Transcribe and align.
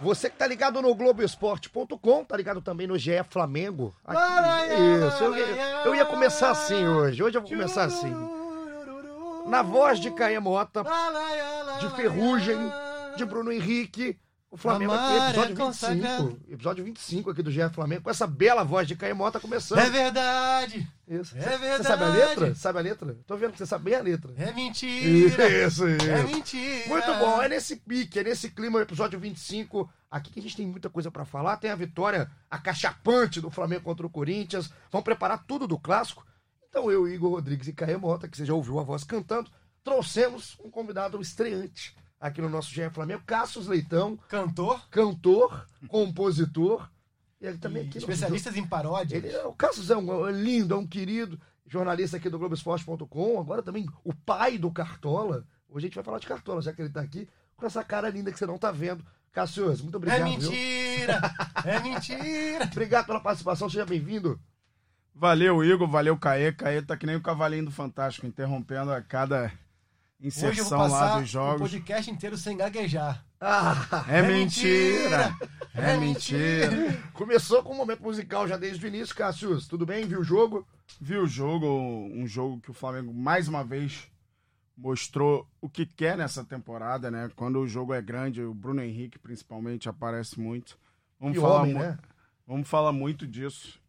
Você 0.00 0.30
que 0.30 0.36
tá 0.36 0.46
ligado 0.46 0.80
no 0.80 0.94
Globoesporte.com, 0.94 2.24
tá 2.24 2.36
ligado 2.36 2.60
também 2.62 2.86
no 2.86 2.96
GE 2.98 3.22
Flamengo. 3.28 3.94
Aqui, 4.04 4.18
isso, 5.08 5.24
eu, 5.24 5.36
ia- 5.36 5.82
eu 5.84 5.94
ia 5.94 6.06
começar 6.06 6.50
assim 6.50 6.86
hoje. 6.86 7.22
Hoje 7.22 7.36
eu 7.36 7.42
vou 7.42 7.50
começar 7.50 7.84
assim. 7.84 8.14
Na 9.46 9.62
voz 9.62 9.98
de 10.00 10.10
Caê 10.12 10.38
Mota, 10.38 10.82
de 11.80 11.88
Ferrugem, 11.96 12.58
de 13.16 13.24
Bruno 13.24 13.52
Henrique. 13.52 14.18
O 14.50 14.56
Flamengo 14.56 14.92
aqui, 14.92 15.12
é 15.12 15.28
episódio 15.28 15.56
consagrado. 15.56 16.24
25. 16.30 16.52
Episódio 16.52 16.84
25 16.84 17.30
aqui 17.30 17.40
do 17.42 17.52
GE 17.52 17.60
Flamengo, 17.72 18.02
com 18.02 18.10
essa 18.10 18.26
bela 18.26 18.64
voz 18.64 18.88
de 18.88 18.96
Caê 18.96 19.14
Mota 19.14 19.38
começando. 19.38 19.78
É 19.78 19.88
verdade! 19.88 20.88
Isso. 21.06 21.36
é 21.38 21.40
Você- 21.40 21.50
Você 21.50 21.58
verdade. 21.58 21.84
sabe 21.86 22.02
a 22.04 22.08
letra? 22.08 22.54
Sabe 22.56 22.78
a 22.80 22.82
letra? 22.82 23.16
Tô 23.28 23.36
vendo 23.36 23.52
que 23.52 23.58
você 23.58 23.66
sabe 23.66 23.84
bem 23.84 23.94
a 23.94 24.00
letra. 24.02 24.32
É 24.36 24.50
mentira! 24.52 25.48
Isso, 25.48 25.86
isso. 25.88 26.10
É 26.10 26.22
mentira! 26.24 26.88
Muito 26.88 27.14
bom, 27.20 27.40
é 27.40 27.48
nesse 27.48 27.76
pique, 27.76 28.18
é 28.18 28.24
nesse 28.24 28.50
clima, 28.50 28.78
o 28.78 28.82
episódio 28.82 29.20
25. 29.20 29.88
Aqui 30.10 30.32
que 30.32 30.40
a 30.40 30.42
gente 30.42 30.56
tem 30.56 30.66
muita 30.66 30.90
coisa 30.90 31.12
pra 31.12 31.24
falar. 31.24 31.56
Tem 31.58 31.70
a 31.70 31.76
vitória 31.76 32.28
acachapante 32.50 33.40
do 33.40 33.50
Flamengo 33.50 33.82
contra 33.84 34.04
o 34.04 34.10
Corinthians. 34.10 34.68
Vamos 34.90 35.04
preparar 35.04 35.44
tudo 35.46 35.68
do 35.68 35.78
clássico. 35.78 36.26
Então 36.68 36.90
eu, 36.90 37.06
Igor 37.06 37.30
Rodrigues 37.30 37.68
e 37.68 37.72
Caê 37.72 37.96
Mota, 37.96 38.26
que 38.26 38.36
você 38.36 38.44
já 38.44 38.52
ouviu 38.54 38.80
a 38.80 38.82
voz 38.82 39.04
cantando, 39.04 39.48
trouxemos 39.84 40.56
um 40.64 40.68
convidado 40.70 41.20
estreante 41.20 41.94
aqui 42.20 42.40
no 42.42 42.48
nosso 42.50 42.70
GE 42.70 42.88
Flamengo, 42.90 43.22
Cassius 43.26 43.66
Leitão, 43.66 44.18
Cantor, 44.28 44.86
cantor, 44.90 45.66
compositor. 45.88 46.88
E 47.40 47.46
ele 47.46 47.56
também 47.58 47.86
aqui. 47.88 47.96
especialistas 47.98 48.54
em 48.56 48.66
paródias. 48.66 49.24
Ele, 49.24 49.32
é- 49.34 49.44
o 49.46 49.54
Cassius 49.54 49.90
é 49.90 49.96
um, 49.96 50.28
é 50.28 50.32
lindo, 50.32 50.74
é 50.74 50.76
um 50.76 50.86
querido 50.86 51.40
jornalista 51.66 52.16
aqui 52.18 52.28
do 52.28 52.38
Globoesporte.com, 52.38 53.40
agora 53.40 53.62
também 53.62 53.86
o 54.04 54.12
pai 54.12 54.58
do 54.58 54.70
Cartola. 54.70 55.46
Hoje 55.68 55.86
a 55.86 55.88
gente 55.88 55.94
vai 55.94 56.04
falar 56.04 56.18
de 56.18 56.26
Cartola, 56.26 56.60
já 56.60 56.72
que 56.72 56.82
ele 56.82 56.90
tá 56.90 57.00
aqui, 57.00 57.28
com 57.56 57.64
essa 57.64 57.82
cara 57.82 58.10
linda 58.10 58.30
que 58.32 58.38
você 58.38 58.44
não 58.44 58.58
tá 58.58 58.70
vendo. 58.70 59.04
Cassius, 59.32 59.80
muito 59.80 59.96
obrigado. 59.96 60.20
É 60.20 60.24
viu? 60.24 60.32
mentira! 60.32 61.20
É 61.64 61.78
mentira! 61.80 62.64
Obrigado 62.64 63.06
pela 63.06 63.20
participação, 63.20 63.70
seja 63.70 63.86
bem-vindo. 63.86 64.38
Valeu, 65.14 65.62
Igor, 65.64 65.88
valeu, 65.88 66.16
Caê. 66.18 66.50
Caê 66.52 66.82
tá 66.82 66.96
que 66.96 67.06
nem 67.06 67.14
o 67.16 67.22
cavalinho 67.22 67.66
do 67.66 67.70
Fantástico, 67.70 68.26
interrompendo 68.26 68.92
a 68.92 69.00
cada 69.00 69.52
Hoje 70.22 70.36
eu 70.36 70.42
vou 70.42 70.50
inserção 70.52 70.78
lá 70.78 70.88
passar 70.88 71.14
dos 71.20 71.28
o 71.28 71.32
jogos. 71.32 71.60
podcast 71.70 72.10
inteiro 72.10 72.36
sem 72.36 72.56
gaguejar. 72.56 73.24
Ah, 73.40 74.04
É, 74.08 74.18
É 74.18 74.22
mentira! 74.22 75.30
mentira! 75.30 75.36
É 75.74 75.96
mentira! 75.96 77.02
começou 77.14 77.62
com 77.62 77.72
um 77.72 77.76
momento 77.76 78.02
musical 78.02 78.46
já 78.46 78.56
desde 78.58 78.84
o 78.84 78.88
início, 78.88 79.14
Cassius. 79.14 79.66
Tudo 79.66 79.86
bem? 79.86 80.06
Viu 80.06 80.20
o 80.20 80.24
jogo? 80.24 80.66
Vi 81.00 81.16
o 81.16 81.26
jogo, 81.26 81.66
um 81.66 82.26
jogo 82.26 82.60
que 82.60 82.70
o 82.70 82.74
Flamengo 82.74 83.14
mais 83.14 83.48
uma 83.48 83.64
vez 83.64 84.08
mostrou 84.76 85.48
o 85.60 85.68
que 85.70 85.86
quer 85.86 86.18
nessa 86.18 86.44
temporada, 86.44 87.10
né? 87.10 87.30
Quando 87.34 87.58
o 87.60 87.66
jogo 87.66 87.94
é 87.94 88.02
grande, 88.02 88.42
o 88.42 88.52
Bruno 88.52 88.82
Henrique 88.82 89.18
principalmente 89.18 89.88
aparece 89.88 90.38
muito. 90.38 90.78
Vamos 91.18 91.34
Que 91.36 91.40
falar 91.40 91.62
homem, 91.62 91.72
mu- 91.74 91.80
né? 91.80 91.98
Vamos 92.46 92.68
falar 92.68 92.92
muito 92.92 93.26
disso 93.26 93.79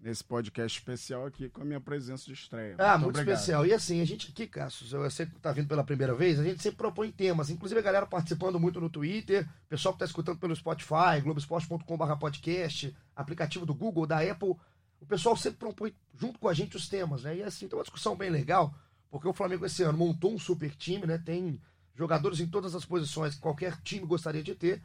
nesse 0.00 0.22
podcast 0.22 0.78
especial 0.78 1.26
aqui 1.26 1.48
com 1.48 1.62
a 1.62 1.64
minha 1.64 1.80
presença 1.80 2.24
de 2.26 2.32
estreia. 2.32 2.76
Ah, 2.78 2.96
muito 2.96 3.10
obrigado. 3.10 3.34
especial. 3.34 3.66
E 3.66 3.72
assim, 3.72 4.00
a 4.00 4.04
gente 4.04 4.30
aqui, 4.30 4.46
Cassius, 4.46 4.92
eu 4.92 5.10
sei 5.10 5.26
que 5.26 5.34
tá 5.40 5.52
vindo 5.52 5.66
pela 5.66 5.82
primeira 5.82 6.14
vez, 6.14 6.38
a 6.38 6.44
gente 6.44 6.62
sempre 6.62 6.78
propõe 6.78 7.10
temas. 7.10 7.50
Inclusive 7.50 7.80
a 7.80 7.82
galera 7.82 8.06
participando 8.06 8.60
muito 8.60 8.80
no 8.80 8.88
Twitter, 8.88 9.48
pessoal 9.68 9.92
que 9.92 9.98
tá 9.98 10.04
escutando 10.04 10.38
pelo 10.38 10.54
Spotify, 10.54 11.20
globoesporte.com.br 11.22 12.16
podcast, 12.18 12.96
aplicativo 13.14 13.66
do 13.66 13.74
Google, 13.74 14.06
da 14.06 14.20
Apple. 14.20 14.54
O 15.00 15.06
pessoal 15.06 15.36
sempre 15.36 15.58
propõe 15.58 15.92
junto 16.16 16.38
com 16.38 16.48
a 16.48 16.54
gente 16.54 16.76
os 16.76 16.88
temas, 16.88 17.24
né? 17.24 17.36
E 17.36 17.42
assim, 17.42 17.68
tem 17.68 17.76
uma 17.76 17.84
discussão 17.84 18.16
bem 18.16 18.30
legal, 18.30 18.74
porque 19.10 19.28
o 19.28 19.32
Flamengo 19.32 19.66
esse 19.66 19.82
ano 19.82 19.98
montou 19.98 20.32
um 20.32 20.38
super 20.38 20.74
time, 20.74 21.06
né? 21.06 21.18
Tem 21.18 21.60
jogadores 21.94 22.38
em 22.38 22.46
todas 22.46 22.74
as 22.76 22.84
posições 22.84 23.34
que 23.34 23.40
qualquer 23.40 23.76
time 23.82 24.06
gostaria 24.06 24.42
de 24.42 24.54
ter. 24.54 24.80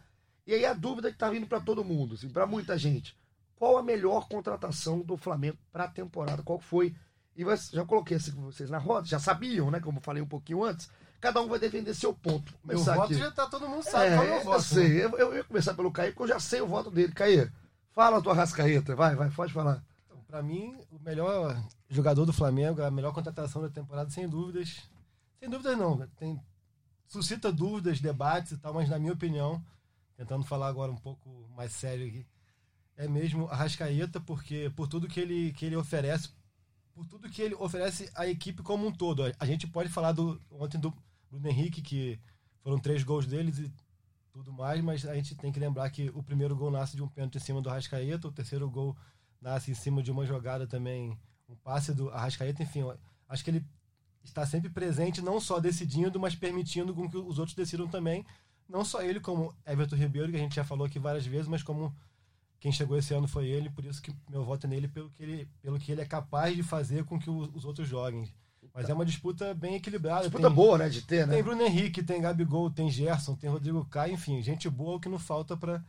E 0.45 0.53
aí 0.53 0.65
a 0.65 0.73
dúvida 0.73 1.11
que 1.11 1.17
tá 1.17 1.29
vindo 1.29 1.47
para 1.47 1.61
todo 1.61 1.85
mundo, 1.85 2.15
assim, 2.15 2.29
para 2.29 2.45
muita 2.47 2.77
gente. 2.77 3.15
Qual 3.63 3.77
a 3.77 3.81
melhor 3.81 4.27
contratação 4.27 4.99
do 4.99 5.15
Flamengo 5.15 5.57
para 5.71 5.85
a 5.85 5.87
temporada? 5.87 6.43
Qual 6.43 6.59
foi? 6.59 6.93
E 7.33 7.45
já 7.71 7.85
coloquei 7.85 8.17
assim 8.17 8.33
com 8.33 8.41
vocês 8.41 8.69
na 8.69 8.77
roda, 8.77 9.07
já 9.07 9.19
sabiam, 9.19 9.71
né? 9.71 9.79
Como 9.79 9.99
eu 9.99 10.01
falei 10.01 10.21
um 10.21 10.27
pouquinho 10.27 10.65
antes. 10.65 10.91
Cada 11.21 11.41
um 11.41 11.47
vai 11.47 11.57
defender 11.59 11.93
seu 11.93 12.13
ponto. 12.13 12.53
Meu 12.61 12.77
voto 12.77 13.03
aqui. 13.03 13.13
já 13.13 13.31
tá, 13.31 13.47
todo 13.47 13.69
mundo 13.69 13.81
sabe 13.81 14.07
é, 14.07 14.15
qual 14.17 14.27
é 14.27 14.31
o 14.31 14.39
eu 14.39 14.43
voto. 14.43 14.61
sei. 14.63 14.89
né? 14.89 15.03
Eu, 15.05 15.17
eu 15.17 15.35
ia 15.37 15.45
começar 15.45 15.73
pelo 15.75 15.93
Caí, 15.93 16.11
porque 16.11 16.23
eu 16.23 16.27
já 16.27 16.41
sei 16.41 16.59
o 16.59 16.67
voto 16.67 16.91
dele. 16.91 17.13
Caí, 17.13 17.49
fala 17.93 18.17
a 18.17 18.21
tua 18.21 18.33
rascaeta. 18.33 18.97
Vai, 18.97 19.15
vai, 19.15 19.29
pode 19.31 19.53
falar. 19.53 19.81
Então, 20.07 20.21
Pra 20.27 20.43
mim, 20.43 20.75
o 20.91 20.99
melhor 20.99 21.57
jogador 21.87 22.25
do 22.25 22.33
Flamengo, 22.33 22.83
a 22.83 22.91
melhor 22.91 23.13
contratação 23.13 23.61
da 23.61 23.69
temporada, 23.69 24.09
sem 24.09 24.27
dúvidas. 24.27 24.89
Sem 25.39 25.49
dúvidas 25.49 25.77
não. 25.77 26.05
Tem, 26.17 26.37
suscita 27.07 27.49
dúvidas, 27.49 28.01
debates 28.01 28.51
e 28.51 28.57
tal, 28.57 28.73
mas 28.73 28.89
na 28.89 28.99
minha 28.99 29.13
opinião, 29.13 29.63
tentando 30.17 30.43
falar 30.43 30.67
agora 30.67 30.91
um 30.91 30.97
pouco 30.97 31.29
mais 31.55 31.71
sério 31.71 32.05
aqui, 32.05 32.27
é 32.95 33.07
mesmo 33.07 33.47
a 33.47 33.55
Rascaeta, 33.55 34.19
porque 34.19 34.71
por 34.75 34.87
tudo 34.87 35.07
que 35.07 35.19
ele, 35.19 35.51
que 35.53 35.65
ele 35.65 35.75
oferece, 35.75 36.29
por 36.93 37.05
tudo 37.07 37.29
que 37.29 37.41
ele 37.41 37.55
oferece 37.55 38.09
à 38.15 38.27
equipe 38.27 38.61
como 38.61 38.87
um 38.87 38.91
todo. 38.91 39.23
A 39.39 39.45
gente 39.45 39.67
pode 39.67 39.89
falar 39.89 40.11
do 40.11 40.39
ontem 40.51 40.79
do 40.79 40.93
Bruno 41.29 41.47
Henrique, 41.47 41.81
que 41.81 42.19
foram 42.61 42.79
três 42.79 43.03
gols 43.03 43.25
deles 43.25 43.57
e 43.57 43.71
tudo 44.31 44.51
mais, 44.53 44.81
mas 44.81 45.05
a 45.05 45.15
gente 45.15 45.35
tem 45.35 45.51
que 45.51 45.59
lembrar 45.59 45.89
que 45.89 46.09
o 46.13 46.23
primeiro 46.23 46.55
gol 46.55 46.71
nasce 46.71 46.95
de 46.95 47.03
um 47.03 47.07
pênalti 47.07 47.37
em 47.37 47.41
cima 47.41 47.61
do 47.61 47.69
Rascaeta, 47.69 48.27
o 48.27 48.31
terceiro 48.31 48.69
gol 48.69 48.95
nasce 49.41 49.71
em 49.71 49.75
cima 49.75 50.01
de 50.01 50.11
uma 50.11 50.25
jogada 50.25 50.65
também, 50.65 51.17
um 51.47 51.55
passe 51.55 51.93
do 51.93 52.09
Arrascaeta, 52.09 52.63
enfim, 52.63 52.81
acho 53.27 53.43
que 53.43 53.49
ele 53.51 53.65
está 54.23 54.45
sempre 54.45 54.69
presente, 54.69 55.21
não 55.21 55.39
só 55.39 55.59
decidindo, 55.59 56.19
mas 56.19 56.35
permitindo 56.35 56.93
com 56.93 57.09
que 57.09 57.17
os 57.17 57.37
outros 57.37 57.55
decidam 57.55 57.87
também, 57.87 58.25
não 58.67 58.85
só 58.85 59.01
ele, 59.01 59.19
como 59.19 59.53
Everton 59.65 59.97
Ribeiro, 59.97 60.31
que 60.31 60.37
a 60.37 60.39
gente 60.39 60.55
já 60.55 60.63
falou 60.63 60.87
aqui 60.87 60.97
várias 60.97 61.25
vezes, 61.25 61.47
mas 61.47 61.61
como 61.61 61.93
quem 62.63 62.71
chegou 62.71 62.97
esse 62.97 63.13
ano 63.13 63.27
foi 63.27 63.45
ele, 63.47 63.69
por 63.69 63.83
isso 63.83 64.01
que 64.01 64.15
meu 64.29 64.45
voto 64.45 64.65
é 64.65 64.69
nele, 64.69 64.87
pelo 64.87 65.09
que 65.09 65.21
ele, 65.21 65.49
pelo 65.61 65.77
que 65.77 65.91
ele 65.91 65.99
é 65.99 66.05
capaz 66.05 66.55
de 66.55 66.63
fazer 66.63 67.03
com 67.03 67.19
que 67.19 67.29
os, 67.29 67.49
os 67.53 67.65
outros 67.65 67.89
joguem. 67.89 68.33
Mas 68.73 68.87
é 68.89 68.93
uma 68.93 69.05
disputa 69.05 69.53
bem 69.53 69.75
equilibrada. 69.75 70.21
Disputa 70.21 70.47
tem- 70.47 70.55
boa, 70.55 70.77
né? 70.77 70.87
De 70.87 71.01
ter, 71.01 71.27
né? 71.27 71.33
tem 71.33 71.43
Bruno 71.43 71.61
Henrique, 71.61 72.01
tem 72.01 72.21
Gabigol, 72.21 72.71
tem 72.71 72.89
Gerson, 72.89 73.35
tem 73.35 73.49
Rodrigo 73.49 73.83
Caio, 73.85 74.13
enfim, 74.13 74.41
gente 74.41 74.69
boa 74.69 74.97
que 74.97 75.09
não 75.09 75.19
falta 75.19 75.57
pra 75.57 75.83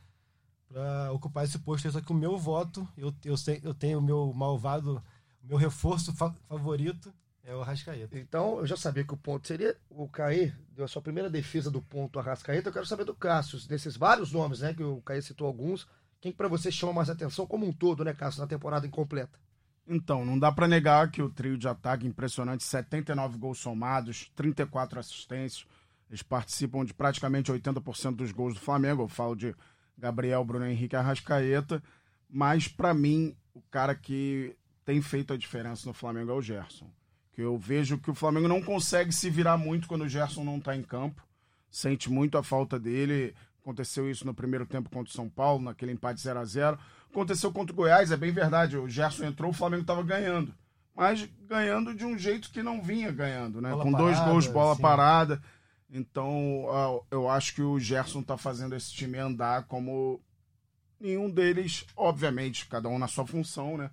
ocupar 1.12 1.44
esse 1.44 1.58
posto. 1.60 1.90
Só 1.92 2.00
que 2.00 2.10
o 2.10 2.14
meu 2.14 2.36
voto, 2.36 2.86
eu, 2.96 3.14
eu, 3.24 3.36
sei, 3.36 3.60
eu 3.62 3.72
tenho 3.72 4.00
o 4.00 4.02
meu 4.02 4.32
malvado, 4.34 5.00
o 5.42 5.46
meu 5.46 5.56
reforço 5.56 6.12
fa- 6.12 6.34
favorito 6.48 7.14
é 7.44 7.54
o 7.54 7.62
Arrascaeta. 7.62 8.18
Então, 8.18 8.58
eu 8.58 8.66
já 8.66 8.76
sabia 8.76 9.04
que 9.04 9.14
o 9.14 9.16
ponto 9.16 9.46
seria. 9.46 9.76
O 9.88 10.08
Caí 10.08 10.52
deu 10.74 10.84
a 10.84 10.88
sua 10.88 11.00
primeira 11.02 11.30
defesa 11.30 11.70
do 11.70 11.80
ponto 11.80 12.18
Arrascaeta. 12.18 12.68
Eu 12.68 12.72
quero 12.72 12.86
saber 12.86 13.04
do 13.04 13.14
Cassius, 13.14 13.66
desses 13.66 13.96
vários 13.96 14.32
nomes, 14.32 14.60
né? 14.60 14.74
Que 14.74 14.82
o 14.82 15.00
Caí 15.02 15.22
citou 15.22 15.46
alguns. 15.46 15.86
Quem 16.24 16.32
que 16.32 16.38
pra 16.38 16.48
você 16.48 16.72
chama 16.72 16.90
mais 16.90 17.10
atenção 17.10 17.46
como 17.46 17.66
um 17.66 17.70
todo, 17.70 18.02
né, 18.02 18.14
Cassius, 18.14 18.38
na 18.38 18.46
temporada 18.46 18.86
incompleta? 18.86 19.38
Então, 19.86 20.24
não 20.24 20.38
dá 20.38 20.50
pra 20.50 20.66
negar 20.66 21.10
que 21.10 21.20
o 21.20 21.28
trio 21.28 21.58
de 21.58 21.68
ataque 21.68 22.06
impressionante, 22.06 22.64
79 22.64 23.36
gols 23.36 23.58
somados, 23.58 24.32
34 24.34 24.98
assistências. 24.98 25.66
Eles 26.08 26.22
participam 26.22 26.82
de 26.82 26.94
praticamente 26.94 27.52
80% 27.52 28.16
dos 28.16 28.32
gols 28.32 28.54
do 28.54 28.60
Flamengo. 28.60 29.02
Eu 29.02 29.08
falo 29.08 29.34
de 29.36 29.54
Gabriel, 29.98 30.42
Bruno 30.42 30.64
Henrique 30.64 30.96
Arrascaeta. 30.96 31.82
Mas, 32.26 32.68
pra 32.68 32.94
mim, 32.94 33.36
o 33.52 33.60
cara 33.70 33.94
que 33.94 34.56
tem 34.82 35.02
feito 35.02 35.34
a 35.34 35.36
diferença 35.36 35.86
no 35.86 35.92
Flamengo 35.92 36.30
é 36.30 36.34
o 36.34 36.40
Gerson. 36.40 36.90
Que 37.34 37.42
eu 37.42 37.58
vejo 37.58 37.98
que 37.98 38.10
o 38.10 38.14
Flamengo 38.14 38.48
não 38.48 38.62
consegue 38.62 39.12
se 39.12 39.28
virar 39.28 39.58
muito 39.58 39.86
quando 39.86 40.04
o 40.04 40.08
Gerson 40.08 40.42
não 40.42 40.58
tá 40.58 40.74
em 40.74 40.82
campo. 40.82 41.22
Sente 41.70 42.10
muito 42.10 42.38
a 42.38 42.42
falta 42.42 42.80
dele. 42.80 43.34
Aconteceu 43.64 44.10
isso 44.10 44.26
no 44.26 44.34
primeiro 44.34 44.66
tempo 44.66 44.90
contra 44.90 45.10
o 45.10 45.16
São 45.16 45.28
Paulo, 45.28 45.62
naquele 45.62 45.90
empate 45.90 46.20
0 46.20 46.38
a 46.38 46.44
0 46.44 46.78
Aconteceu 47.10 47.50
contra 47.50 47.72
o 47.72 47.76
Goiás, 47.76 48.12
é 48.12 48.16
bem 48.16 48.30
verdade. 48.30 48.76
O 48.76 48.88
Gerson 48.88 49.24
entrou, 49.24 49.50
o 49.50 49.54
Flamengo 49.54 49.82
estava 49.82 50.02
ganhando. 50.02 50.54
Mas 50.94 51.28
ganhando 51.48 51.94
de 51.94 52.04
um 52.04 52.18
jeito 52.18 52.50
que 52.50 52.62
não 52.62 52.82
vinha 52.82 53.10
ganhando, 53.10 53.60
né? 53.60 53.70
Bola 53.70 53.82
Com 53.82 53.92
dois 53.92 54.16
parada, 54.16 54.30
gols, 54.30 54.46
bola 54.46 54.76
sim. 54.76 54.82
parada. 54.82 55.42
Então, 55.90 56.66
eu 57.10 57.28
acho 57.28 57.54
que 57.54 57.62
o 57.62 57.78
Gerson 57.78 58.22
tá 58.22 58.36
fazendo 58.36 58.74
esse 58.74 58.92
time 58.92 59.18
andar 59.18 59.64
como 59.64 60.20
nenhum 61.00 61.30
deles, 61.30 61.86
obviamente, 61.96 62.66
cada 62.66 62.88
um 62.88 62.98
na 62.98 63.08
sua 63.08 63.26
função, 63.26 63.78
né? 63.78 63.90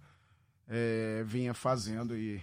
é, 0.72 1.24
vinha 1.26 1.54
fazendo. 1.54 2.18
E, 2.18 2.42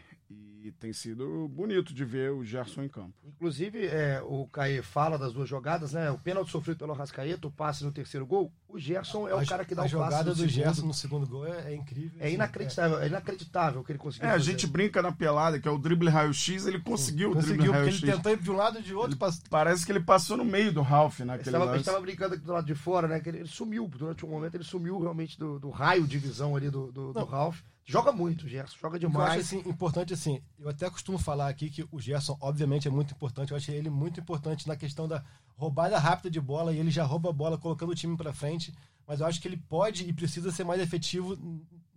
e 0.68 0.72
tem 0.72 0.92
sido 0.92 1.48
bonito 1.48 1.92
de 1.92 2.04
ver 2.04 2.30
o 2.32 2.44
Gerson 2.44 2.82
em 2.82 2.88
campo. 2.88 3.12
Inclusive, 3.26 3.86
é, 3.86 4.20
o 4.24 4.46
Caê 4.46 4.82
fala 4.82 5.18
das 5.18 5.32
duas 5.32 5.48
jogadas, 5.48 5.92
né? 5.92 6.10
O 6.10 6.18
pênalti 6.18 6.50
sofrido 6.50 6.78
pelo 6.78 6.92
Rascaeta, 6.92 7.46
o 7.46 7.50
passe 7.50 7.84
no 7.84 7.92
terceiro 7.92 8.24
gol. 8.26 8.52
O 8.68 8.78
Gerson 8.78 9.26
é 9.26 9.34
o 9.34 9.38
A- 9.38 9.46
cara 9.46 9.64
que 9.64 9.74
dá 9.74 9.82
a 9.82 9.84
o 9.86 9.86
passe 9.86 9.92
jogada 9.92 10.24
no 10.30 10.30
do 10.30 10.36
segundo. 10.36 10.50
Gerson 10.52 10.86
no 10.86 10.94
segundo 10.94 11.26
gol 11.26 11.46
é, 11.46 11.72
é 11.72 11.74
incrível. 11.74 12.12
É 12.20 12.26
assim, 12.26 12.34
inacreditável, 12.34 12.98
é 13.00 13.06
inacreditável 13.06 13.80
o 13.80 13.84
que 13.84 13.92
ele 13.92 13.98
conseguiu 13.98 14.28
É, 14.28 14.30
a 14.30 14.34
fazer. 14.34 14.50
gente 14.50 14.66
brinca 14.66 15.00
na 15.02 15.10
pelada, 15.12 15.58
que 15.58 15.66
é 15.66 15.70
o 15.70 15.78
drible 15.78 16.08
raio-x, 16.08 16.66
ele 16.66 16.78
conseguiu 16.80 17.30
o 17.30 17.34
drible 17.34 17.56
Conseguiu, 17.56 17.72
porque 17.72 17.88
ele 17.88 17.96
raio-x. 17.98 18.16
tentou 18.16 18.32
ir 18.32 18.38
de 18.42 18.50
um 18.50 18.56
lado 18.56 18.78
e 18.78 18.82
de 18.82 18.94
outro. 18.94 19.16
pass- 19.16 19.42
Parece 19.48 19.86
que 19.86 19.92
ele 19.92 20.00
passou 20.00 20.36
no 20.36 20.44
meio 20.44 20.70
do 20.72 20.82
Ralph 20.82 21.14
A 21.14 21.16
gente 21.18 21.26
naquele 21.26 21.50
tava, 21.52 21.64
a 21.64 21.66
gente 21.68 21.76
lance. 21.76 21.84
tava 21.86 22.00
brincando 22.00 22.34
aqui 22.34 22.44
do 22.44 22.52
lado 22.52 22.66
de 22.66 22.74
fora, 22.74 23.08
né? 23.08 23.20
Que 23.20 23.28
ele, 23.30 23.38
ele 23.38 23.48
sumiu, 23.48 23.88
durante 23.88 24.26
um 24.26 24.28
momento 24.28 24.54
ele 24.54 24.64
sumiu 24.64 24.98
realmente 25.00 25.38
do, 25.38 25.58
do 25.58 25.70
raio 25.70 26.06
de 26.06 26.18
visão 26.18 26.54
ali 26.54 26.68
do, 26.70 26.92
do, 26.92 27.12
do. 27.14 27.24
Ralph. 27.24 27.60
Joga 27.90 28.12
muito, 28.12 28.46
Gerson, 28.46 28.76
joga 28.78 28.98
que 28.98 29.06
eu 29.06 29.08
acho 29.08 29.18
demais. 29.18 29.46
assim, 29.46 29.58
importante 29.68 30.12
assim, 30.12 30.42
eu 30.58 30.68
até 30.68 30.90
costumo 30.90 31.16
falar 31.18 31.48
aqui 31.48 31.70
que 31.70 31.88
o 31.90 31.98
Gerson, 31.98 32.36
obviamente, 32.40 32.86
é 32.86 32.90
muito 32.90 33.14
importante. 33.14 33.50
Eu 33.50 33.56
acho 33.56 33.70
ele 33.70 33.88
muito 33.88 34.20
importante 34.20 34.68
na 34.68 34.76
questão 34.76 35.08
da 35.08 35.24
roubada 35.56 35.98
rápida 35.98 36.30
de 36.30 36.38
bola 36.40 36.72
e 36.72 36.78
ele 36.78 36.90
já 36.90 37.02
rouba 37.04 37.30
a 37.30 37.32
bola 37.32 37.56
colocando 37.56 37.90
o 37.90 37.94
time 37.94 38.14
para 38.16 38.32
frente. 38.32 38.74
Mas 39.06 39.20
eu 39.20 39.26
acho 39.26 39.40
que 39.40 39.48
ele 39.48 39.56
pode 39.56 40.04
e 40.06 40.12
precisa 40.12 40.52
ser 40.52 40.64
mais 40.64 40.82
efetivo 40.82 41.36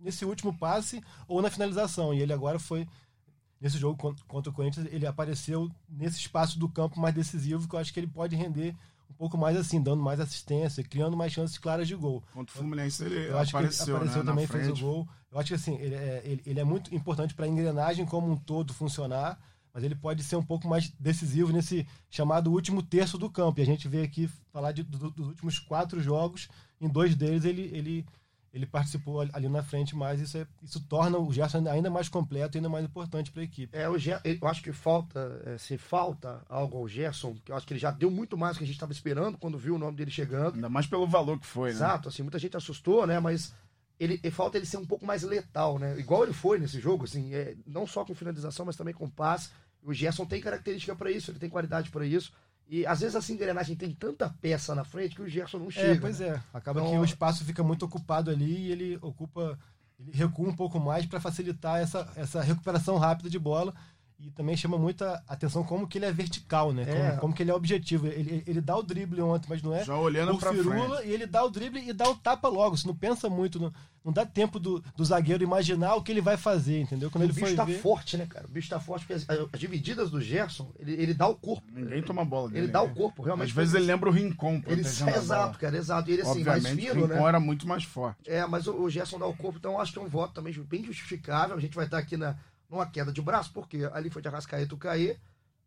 nesse 0.00 0.24
último 0.24 0.56
passe 0.56 1.02
ou 1.28 1.42
na 1.42 1.50
finalização. 1.50 2.14
E 2.14 2.20
ele 2.22 2.32
agora 2.32 2.58
foi 2.58 2.88
nesse 3.60 3.76
jogo 3.76 3.96
con- 3.98 4.16
contra 4.26 4.50
o 4.50 4.54
Corinthians, 4.54 4.88
ele 4.90 5.06
apareceu 5.06 5.70
nesse 5.88 6.18
espaço 6.18 6.58
do 6.58 6.68
campo 6.68 6.98
mais 6.98 7.14
decisivo 7.14 7.68
que 7.68 7.74
eu 7.74 7.78
acho 7.78 7.92
que 7.92 8.00
ele 8.00 8.06
pode 8.08 8.34
render 8.34 8.74
um 9.10 9.14
pouco 9.14 9.36
mais 9.38 9.56
assim, 9.56 9.80
dando 9.82 10.02
mais 10.02 10.18
assistência, 10.20 10.82
criando 10.82 11.16
mais 11.16 11.32
chances 11.32 11.58
claras 11.58 11.86
de 11.86 11.94
gol. 11.94 12.22
Contra 12.32 12.54
o 12.54 12.58
Fluminense 12.58 13.04
ele 13.04 13.28
Eu 13.28 13.38
acho 13.38 13.56
apareceu, 13.56 13.84
que 13.84 13.90
ele 13.90 13.96
apareceu 13.96 14.24
né, 14.24 14.30
também, 14.30 14.46
na 14.46 14.52
fez 14.52 14.68
o 14.68 14.80
gol. 14.80 15.08
Eu 15.30 15.38
acho 15.38 15.48
que 15.48 15.54
assim, 15.54 15.76
ele 15.76 15.94
é, 15.94 16.22
ele, 16.24 16.42
ele 16.44 16.60
é 16.60 16.64
muito 16.64 16.94
importante 16.94 17.34
para 17.34 17.44
a 17.46 17.48
engrenagem 17.48 18.04
como 18.04 18.30
um 18.30 18.36
todo 18.36 18.74
funcionar, 18.74 19.38
mas 19.72 19.82
ele 19.84 19.94
pode 19.94 20.22
ser 20.22 20.36
um 20.36 20.42
pouco 20.42 20.68
mais 20.68 20.90
decisivo 21.00 21.52
nesse 21.52 21.86
chamado 22.10 22.50
último 22.52 22.82
terço 22.82 23.16
do 23.16 23.30
campo. 23.30 23.60
E 23.60 23.62
a 23.62 23.66
gente 23.66 23.88
vê 23.88 24.02
aqui 24.02 24.28
falar 24.52 24.72
de- 24.72 24.82
do- 24.82 25.10
dos 25.10 25.28
últimos 25.28 25.58
quatro 25.58 26.00
jogos, 26.02 26.48
em 26.80 26.88
dois 26.88 27.14
deles 27.14 27.44
ele, 27.44 27.70
ele, 27.72 28.06
ele 28.52 28.66
participou 28.66 29.20
ali- 29.20 29.48
na 29.48 29.62
frente, 29.62 29.96
mas 29.96 30.20
isso, 30.20 30.36
é- 30.36 30.46
isso 30.62 30.78
torna 30.86 31.16
o 31.18 31.32
Gerson 31.32 31.66
ainda 31.68 31.88
mais 31.88 32.08
completo 32.08 32.56
e 32.56 32.58
ainda 32.58 32.68
mais 32.68 32.84
importante 32.84 33.30
para 33.32 33.40
a 33.40 33.44
equipe. 33.44 33.74
É, 33.76 33.88
o 33.88 33.96
Ger- 33.98 34.20
eu 34.24 34.46
acho 34.46 34.62
que 34.62 34.72
falta, 34.72 35.40
é, 35.46 35.56
se 35.56 35.78
falta 35.78 36.42
algo 36.48 36.76
ao 36.76 36.86
Gerson, 36.86 37.34
que 37.44 37.50
eu 37.50 37.56
acho 37.56 37.66
que 37.66 37.72
ele 37.72 37.80
já 37.80 37.90
deu 37.90 38.10
muito 38.10 38.36
mais 38.36 38.54
do 38.54 38.58
que 38.58 38.64
a 38.64 38.66
gente 38.66 38.76
estava 38.76 38.92
esperando 38.92 39.38
quando 39.38 39.56
viu 39.56 39.76
o 39.76 39.78
nome 39.78 39.96
dele 39.96 40.10
chegando. 40.10 40.56
Ainda 40.56 40.68
mais 40.68 40.86
pelo 40.86 41.06
valor 41.06 41.38
que 41.40 41.46
foi, 41.46 41.70
né? 41.70 41.76
Exato, 41.76 42.08
assim, 42.10 42.22
muita 42.22 42.38
gente 42.38 42.56
assustou, 42.56 43.06
né? 43.06 43.18
Mas 43.20 43.54
ele, 43.98 44.20
ele- 44.22 44.30
falta 44.30 44.58
ele 44.58 44.66
ser 44.66 44.76
um 44.76 44.84
pouco 44.86 45.06
mais 45.06 45.22
letal, 45.22 45.78
né? 45.78 45.98
Igual 45.98 46.24
ele 46.24 46.34
foi 46.34 46.58
nesse 46.58 46.78
jogo, 46.78 47.04
assim, 47.04 47.32
é, 47.34 47.56
não 47.66 47.86
só 47.86 48.04
com 48.04 48.14
finalização, 48.14 48.66
mas 48.66 48.76
também 48.76 48.92
com 48.92 49.08
passe. 49.08 49.48
O 49.82 49.94
Gerson 49.94 50.26
tem 50.26 50.40
característica 50.42 50.94
para 50.94 51.10
isso, 51.10 51.30
ele 51.30 51.38
tem 51.38 51.48
qualidade 51.48 51.90
para 51.90 52.04
isso. 52.04 52.32
E 52.68 52.86
às 52.86 53.00
vezes 53.00 53.14
essa 53.14 53.32
engrenagem 53.32 53.76
tem 53.76 53.92
tanta 53.92 54.30
peça 54.40 54.74
na 54.74 54.84
frente 54.84 55.14
que 55.14 55.22
o 55.22 55.28
Gerson 55.28 55.58
não 55.58 55.70
chega. 55.70 55.94
É, 55.94 56.00
pois 56.00 56.20
né? 56.20 56.28
é. 56.28 56.42
Acaba 56.56 56.80
Então, 56.80 56.92
que 56.92 56.98
o 56.98 57.04
espaço 57.04 57.44
fica 57.44 57.62
muito 57.62 57.84
ocupado 57.84 58.30
ali 58.30 58.68
e 58.68 58.72
ele 58.72 58.98
ocupa, 59.02 59.58
ele 59.98 60.10
recua 60.12 60.48
um 60.48 60.56
pouco 60.56 60.80
mais 60.80 61.04
para 61.04 61.20
facilitar 61.20 61.80
essa, 61.80 62.10
essa 62.16 62.40
recuperação 62.40 62.96
rápida 62.96 63.28
de 63.28 63.38
bola. 63.38 63.74
E 64.24 64.30
também 64.30 64.56
chama 64.56 64.78
muita 64.78 65.22
atenção 65.26 65.64
como 65.64 65.86
que 65.86 65.98
ele 65.98 66.04
é 66.04 66.12
vertical, 66.12 66.72
né? 66.72 66.84
É. 66.86 67.08
Como, 67.10 67.20
como 67.20 67.34
que 67.34 67.42
ele 67.42 67.50
é 67.50 67.54
objetivo. 67.54 68.06
Ele, 68.06 68.44
ele 68.46 68.60
dá 68.60 68.76
o 68.76 68.82
drible 68.82 69.20
ontem, 69.20 69.46
mas 69.48 69.62
não 69.62 69.74
é 69.74 69.84
Já 69.84 69.96
olhando 69.96 70.38
pra 70.38 70.52
firula, 70.52 70.96
frente. 70.98 71.08
e 71.08 71.12
ele 71.12 71.26
dá 71.26 71.44
o 71.44 71.50
drible 71.50 71.88
e 71.88 71.92
dá 71.92 72.08
o 72.08 72.14
tapa 72.14 72.48
logo. 72.48 72.76
Você 72.76 72.86
não 72.86 72.94
pensa 72.94 73.28
muito, 73.28 73.58
não, 73.58 73.72
não 74.04 74.12
dá 74.12 74.24
tempo 74.24 74.60
do, 74.60 74.82
do 74.96 75.04
zagueiro 75.04 75.42
imaginar 75.42 75.96
o 75.96 76.02
que 76.02 76.12
ele 76.12 76.20
vai 76.20 76.36
fazer, 76.36 76.80
entendeu? 76.80 77.10
Quando 77.10 77.22
o 77.22 77.26
ele 77.26 77.32
bicho 77.32 77.46
foi 77.46 77.56
tá 77.56 77.64
ver... 77.64 77.80
forte, 77.80 78.16
né, 78.16 78.26
cara? 78.26 78.46
O 78.46 78.50
bicho 78.50 78.68
tá 78.68 78.78
forte, 78.78 79.06
porque 79.06 79.14
as, 79.14 79.26
as 79.52 79.60
divididas 79.60 80.10
do 80.10 80.20
Gerson, 80.20 80.70
ele, 80.78 80.92
ele 80.92 81.14
dá 81.14 81.26
o 81.26 81.34
corpo. 81.34 81.66
Ninguém 81.72 82.02
toma 82.02 82.24
bola 82.24 82.48
dele. 82.48 82.66
Ele 82.66 82.72
dá 82.72 82.82
o 82.82 82.88
né? 82.88 82.94
corpo, 82.94 83.22
realmente. 83.22 83.48
Às 83.48 83.54
vezes 83.54 83.74
ele 83.74 83.86
lembra 83.86 84.08
o 84.08 84.12
Rincon 84.12 84.62
Ele, 84.66 84.80
exato, 84.86 85.58
cara, 85.58 85.76
exato. 85.76 86.08
E 86.10 86.12
ele 86.12 86.22
assim, 86.22 86.44
mais 86.44 86.64
Obviamente, 86.64 86.90
fino, 86.90 87.04
o 87.04 87.08
né? 87.08 87.14
Rincon 87.14 87.28
era 87.28 87.40
muito 87.40 87.66
mais 87.66 87.82
forte. 87.84 88.30
É, 88.30 88.46
mas 88.46 88.66
o, 88.66 88.74
o 88.82 88.88
Gerson 88.88 89.18
dá 89.18 89.26
o 89.26 89.36
corpo, 89.36 89.58
então 89.58 89.72
eu 89.72 89.80
acho 89.80 89.92
que 89.92 89.98
é 89.98 90.02
um 90.02 90.08
voto 90.08 90.34
também 90.34 90.52
bem 90.52 90.84
justificável. 90.84 91.56
A 91.56 91.60
gente 91.60 91.74
vai 91.74 91.86
estar 91.86 91.98
aqui 91.98 92.16
na, 92.16 92.36
numa 92.72 92.86
queda 92.86 93.12
de 93.12 93.20
braço, 93.20 93.52
porque 93.52 93.84
ali 93.92 94.08
foi 94.08 94.22
de 94.22 94.28
Arrascaeta 94.28 94.74
o 94.74 94.78
Caê, 94.78 95.18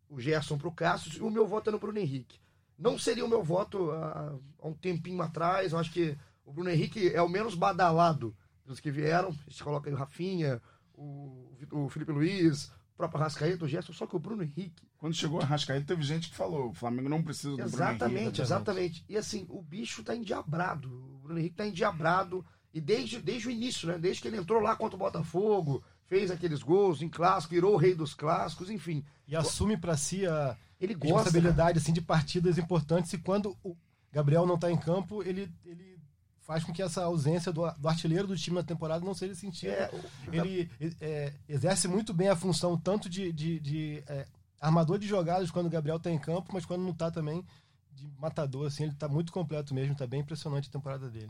o 0.09 0.19
Gerson 0.19 0.57
pro 0.57 0.71
Cássio, 0.71 1.11
e 1.15 1.21
o 1.21 1.29
meu 1.29 1.47
voto 1.47 1.69
é 1.69 1.71
no 1.71 1.79
Bruno 1.79 1.99
Henrique. 1.99 2.39
Não 2.77 2.97
seria 2.97 3.23
o 3.23 3.29
meu 3.29 3.43
voto 3.43 3.91
há, 3.91 4.33
há 4.59 4.67
um 4.67 4.73
tempinho 4.73 5.21
atrás, 5.21 5.71
eu 5.71 5.77
acho 5.77 5.91
que 5.91 6.17
o 6.43 6.51
Bruno 6.51 6.69
Henrique 6.69 7.09
é 7.13 7.21
o 7.21 7.29
menos 7.29 7.53
badalado 7.53 8.35
dos 8.65 8.79
que 8.79 8.89
vieram. 8.89 9.29
A 9.29 9.49
gente 9.49 9.63
coloca 9.63 9.87
aí 9.89 9.93
o 9.93 9.97
Rafinha, 9.97 10.59
o, 10.95 11.51
o 11.71 11.89
Felipe 11.89 12.11
Luiz, 12.11 12.65
o 12.65 12.97
próprio 12.97 13.21
Arrascaeta, 13.21 13.65
o 13.65 13.67
Gerson, 13.67 13.93
só 13.93 14.07
que 14.07 14.15
o 14.15 14.19
Bruno 14.19 14.43
Henrique 14.43 14.83
Quando 14.97 15.13
chegou 15.13 15.39
a 15.39 15.45
Rascaeta, 15.45 15.85
teve 15.85 16.01
gente 16.01 16.29
que 16.29 16.35
falou: 16.35 16.69
o 16.69 16.73
Flamengo 16.73 17.07
não 17.07 17.21
precisa 17.21 17.51
do 17.51 17.57
Bruno 17.57 17.69
Exatamente, 17.69 18.21
Henrique. 18.21 18.41
exatamente. 18.41 19.05
E 19.07 19.15
assim, 19.15 19.45
o 19.49 19.61
bicho 19.61 20.03
tá 20.03 20.15
endiabrado. 20.15 20.89
O 20.89 21.19
Bruno 21.19 21.39
Henrique 21.39 21.55
tá 21.55 21.67
endiabrado. 21.67 22.43
E 22.73 22.81
desde, 22.81 23.21
desde 23.21 23.47
o 23.47 23.51
início, 23.51 23.87
né? 23.87 23.97
Desde 23.97 24.21
que 24.21 24.27
ele 24.27 24.37
entrou 24.37 24.59
lá 24.61 24.75
contra 24.75 24.95
o 24.95 24.99
Botafogo, 24.99 25.81
fez 26.07 26.29
aqueles 26.31 26.61
gols 26.63 27.01
em 27.01 27.09
clássico, 27.09 27.53
virou 27.53 27.73
o 27.73 27.77
rei 27.77 27.95
dos 27.95 28.13
clássicos, 28.13 28.69
enfim. 28.69 29.03
E 29.27 29.35
assume 29.35 29.75
para 29.77 29.97
si 29.97 30.25
a 30.27 30.55
Ele 30.79 30.93
gosta. 30.93 31.15
responsabilidade 31.15 31.79
assim, 31.79 31.93
de 31.93 32.01
partidas 32.01 32.57
importantes 32.57 33.11
e 33.13 33.17
quando 33.17 33.57
o 33.63 33.75
Gabriel 34.11 34.45
não 34.45 34.55
está 34.55 34.71
em 34.71 34.77
campo, 34.77 35.21
ele, 35.23 35.51
ele 35.65 35.97
faz 36.41 36.63
com 36.63 36.71
que 36.71 36.81
essa 36.81 37.03
ausência 37.03 37.51
do, 37.51 37.69
do 37.71 37.87
artilheiro 37.89 38.27
do 38.27 38.35
time 38.37 38.55
na 38.57 38.63
temporada 38.63 39.03
não 39.03 39.13
seja 39.15 39.33
sentida. 39.35 39.71
É, 39.73 39.89
o- 39.93 40.35
Ele 40.35 40.69
é, 41.01 41.33
exerce 41.49 41.87
muito 41.87 42.13
bem 42.13 42.29
a 42.29 42.35
função 42.35 42.77
tanto 42.77 43.09
de, 43.09 43.31
de, 43.33 43.59
de, 43.59 44.03
é, 44.07 44.25
armador 44.61 44.99
de 44.99 45.07
jogadas 45.07 45.49
quando 45.49 45.65
o 45.65 45.69
Gabriel 45.71 45.97
está 45.97 46.11
em 46.11 46.19
campo, 46.19 46.51
mas 46.53 46.65
quando 46.65 46.83
não 46.83 46.91
está 46.91 47.09
também 47.09 47.43
de 47.91 48.07
matador, 48.19 48.67
assim, 48.67 48.83
ele 48.83 48.91
está 48.91 49.07
muito 49.07 49.31
completo 49.31 49.73
mesmo, 49.73 49.93
está 49.93 50.05
bem 50.05 50.19
impressionante 50.21 50.69
a 50.69 50.71
temporada 50.71 51.09
dele. 51.09 51.29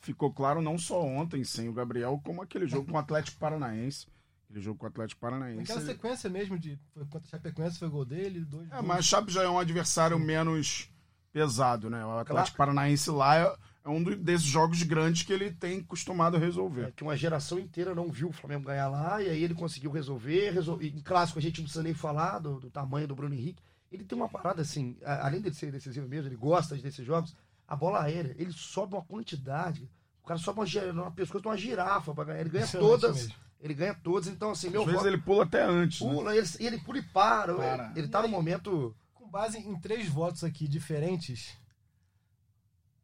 Ficou 0.00 0.32
claro 0.32 0.60
não 0.62 0.78
só 0.78 1.02
ontem 1.02 1.42
sem 1.44 1.68
o 1.68 1.72
Gabriel, 1.72 2.20
como 2.24 2.40
aquele 2.42 2.66
jogo 2.68 2.86
com 2.90 2.96
o 2.96 2.98
Atlético 3.00 3.38
Paranaense. 3.38 4.06
Aquele 4.54 4.64
jogo 4.64 4.78
com 4.78 4.86
o 4.86 4.88
Atlético 4.88 5.20
Paranaense. 5.20 5.62
Aquela 5.62 5.80
sequência 5.80 6.30
mesmo 6.30 6.56
de 6.56 6.78
foi 6.92 7.04
contra 7.06 7.26
a 7.26 7.30
Chapecoense 7.32 7.76
foi 7.76 7.88
gol 7.88 8.04
dele, 8.04 8.44
dois 8.44 8.68
É, 8.70 8.74
gols. 8.76 8.86
mas 8.86 8.98
a 8.98 9.02
Chape 9.02 9.32
já 9.32 9.42
é 9.42 9.48
um 9.48 9.58
adversário 9.58 10.16
menos 10.16 10.88
pesado, 11.32 11.90
né? 11.90 12.04
O 12.06 12.18
Atlético 12.18 12.56
Paranaense 12.56 13.10
lá 13.10 13.36
é, 13.36 13.56
é 13.84 13.88
um 13.88 14.00
do- 14.00 14.14
desses 14.14 14.46
jogos 14.46 14.80
grandes 14.84 15.24
que 15.24 15.32
ele 15.32 15.50
tem 15.50 15.82
costumado 15.82 16.38
resolver. 16.38 16.82
é, 16.86 16.92
que 16.92 17.02
uma 17.02 17.16
geração 17.16 17.58
inteira 17.58 17.96
não 17.96 18.12
viu 18.12 18.28
o 18.28 18.32
Flamengo 18.32 18.66
ganhar 18.66 18.86
lá, 18.88 19.20
e 19.20 19.28
aí 19.28 19.42
ele 19.42 19.54
conseguiu 19.54 19.90
resolver. 19.90 20.50
resol- 20.52 20.80
e 20.80 20.86
Em 20.88 21.00
clássico 21.00 21.40
a 21.40 21.42
gente 21.42 21.56
não 21.58 21.64
precisa 21.64 21.82
nem 21.82 21.92
falar 21.94 22.38
do, 22.38 22.60
do 22.60 22.70
tamanho 22.70 23.08
do 23.08 23.16
Bruno 23.16 23.34
Henrique. 23.34 23.60
Ele 23.90 24.04
tem 24.04 24.16
uma 24.16 24.28
parada 24.28 24.62
assim, 24.62 24.96
a- 25.04 25.26
além 25.26 25.40
de 25.40 25.52
ser 25.52 25.72
decisivo 25.72 26.06
mesmo, 26.08 26.28
ele 26.28 26.36
gosta 26.36 26.76
desses 26.76 27.04
jogos, 27.04 27.34
a 27.66 27.74
bola 27.74 28.04
aérea, 28.04 28.36
ele 28.38 28.52
sobe 28.52 28.94
uma 28.94 29.02
quantidade. 29.02 29.90
O 30.22 30.26
cara 30.28 30.38
sobe 30.38 30.60
uma, 30.60 30.92
uma 31.02 31.10
pescoço 31.10 31.42
de 31.42 31.48
uma 31.48 31.56
girafa 31.56 32.14
pra 32.14 32.22
ganhar. 32.22 32.40
Ele 32.40 32.50
ganha 32.50 32.66
todas. 32.68 33.16
mesmo. 33.16 33.43
Ele 33.60 33.74
ganha 33.74 33.94
todas, 33.94 34.28
então 34.28 34.50
assim, 34.50 34.68
meu 34.68 34.82
Às 34.82 34.86
vezes 34.86 35.00
voto 35.00 35.14
ele 35.14 35.22
pula 35.22 35.44
até 35.44 35.62
antes. 35.62 36.00
né? 36.00 36.12
pula, 36.12 36.36
ele, 36.36 36.46
ele 36.60 36.78
pula 36.78 36.98
e 36.98 37.02
para. 37.02 37.54
Para. 37.54 37.90
Ele, 37.90 38.00
ele 38.00 38.08
tá 38.08 38.22
no 38.22 38.28
momento. 38.28 38.94
Com 39.14 39.28
base 39.28 39.58
em 39.58 39.78
três 39.80 40.08
votos 40.08 40.44
aqui 40.44 40.68
diferentes, 40.68 41.56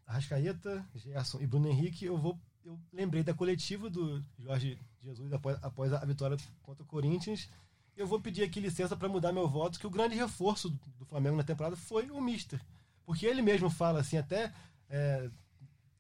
Arrascaeta, 0.07 0.85
Gerson 0.95 1.39
e 1.41 1.47
Bruno 1.47 1.69
Henrique, 1.69 2.05
eu 2.05 2.19
vou. 2.19 2.39
Eu 2.65 2.79
lembrei 2.93 3.23
da 3.23 3.33
coletiva 3.33 3.89
do 3.89 4.23
Jorge 4.39 4.79
Jesus 5.03 5.33
após, 5.33 5.59
após 5.63 5.93
a 5.93 6.05
vitória 6.05 6.37
contra 6.63 6.83
o 6.83 6.87
Corinthians. 6.87 7.49
Eu 7.97 8.07
vou 8.07 8.21
pedir 8.21 8.43
aqui 8.43 8.61
licença 8.61 8.97
para 8.97 9.09
mudar 9.09 9.33
meu 9.33 9.49
voto, 9.49 9.79
que 9.79 9.87
o 9.87 9.91
grande 9.91 10.15
reforço 10.15 10.71
do 10.99 11.07
Flamengo 11.07 11.37
na 11.37 11.43
temporada 11.43 11.77
foi 11.77 12.11
o 12.11 12.21
Mister. 12.21 12.61
Porque 13.05 13.27
ele 13.27 13.41
mesmo 13.41 13.71
fala 13.71 14.01
assim, 14.01 14.19
até 14.19 14.53
é, 14.89 15.31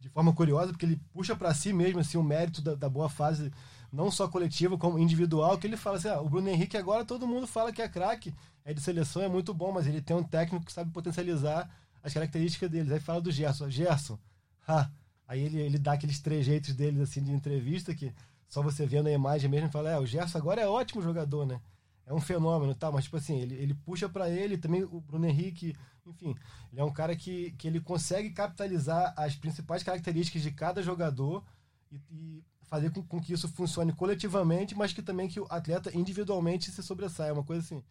de 0.00 0.08
forma 0.08 0.34
curiosa, 0.34 0.72
porque 0.72 0.86
ele 0.86 1.00
puxa 1.12 1.36
para 1.36 1.52
si 1.54 1.72
mesmo 1.72 2.00
assim, 2.00 2.18
o 2.18 2.22
mérito 2.22 2.62
da, 2.62 2.74
da 2.74 2.88
boa 2.88 3.08
fase, 3.08 3.52
não 3.92 4.10
só 4.10 4.28
coletiva, 4.28 4.78
como 4.78 4.98
individual, 4.98 5.58
que 5.58 5.66
ele 5.66 5.76
fala 5.76 5.96
assim: 5.96 6.08
ah, 6.08 6.20
o 6.20 6.28
Bruno 6.28 6.48
Henrique 6.48 6.76
agora 6.76 7.04
todo 7.04 7.26
mundo 7.26 7.46
fala 7.46 7.72
que 7.72 7.82
é 7.82 7.88
craque, 7.88 8.34
é 8.64 8.72
de 8.72 8.80
seleção, 8.80 9.22
é 9.22 9.28
muito 9.28 9.52
bom, 9.52 9.72
mas 9.72 9.86
ele 9.86 10.00
tem 10.00 10.16
um 10.16 10.22
técnico 10.22 10.64
que 10.64 10.72
sabe 10.72 10.90
potencializar 10.92 11.68
as 12.02 12.12
características 12.12 12.70
deles. 12.70 12.92
Aí 12.92 13.00
fala 13.00 13.20
do 13.20 13.30
Gerson: 13.30 13.68
Gerson, 13.70 14.18
ha. 14.66 14.90
Aí 15.26 15.40
ele, 15.40 15.60
ele 15.60 15.78
dá 15.78 15.92
aqueles 15.92 16.20
trejeitos 16.20 16.74
deles 16.74 17.00
assim 17.00 17.22
de 17.22 17.30
entrevista 17.30 17.94
que 17.94 18.12
só 18.48 18.62
você 18.62 18.84
vendo 18.84 19.06
a 19.06 19.12
imagem 19.12 19.50
mesmo 19.50 19.70
fala: 19.70 19.90
é, 19.90 19.98
o 19.98 20.06
Gerson 20.06 20.38
agora 20.38 20.60
é 20.60 20.68
ótimo 20.68 21.02
jogador, 21.02 21.46
né? 21.46 21.60
É 22.06 22.12
um 22.12 22.20
fenômeno, 22.20 22.74
tá? 22.74 22.90
Mas, 22.90 23.04
tipo 23.04 23.16
assim, 23.16 23.38
ele, 23.38 23.54
ele 23.54 23.74
puxa 23.74 24.08
para 24.08 24.28
ele 24.28 24.58
também 24.58 24.82
o 24.82 25.00
Bruno 25.00 25.26
Henrique, 25.26 25.76
enfim, 26.04 26.34
ele 26.72 26.80
é 26.80 26.84
um 26.84 26.92
cara 26.92 27.14
que, 27.14 27.52
que 27.52 27.68
ele 27.68 27.80
consegue 27.80 28.30
capitalizar 28.30 29.14
as 29.16 29.36
principais 29.36 29.84
características 29.84 30.42
de 30.42 30.50
cada 30.50 30.82
jogador 30.82 31.44
e, 31.92 32.00
e 32.10 32.44
fazer 32.70 32.90
com, 32.90 33.02
com 33.02 33.20
que 33.20 33.32
isso 33.32 33.48
funcione 33.48 33.92
coletivamente, 33.92 34.76
mas 34.76 34.92
que 34.92 35.02
também 35.02 35.28
que 35.28 35.40
o 35.40 35.46
atleta 35.50 35.90
individualmente 35.94 36.70
se 36.70 36.82
sobressaia. 36.82 37.30
É 37.30 37.32
uma 37.32 37.42
coisa 37.44 37.60
assim, 37.62 37.82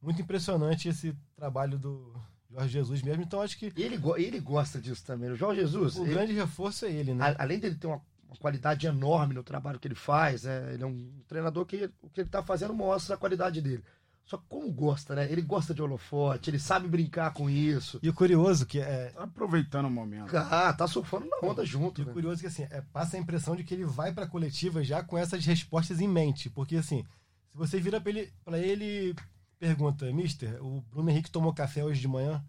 muito 0.00 0.22
impressionante 0.22 0.88
esse 0.88 1.14
trabalho 1.36 1.78
do 1.78 2.14
Jorge 2.50 2.70
Jesus 2.70 3.02
mesmo. 3.02 3.22
Então, 3.22 3.42
acho 3.42 3.58
que 3.58 3.72
Ele, 3.76 4.00
ele 4.16 4.40
gosta 4.40 4.80
disso 4.80 5.04
também. 5.04 5.30
O 5.30 5.36
Jorge 5.36 5.60
Jesus, 5.60 5.96
o 5.96 6.04
ele- 6.04 6.14
grande 6.14 6.32
reforço 6.32 6.86
é 6.86 6.90
ele, 6.90 7.12
né? 7.14 7.36
além 7.38 7.58
dele 7.58 7.74
ter 7.76 7.86
uma, 7.86 8.00
uma 8.26 8.36
qualidade 8.36 8.86
enorme 8.86 9.34
no 9.34 9.42
trabalho 9.42 9.78
que 9.78 9.86
ele 9.86 9.94
faz. 9.94 10.44
Né? 10.44 10.72
Ele 10.74 10.82
é 10.82 10.86
um 10.86 11.22
treinador 11.28 11.66
que 11.66 11.90
o 12.00 12.08
que 12.08 12.22
ele 12.22 12.28
está 12.28 12.42
fazendo 12.42 12.72
mostra 12.72 13.14
a 13.14 13.18
qualidade 13.18 13.60
dele. 13.60 13.84
Só 14.24 14.36
que 14.38 14.44
como 14.48 14.70
gosta, 14.72 15.14
né? 15.14 15.30
Ele 15.30 15.42
gosta 15.42 15.74
de 15.74 15.82
holofote, 15.82 16.48
ele 16.48 16.58
sabe 16.58 16.88
brincar 16.88 17.32
com 17.32 17.50
isso. 17.50 17.98
E 18.02 18.08
o 18.08 18.14
curioso 18.14 18.64
que 18.64 18.78
é. 18.80 19.10
Tá 19.10 19.24
aproveitando 19.24 19.86
o 19.86 19.90
momento. 19.90 20.34
Ah, 20.36 20.72
tá 20.72 20.86
surfando 20.86 21.26
na 21.26 21.38
onda 21.48 21.64
junto. 21.64 22.00
E 22.00 22.04
o 22.04 22.06
né? 22.06 22.12
curioso 22.12 22.40
que 22.40 22.46
assim, 22.46 22.62
é, 22.70 22.80
passa 22.92 23.16
a 23.16 23.20
impressão 23.20 23.54
de 23.56 23.64
que 23.64 23.74
ele 23.74 23.84
vai 23.84 24.12
pra 24.12 24.26
coletiva 24.26 24.82
já 24.82 25.02
com 25.02 25.18
essas 25.18 25.44
respostas 25.44 26.00
em 26.00 26.08
mente. 26.08 26.48
Porque 26.48 26.76
assim, 26.76 27.04
se 27.50 27.56
você 27.56 27.78
vira 27.80 28.00
pra 28.00 28.10
ele, 28.10 28.32
pra 28.44 28.58
ele 28.58 29.14
pergunta, 29.58 30.10
Mister, 30.12 30.64
o 30.64 30.80
Bruno 30.90 31.10
Henrique 31.10 31.30
tomou 31.30 31.52
café 31.52 31.84
hoje 31.84 32.00
de 32.00 32.08
manhã? 32.08 32.42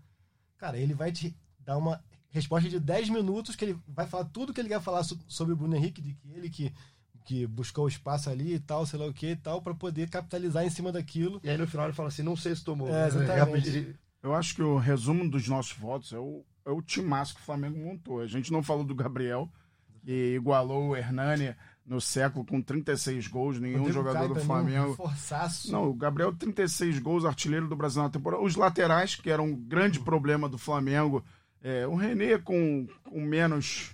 Cara, 0.58 0.78
ele 0.78 0.94
vai 0.94 1.12
te 1.12 1.36
dar 1.60 1.78
uma 1.78 2.02
resposta 2.30 2.70
de 2.70 2.80
10 2.80 3.10
minutos 3.10 3.56
que 3.56 3.66
ele 3.66 3.78
vai 3.88 4.08
falar 4.08 4.26
tudo 4.26 4.54
que 4.54 4.60
ele 4.62 4.70
quer 4.70 4.82
falar 4.82 5.04
so- 5.04 5.20
sobre 5.28 5.54
o 5.54 5.56
Bruno 5.56 5.76
Henrique, 5.76 6.02
de 6.02 6.14
que 6.14 6.32
ele 6.32 6.50
que, 6.50 6.74
que 7.24 7.48
buscou 7.48 7.88
espaço 7.88 8.30
ali 8.30 8.54
e 8.56 8.60
tal, 8.60 8.86
sei 8.86 9.00
lá 9.00 9.06
o 9.06 9.14
que 9.14 9.28
e 9.28 9.36
tal, 9.36 9.62
pra 9.62 9.74
poder 9.74 10.10
capitalizar 10.10 10.66
em 10.66 10.70
cima 10.70 10.92
daquilo. 10.92 11.40
E 11.44 11.50
aí 11.50 11.58
no 11.58 11.68
final 11.68 11.86
ele 11.86 11.94
fala 11.94 12.10
assim: 12.10 12.24
não 12.24 12.36
sei 12.36 12.56
se 12.56 12.64
tomou. 12.64 12.94
É, 12.94 13.08
exatamente. 13.08 13.96
Eu 14.22 14.34
acho 14.34 14.56
que 14.56 14.62
o 14.62 14.78
resumo 14.78 15.30
dos 15.30 15.48
nossos 15.48 15.74
votos 15.74 16.14
é 16.14 16.18
o, 16.18 16.46
é 16.66 16.72
o 16.72 16.82
timaço 16.82 17.36
que 17.36 17.42
o 17.42 17.44
Flamengo 17.44 17.78
montou. 17.78 18.22
A 18.22 18.28
gente 18.28 18.52
não 18.52 18.64
falou 18.64 18.86
do 18.86 18.96
Gabriel, 18.96 19.50
que 20.02 20.36
igualou 20.36 20.90
o 20.90 20.96
Hernani 20.96 21.54
no 21.86 22.00
século 22.00 22.46
com 22.46 22.62
36 22.62 23.28
gols, 23.28 23.60
nenhum 23.60 23.92
jogador 23.92 24.28
do 24.28 24.34
também, 24.36 24.46
Flamengo. 24.46 24.98
Um. 25.68 25.72
Não, 25.72 25.90
o 25.90 25.94
Gabriel 25.94 26.34
36 26.34 27.00
gols, 27.00 27.26
artilheiro 27.26 27.68
do 27.68 27.76
Brasil 27.76 28.02
na 28.02 28.10
temporada. 28.10 28.42
Os 28.42 28.56
laterais, 28.56 29.16
que 29.16 29.30
eram 29.30 29.48
um 29.48 29.56
grande 29.56 30.00
problema 30.00 30.48
do 30.48 30.58
Flamengo. 30.58 31.24
É, 31.62 31.86
o 31.86 31.96
René 31.96 32.38
com, 32.38 32.88
com 33.04 33.22
menos. 33.22 33.94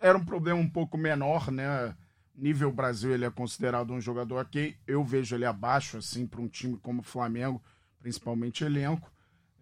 Era 0.00 0.16
um 0.16 0.24
problema 0.24 0.58
um 0.58 0.68
pouco 0.68 0.96
menor, 0.96 1.50
né? 1.50 1.94
Nível 2.38 2.70
Brasil, 2.72 3.12
ele 3.12 3.24
é 3.24 3.30
considerado 3.30 3.92
um 3.92 4.00
jogador 4.00 4.36
ok. 4.40 4.76
Eu 4.86 5.02
vejo 5.04 5.34
ele 5.34 5.44
abaixo, 5.44 5.96
assim, 5.98 6.26
para 6.26 6.40
um 6.40 6.46
time 6.48 6.76
como 6.78 7.00
o 7.00 7.04
Flamengo, 7.04 7.60
principalmente 7.98 8.64
elenco. 8.64 9.10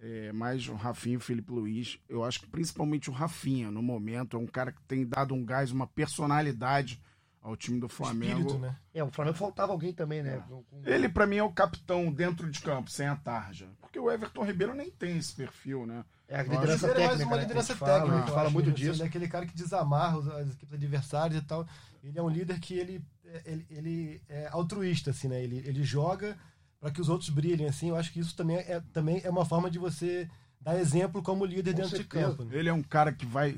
É, 0.00 0.30
mas 0.32 0.68
o 0.68 0.74
Rafinha 0.74 1.14
e 1.14 1.16
o 1.16 1.20
Felipe 1.20 1.50
Luiz, 1.50 1.98
eu 2.06 2.22
acho 2.22 2.40
que 2.40 2.46
principalmente 2.46 3.08
o 3.08 3.12
Rafinha, 3.14 3.70
no 3.70 3.80
momento, 3.82 4.36
é 4.36 4.40
um 4.40 4.46
cara 4.46 4.70
que 4.70 4.82
tem 4.82 5.06
dado 5.06 5.34
um 5.34 5.42
gás, 5.42 5.72
uma 5.72 5.86
personalidade 5.86 7.00
ao 7.40 7.56
time 7.56 7.80
do 7.80 7.88
Flamengo. 7.88 8.40
Espírito, 8.40 8.58
né? 8.58 8.76
É, 8.92 9.02
o 9.02 9.10
Flamengo 9.10 9.36
faltava 9.38 9.72
alguém 9.72 9.92
também, 9.94 10.22
né? 10.22 10.44
Com- 10.48 10.64
Ele, 10.84 11.08
pra 11.08 11.26
mim, 11.26 11.36
é 11.36 11.42
o 11.42 11.50
capitão 11.52 12.12
dentro 12.12 12.50
de 12.50 12.60
campo, 12.60 12.90
sem 12.90 13.06
a 13.06 13.16
tarja. 13.16 13.70
Porque 13.80 13.98
o 13.98 14.10
Everton 14.10 14.44
Ribeiro 14.44 14.74
nem 14.74 14.90
tem 14.90 15.16
esse 15.16 15.34
perfil, 15.34 15.86
né? 15.86 16.04
É 16.28 16.36
a 16.36 16.40
Ele 16.40 16.50
liderança 16.50 16.86
é 16.86 16.88
mais 16.88 16.96
técnica. 17.08 17.14
uma 17.14 17.16
né, 17.16 17.26
que 17.26 17.32
a 17.34 17.40
liderança 17.42 17.72
gente 17.72 17.78
fala, 17.78 17.92
técnica. 17.92 18.14
a 18.16 18.20
gente 18.20 18.30
fala 18.30 18.42
acho, 18.46 18.52
muito 18.54 18.68
né? 18.68 18.74
disso. 18.74 18.92
Ele 18.92 19.02
é 19.02 19.06
aquele 19.06 19.28
cara 19.28 19.46
que 19.46 19.54
desamarra 19.54 20.18
os- 20.18 20.28
as 20.28 20.52
equipes 20.54 20.74
adversárias 20.74 21.40
e 21.42 21.44
tal. 21.44 21.66
Ele 22.02 22.18
é 22.18 22.22
um 22.22 22.28
líder 22.28 22.58
que 22.60 22.74
ele, 22.74 23.00
ele, 23.44 23.66
ele 23.70 24.22
é 24.28 24.48
altruísta, 24.52 25.10
assim, 25.10 25.28
né? 25.28 25.42
Ele, 25.42 25.58
ele 25.64 25.82
joga 25.84 26.36
para 26.80 26.90
que 26.90 27.00
os 27.00 27.08
outros 27.08 27.30
brilhem, 27.30 27.66
assim. 27.68 27.88
Eu 27.90 27.96
acho 27.96 28.12
que 28.12 28.20
isso 28.20 28.34
também 28.34 28.56
é, 28.56 28.82
também 28.92 29.20
é 29.24 29.30
uma 29.30 29.44
forma 29.44 29.70
de 29.70 29.78
você 29.78 30.28
dar 30.60 30.78
exemplo 30.78 31.22
como 31.22 31.44
líder 31.44 31.72
Com 31.72 31.76
dentro 31.82 31.96
certeza. 31.96 32.26
de 32.30 32.36
campo. 32.36 32.44
né? 32.44 32.56
Ele 32.58 32.68
é 32.68 32.72
um 32.72 32.82
cara 32.82 33.12
que 33.12 33.24
vai 33.26 33.56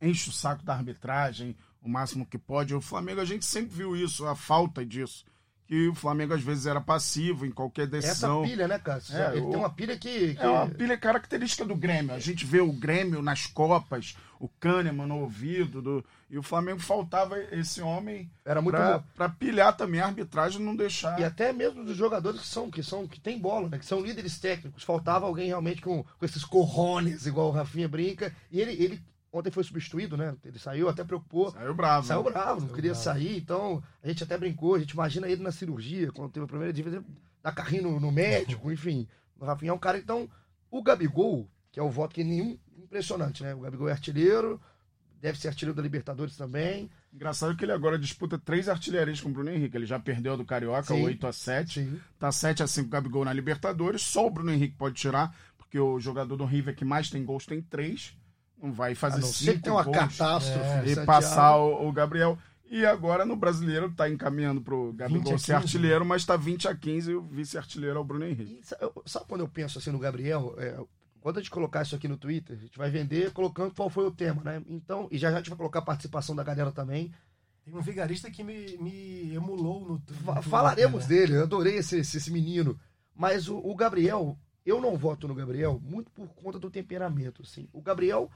enche 0.00 0.30
o 0.30 0.32
saco 0.32 0.62
da 0.64 0.74
arbitragem 0.74 1.56
o 1.82 1.88
máximo 1.88 2.26
que 2.26 2.36
pode. 2.38 2.74
O 2.74 2.80
Flamengo, 2.80 3.20
a 3.20 3.24
gente 3.24 3.44
sempre 3.46 3.74
viu 3.76 3.96
isso, 3.96 4.26
a 4.26 4.34
falta 4.34 4.84
disso. 4.84 5.24
Que 5.66 5.88
o 5.88 5.94
Flamengo 5.96 6.32
às 6.32 6.42
vezes 6.42 6.64
era 6.66 6.80
passivo 6.80 7.44
em 7.44 7.50
qualquer 7.50 7.82
Essa 7.88 7.90
decisão. 7.90 8.42
pilha, 8.44 8.68
né, 8.68 8.78
Cássio? 8.78 9.16
É, 9.16 9.32
ele 9.32 9.46
o- 9.46 9.50
tem 9.50 9.58
uma 9.58 9.70
pilha 9.70 9.98
que. 9.98 10.34
que- 10.34 10.40
É 10.42 10.48
uma 10.48 10.68
pilha 10.68 10.96
característica 10.96 11.64
do 11.64 11.74
Grêmio. 11.74 12.14
A 12.14 12.20
gente 12.20 12.46
vê 12.46 12.60
o 12.60 12.72
Grêmio 12.72 13.20
nas 13.20 13.46
Copas, 13.46 14.16
o 14.38 14.48
Kahneman 14.48 15.06
no 15.08 15.18
ouvido, 15.22 15.82
do... 15.82 16.04
e 16.30 16.38
o 16.38 16.42
Flamengo 16.42 16.78
faltava 16.78 17.36
esse 17.52 17.80
homem 17.82 18.30
Era 18.44 18.62
muito 18.62 18.76
pra 19.16 19.28
pilhar 19.28 19.76
também 19.76 20.00
a 20.00 20.06
arbitragem 20.06 20.60
não 20.60 20.76
deixar. 20.76 21.18
E 21.18 21.24
até 21.24 21.52
mesmo 21.52 21.84
dos 21.84 21.96
jogadores 21.96 22.42
que 22.42 22.46
são, 22.46 22.70
que 22.70 22.82
são, 22.82 23.08
que 23.08 23.18
tem 23.18 23.36
bola, 23.36 23.68
né? 23.68 23.76
Que 23.78 23.86
são 23.86 24.00
líderes 24.00 24.38
técnicos. 24.38 24.84
Faltava 24.84 25.26
alguém 25.26 25.48
realmente 25.48 25.80
com, 25.82 26.04
com 26.04 26.24
esses 26.24 26.44
corrones, 26.44 27.26
igual 27.26 27.48
o 27.48 27.52
Rafinha 27.52 27.88
brinca. 27.88 28.32
E 28.52 28.60
ele, 28.60 28.72
ele 28.80 29.02
ontem 29.32 29.50
foi 29.50 29.64
substituído, 29.64 30.16
né? 30.16 30.36
Ele 30.44 30.58
saiu, 30.58 30.88
até 30.88 31.04
preocupou. 31.04 31.50
Saiu 31.50 31.74
bravo. 31.74 32.06
Saiu 32.06 32.22
né? 32.22 32.30
bravo, 32.30 32.60
não 32.60 32.60
Saiu 32.60 32.74
queria 32.74 32.92
bravo. 32.92 33.04
sair, 33.04 33.36
então 33.36 33.82
a 34.02 34.08
gente 34.08 34.22
até 34.22 34.36
brincou, 34.38 34.74
a 34.74 34.78
gente 34.78 34.90
imagina 34.90 35.28
ele 35.28 35.42
na 35.42 35.52
cirurgia, 35.52 36.12
quando 36.12 36.32
teve 36.32 36.44
a 36.44 36.48
primeira 36.48 36.72
dívida, 36.72 37.04
dar 37.42 37.52
carrinho 37.52 37.82
no, 37.84 38.00
no 38.00 38.12
médico, 38.12 38.70
enfim. 38.72 39.06
O 39.38 39.44
Rafinha 39.44 39.70
é 39.70 39.74
um 39.74 39.78
cara, 39.78 39.98
então, 39.98 40.28
o 40.70 40.82
Gabigol, 40.82 41.48
que 41.70 41.78
é 41.78 41.82
o 41.82 41.90
voto 41.90 42.14
que 42.14 42.24
nenhum 42.24 42.58
impressionante, 42.76 43.42
né? 43.42 43.54
O 43.54 43.60
Gabigol 43.60 43.88
é 43.88 43.92
artilheiro, 43.92 44.60
deve 45.20 45.38
ser 45.38 45.48
artilheiro 45.48 45.74
da 45.74 45.82
Libertadores 45.82 46.36
também. 46.36 46.90
Engraçado 47.12 47.56
que 47.56 47.64
ele 47.64 47.72
agora 47.72 47.98
disputa 47.98 48.38
três 48.38 48.68
artilharias 48.68 49.20
com 49.20 49.30
o 49.30 49.32
Bruno 49.32 49.50
Henrique. 49.50 49.76
Ele 49.76 49.86
já 49.86 49.98
perdeu 49.98 50.34
a 50.34 50.36
do 50.36 50.44
Carioca, 50.44 50.94
Sim. 50.94 51.04
8 51.04 51.26
a 51.26 51.32
7 51.32 51.80
Sim. 51.80 52.00
Tá 52.18 52.30
7 52.30 52.62
a 52.62 52.66
5 52.66 52.88
Gabigol 52.88 53.24
na 53.24 53.32
Libertadores. 53.32 54.02
Só 54.02 54.26
o 54.26 54.30
Bruno 54.30 54.52
Henrique 54.52 54.76
pode 54.76 54.96
tirar, 54.96 55.34
porque 55.56 55.78
o 55.78 55.98
jogador 55.98 56.36
do 56.36 56.44
River 56.44 56.76
que 56.76 56.84
mais 56.84 57.10
tem 57.10 57.24
gols 57.24 57.46
tem 57.46 57.62
três. 57.62 58.14
Não 58.60 58.72
vai 58.72 58.92
A 58.92 58.96
fazer 58.96 59.20
não 59.20 59.28
ser 59.28 59.44
que 59.44 59.50
cinco 59.52 59.62
tem 59.62 59.72
uma 59.72 59.82
gols 59.82 59.96
catástrofe. 59.96 60.58
É, 60.58 60.82
e 60.84 60.88
Santiago. 60.88 61.06
passar 61.06 61.56
o, 61.56 61.88
o 61.88 61.92
Gabriel. 61.92 62.38
E 62.68 62.84
agora 62.84 63.24
no 63.24 63.36
brasileiro 63.36 63.92
tá 63.92 64.08
encaminhando 64.08 64.60
pro 64.60 64.90
20 64.90 64.94
a 64.94 64.96
Gabigol 64.96 65.32
15, 65.32 65.44
ser 65.44 65.52
artilheiro, 65.52 66.04
mas 66.04 66.24
tá 66.24 66.36
20 66.36 66.66
a 66.68 66.74
15 66.74 67.10
e 67.12 67.14
o 67.14 67.22
vice-artilheiro 67.22 67.96
é 67.96 68.00
o 68.00 68.04
Bruno 68.04 68.24
Henrique. 68.24 68.60
E 68.60 69.08
sabe 69.08 69.26
quando 69.28 69.42
eu 69.42 69.48
penso 69.48 69.78
assim 69.78 69.92
no 69.92 69.98
Gabriel? 69.98 70.54
É, 70.58 70.76
quando 71.20 71.38
a 71.38 71.40
gente 71.40 71.50
colocar 71.50 71.82
isso 71.82 71.94
aqui 71.94 72.08
no 72.08 72.16
Twitter, 72.16 72.56
a 72.56 72.60
gente 72.60 72.78
vai 72.78 72.90
vender 72.90 73.32
colocando 73.32 73.74
qual 73.74 73.90
foi 73.90 74.04
o 74.06 74.10
tema, 74.10 74.42
né? 74.42 74.62
Então, 74.68 75.08
e 75.10 75.18
já 75.18 75.30
já 75.30 75.36
a 75.36 75.40
gente 75.40 75.50
vai 75.50 75.58
colocar 75.58 75.80
a 75.80 75.82
participação 75.82 76.34
da 76.34 76.42
galera 76.42 76.72
também. 76.72 77.12
Tem 77.64 77.74
um 77.74 77.80
vigarista 77.80 78.30
que 78.30 78.44
me, 78.44 78.76
me 78.78 79.34
emulou 79.34 79.80
no, 79.80 79.94
no 79.94 80.42
falaremos 80.42 81.08
né? 81.08 81.08
dele, 81.08 81.36
eu 81.36 81.42
adorei 81.42 81.78
esse, 81.78 81.98
esse, 81.98 82.16
esse 82.16 82.30
menino. 82.30 82.78
Mas 83.12 83.48
o, 83.48 83.58
o 83.58 83.74
Gabriel, 83.74 84.38
eu 84.64 84.80
não 84.80 84.96
voto 84.96 85.26
no 85.26 85.34
Gabriel 85.34 85.80
muito 85.82 86.12
por 86.12 86.28
conta 86.28 86.60
do 86.60 86.70
temperamento. 86.70 87.42
Assim. 87.42 87.68
O 87.72 87.82
Gabriel, 87.82 88.30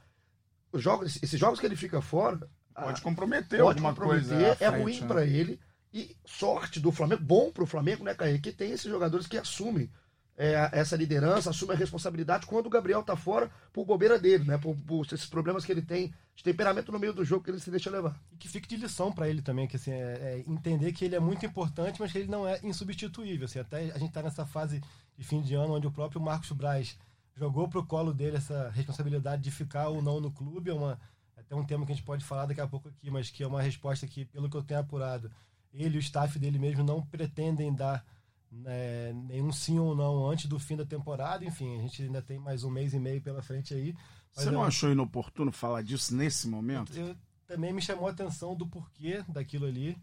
jogos, 0.75 1.19
esses 1.23 1.39
jogos 1.39 1.59
que 1.59 1.67
ele 1.67 1.77
fica 1.77 2.01
fora, 2.01 2.49
Pode 2.75 3.01
ah, 3.01 3.05
comprometer 3.05 3.61
pode 3.61 3.79
alguma 3.79 3.91
comprometer, 3.91 4.29
coisa. 4.29 4.47
é 4.47 4.55
frente, 4.55 4.83
ruim 4.83 5.01
né? 5.01 5.07
pra 5.07 5.25
ele. 5.25 5.61
E 5.93 6.17
sorte 6.25 6.79
do 6.79 6.93
Flamengo, 6.93 7.23
bom 7.23 7.51
pro 7.51 7.67
Flamengo, 7.67 8.05
né, 8.05 8.15
Caí? 8.15 8.39
Que 8.39 8.53
tem 8.53 8.71
esses 8.71 8.91
jogadores 8.91 9.27
que 9.27 9.37
assumem 9.37 9.91
é, 10.37 10.71
essa 10.73 10.97
liderança, 10.97 11.51
assumem 11.51 11.75
a 11.77 11.79
responsabilidade 11.79 12.47
quando 12.47 12.67
o 12.67 12.71
Gabriel 12.71 13.03
tá 13.03 13.17
fora 13.17 13.51
por 13.73 13.85
bobeira 13.85 14.19
dele, 14.19 14.45
né? 14.45 14.57
Por, 14.57 14.77
por 14.77 15.05
esses 15.05 15.27
problemas 15.27 15.65
que 15.65 15.73
ele 15.73 15.83
tem 15.83 16.15
de 16.35 16.45
temperamento 16.45 16.93
no 16.93 16.99
meio 16.99 17.13
do 17.13 17.25
jogo 17.25 17.45
que 17.45 17.51
ele 17.51 17.59
se 17.59 17.71
deixa 17.73 17.91
levar. 17.91 18.17
E 18.33 18.37
que 18.37 18.49
fique 18.49 18.69
de 18.69 18.77
lição 18.77 19.13
para 19.13 19.29
ele 19.29 19.43
também, 19.43 19.67
que 19.67 19.77
assim, 19.77 19.91
é, 19.91 19.95
é 19.95 20.45
entender 20.47 20.93
que 20.93 21.05
ele 21.05 21.17
é 21.17 21.21
muito 21.21 21.45
importante, 21.45 22.01
mas 22.01 22.13
que 22.13 22.19
ele 22.19 22.31
não 22.31 22.47
é 22.47 22.61
insubstituível. 22.63 23.47
Assim, 23.47 23.59
até 23.59 23.79
a 23.91 23.99
gente 23.99 24.11
está 24.11 24.23
nessa 24.23 24.47
fase 24.47 24.81
de 25.19 25.25
fim 25.25 25.43
de 25.43 25.55
ano 25.55 25.75
onde 25.75 25.89
o 25.89 25.93
próprio 25.93 26.21
Marcos 26.21 26.53
Braz 26.53 26.97
jogou 27.35 27.69
pro 27.69 27.85
colo 27.85 28.13
dele 28.13 28.37
essa 28.37 28.71
responsabilidade 28.71 29.43
de 29.43 29.51
ficar 29.51 29.89
ou 29.89 30.03
não 30.03 30.21
no 30.21 30.31
clube. 30.31 30.71
É 30.71 30.75
uma, 30.75 31.01
até 31.37 31.55
um 31.55 31.65
tema 31.65 31.87
que 31.87 31.93
a 31.93 31.95
gente 31.95 32.05
pode 32.05 32.25
falar 32.25 32.47
daqui 32.47 32.61
a 32.61 32.67
pouco 32.67 32.89
aqui, 32.89 33.11
mas 33.11 33.31
que 33.31 33.43
é 33.43 33.47
uma 33.47 33.63
resposta 33.63 34.07
que, 34.07 34.25
pelo 34.27 34.49
que 34.49 34.57
eu 34.57 34.63
tenho 34.63 34.81
apurado, 34.81 35.31
ele 35.73 35.97
e 35.97 35.99
o 35.99 36.01
staff 36.01 36.39
dele 36.39 36.59
mesmo 36.59 36.83
não 36.85 37.05
pretendem 37.05 37.73
dar 37.75 38.05
né, 38.51 39.13
nenhum 39.13 39.53
sim 39.53 39.79
ou 39.79 39.95
não 39.95 40.29
antes 40.29 40.47
do 40.47 40.59
fim 40.59 40.77
da 40.77 40.85
temporada. 40.85 41.45
Enfim, 41.45 41.79
a 41.79 41.83
gente 41.83 42.03
ainda 42.03 42.21
tem 42.21 42.39
mais 42.39 42.65
um 42.65 42.71
mês 42.71 42.93
e 42.93 42.99
meio 42.99 43.21
pela 43.21 43.43
frente 43.43 43.73
aí. 43.75 43.95
Você 44.33 44.51
não 44.51 44.61
eu- 44.61 44.67
achou 44.67 44.91
inoportuno 44.91 45.53
falar 45.53 45.83
disso 45.83 46.15
nesse 46.15 46.49
momento? 46.49 46.93
eu, 46.97 47.17
também 47.47 47.73
me 47.73 47.83
chamou 47.83 48.07
a 48.07 48.13
atenção 48.13 48.55
do 48.55 48.67
porquê 48.67 49.25
daquilo 49.29 49.67
ali. 49.67 49.97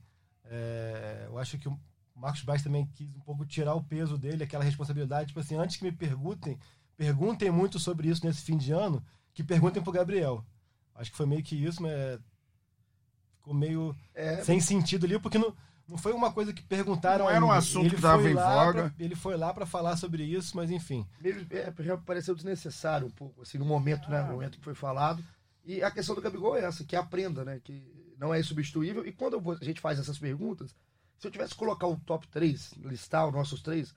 É, 0.44 1.26
eu 1.28 1.38
acho 1.38 1.58
que 1.58 1.68
o 1.68 1.80
Marcos 2.16 2.42
Braz 2.42 2.62
também 2.62 2.86
quis 2.88 3.08
um 3.16 3.20
pouco 3.22 3.46
tirar 3.46 3.74
o 3.76 3.84
peso 3.84 4.18
dele, 4.18 4.44
aquela 4.44 4.64
responsabilidade. 4.64 5.28
Tipo 5.28 5.40
assim, 5.40 5.56
antes 5.56 5.78
que 5.78 5.84
me 5.84 5.92
perguntem, 5.92 6.60
perguntem 6.98 7.52
muito 7.52 7.80
sobre 7.80 8.10
isso 8.10 8.26
nesse 8.26 8.42
fim 8.42 8.58
de 8.58 8.72
ano, 8.72 9.04
que 9.34 9.44
perguntem 9.44 9.82
pro 9.82 9.92
Gabriel. 9.94 10.44
Acho 10.96 11.12
que 11.12 11.18
foi 11.18 11.26
meio 11.28 11.44
que 11.44 11.56
isso, 11.56 11.82
mas 11.82 12.20
ficou 13.38 13.54
meio 13.54 13.96
É, 14.14 14.44
sem 14.44 14.60
sentido 14.60 15.06
ali, 15.06 15.20
porque 15.20 15.38
não, 15.38 15.56
não 15.88 15.98
foi 15.98 16.12
uma 16.12 16.32
coisa 16.34 16.52
que 16.52 16.64
perguntaram. 16.64 17.26
Não 17.26 17.32
era 17.32 17.46
um 17.46 17.52
assunto 17.52 17.86
Ele 17.86 17.96
que 17.96 18.02
tava 18.02 18.22
foi 18.22 18.32
em 18.32 18.34
lá 18.34 18.66
voga. 18.66 18.84
pra- 18.90 18.94
ele 19.06 19.16
foi 19.16 19.38
lá 19.38 19.54
para 19.54 19.66
falar 19.66 19.96
sobre 19.96 20.24
isso, 20.24 20.56
mas 20.58 20.72
enfim. 20.72 21.06
meio, 21.22 21.46
é, 21.52 21.72
pareceu 21.98 22.34
desnecessário 22.36 23.06
um 23.08 23.12
pouco, 23.12 23.42
assim, 23.44 23.58
no 23.58 23.66
momento, 23.66 24.10
né? 24.10 24.22
No 24.24 24.34
momento 24.34 24.58
que 24.58 24.64
foi 24.64 24.76
falado. 24.76 25.24
E 25.64 25.84
a 25.84 25.92
questão 25.92 26.16
do 26.16 26.22
Gabigol 26.22 26.56
é 26.58 26.64
essa, 26.64 26.84
que 26.84 26.96
aprenda, 26.96 27.44
né? 27.46 27.60
Que 27.64 28.16
não 28.18 28.34
é 28.34 28.40
insubstituível. 28.40 29.06
E 29.06 29.12
quando 29.12 29.40
vou- 29.40 29.58
a 29.60 29.64
gente 29.64 29.80
faz 29.82 30.00
essas 30.00 30.18
perguntas, 30.18 30.74
se 31.20 31.28
eu 31.28 31.32
tivesse 31.32 31.52
que 31.54 31.60
colocar 31.60 31.86
o 31.88 31.98
top 31.98 32.28
3, 32.30 32.74
listar 32.80 33.28
os 33.28 33.34
nossos 33.34 33.62
três, 33.62 33.94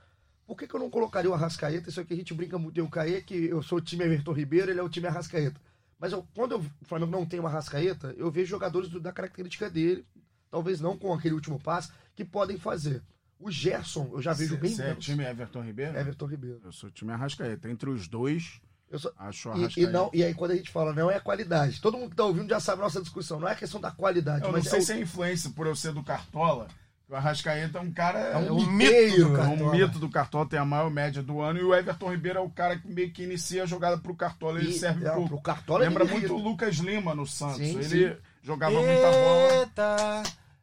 por 0.51 0.57
que, 0.57 0.67
que 0.67 0.75
eu 0.75 0.81
não 0.81 0.91
colocaria 0.91 1.31
o 1.31 1.35
Arrascaeta? 1.35 1.89
Isso 1.89 2.01
aqui 2.01 2.13
a 2.13 2.17
gente 2.17 2.35
brinca 2.35 2.59
muito, 2.59 2.77
eu 2.77 2.89
caí, 2.89 3.23
que 3.23 3.37
eu 3.37 3.63
sou 3.63 3.79
o 3.79 3.81
time 3.81 4.03
Everton 4.05 4.33
Ribeiro, 4.33 4.69
ele 4.69 4.81
é 4.81 4.83
o 4.83 4.89
time 4.89 5.07
Arrascaeta. 5.07 5.61
Mas 5.97 6.11
eu- 6.13 6.27
quando 6.35 6.53
eu- 6.53 6.59
o 6.59 6.85
Flamengo 6.85 7.13
não 7.13 7.25
tem 7.25 7.39
o 7.39 7.47
Arrascaeta, 7.47 8.13
eu 8.19 8.29
vejo 8.33 8.51
jogadores 8.51 8.89
do- 8.89 8.99
da 8.99 9.13
característica 9.13 9.71
dele, 9.71 10.05
talvez 10.51 10.81
não 10.81 10.99
com 10.99 11.15
aquele 11.15 11.35
último 11.37 11.61
passe, 11.61 11.93
que 12.17 12.25
podem 12.25 12.59
fazer. 12.59 13.01
O 13.39 13.49
Gerson, 13.49 14.11
eu 14.13 14.21
já 14.21 14.33
vejo 14.33 14.57
bem 14.59 14.75
Você 14.75 14.83
é 14.83 14.87
menos. 14.89 15.05
time 15.05 15.23
Everton 15.25 15.63
Ribeiro? 15.63 15.97
Everton 15.97 16.27
Ribeiro. 16.27 16.61
Eu 16.65 16.73
sou 16.73 16.91
time 16.91 17.13
Arrascaeta. 17.13 17.71
Entre 17.71 17.89
os 17.89 18.09
dois, 18.09 18.61
Eu 18.91 18.99
só- 18.99 19.13
Acho 19.19 19.51
o 19.51 19.53
E, 19.53 19.55
e, 19.55 19.61
Arrascaeta. 19.63 19.93
não, 19.93 20.11
e 20.13 20.25
aí 20.25 20.35
quando 20.35 20.51
a 20.51 20.57
gente 20.57 20.69
fala, 20.69 20.93
não 20.93 21.09
é 21.09 21.15
a 21.15 21.21
qualidade. 21.21 21.81
Todo 21.81 21.97
mundo 21.97 22.11
que 22.11 22.17
tá 22.17 22.25
ouvindo 22.25 22.49
já 22.51 22.59
sabe 22.59 22.81
a 22.81 22.85
nossa 22.87 23.01
discussão. 23.01 23.39
Não 23.39 23.47
é 23.49 23.55
questão 23.55 23.81
da 23.81 23.93
qualidade, 23.93 24.45
Eu 24.45 24.51
não 24.51 24.61
sei 24.61 24.81
é, 24.81 24.83
o- 24.83 24.85
se 24.85 24.93
é 24.95 24.99
influência 25.01 25.49
por 25.51 25.65
eu 25.69 25.77
ser 25.77 25.93
do 25.93 26.03
Cartola. 26.03 26.67
O 27.11 27.17
Arrascaeta 27.17 27.79
é 27.79 27.81
um 27.81 27.93
cara. 27.93 28.19
é 28.21 28.37
um, 28.37 28.47
É 28.47 28.53
um 28.53 28.67
mito 28.71 29.17
do 29.17 29.25
do 29.31 29.33
cara. 29.37 29.49
É 29.49 29.53
um 29.53 29.71
mito 29.73 29.99
do 29.99 30.09
Cartola, 30.09 30.47
tem 30.49 30.59
a 30.61 30.65
maior 30.65 30.89
média 30.91 31.23
do 31.23 31.41
ano, 31.41 31.59
e 31.59 31.65
o 31.65 31.75
Everton 31.75 32.11
Ribeiro 32.13 32.39
é 32.39 32.43
o 32.43 32.49
cara 32.51 32.79
que 32.79 32.87
meio 32.87 33.11
que 33.13 33.25
inicia 33.25 33.65
a 33.65 33.67
jogada 33.67 33.99
pro 33.99 34.15
Cartola, 34.15 34.61
ele 34.61 34.71
E- 34.71 34.79
serve 34.79 35.05
é, 35.07 35.11
pro... 35.11 35.27
pro 35.27 35.41
Cartola 35.41 35.81
Lembra 35.81 36.05
ele 36.05 36.13
muito 36.13 36.35
o. 36.35 36.39
Lucas 36.39 36.77
Lima 36.77 37.15
no 37.15 37.27
Santos, 37.27 37.57
Sim, 37.57 37.79
ele 37.81 37.85
sim. 38.15 38.17
jogava 38.43 38.75
muita 38.75 39.11
bola. 39.11 39.53
Eita, 39.53 40.23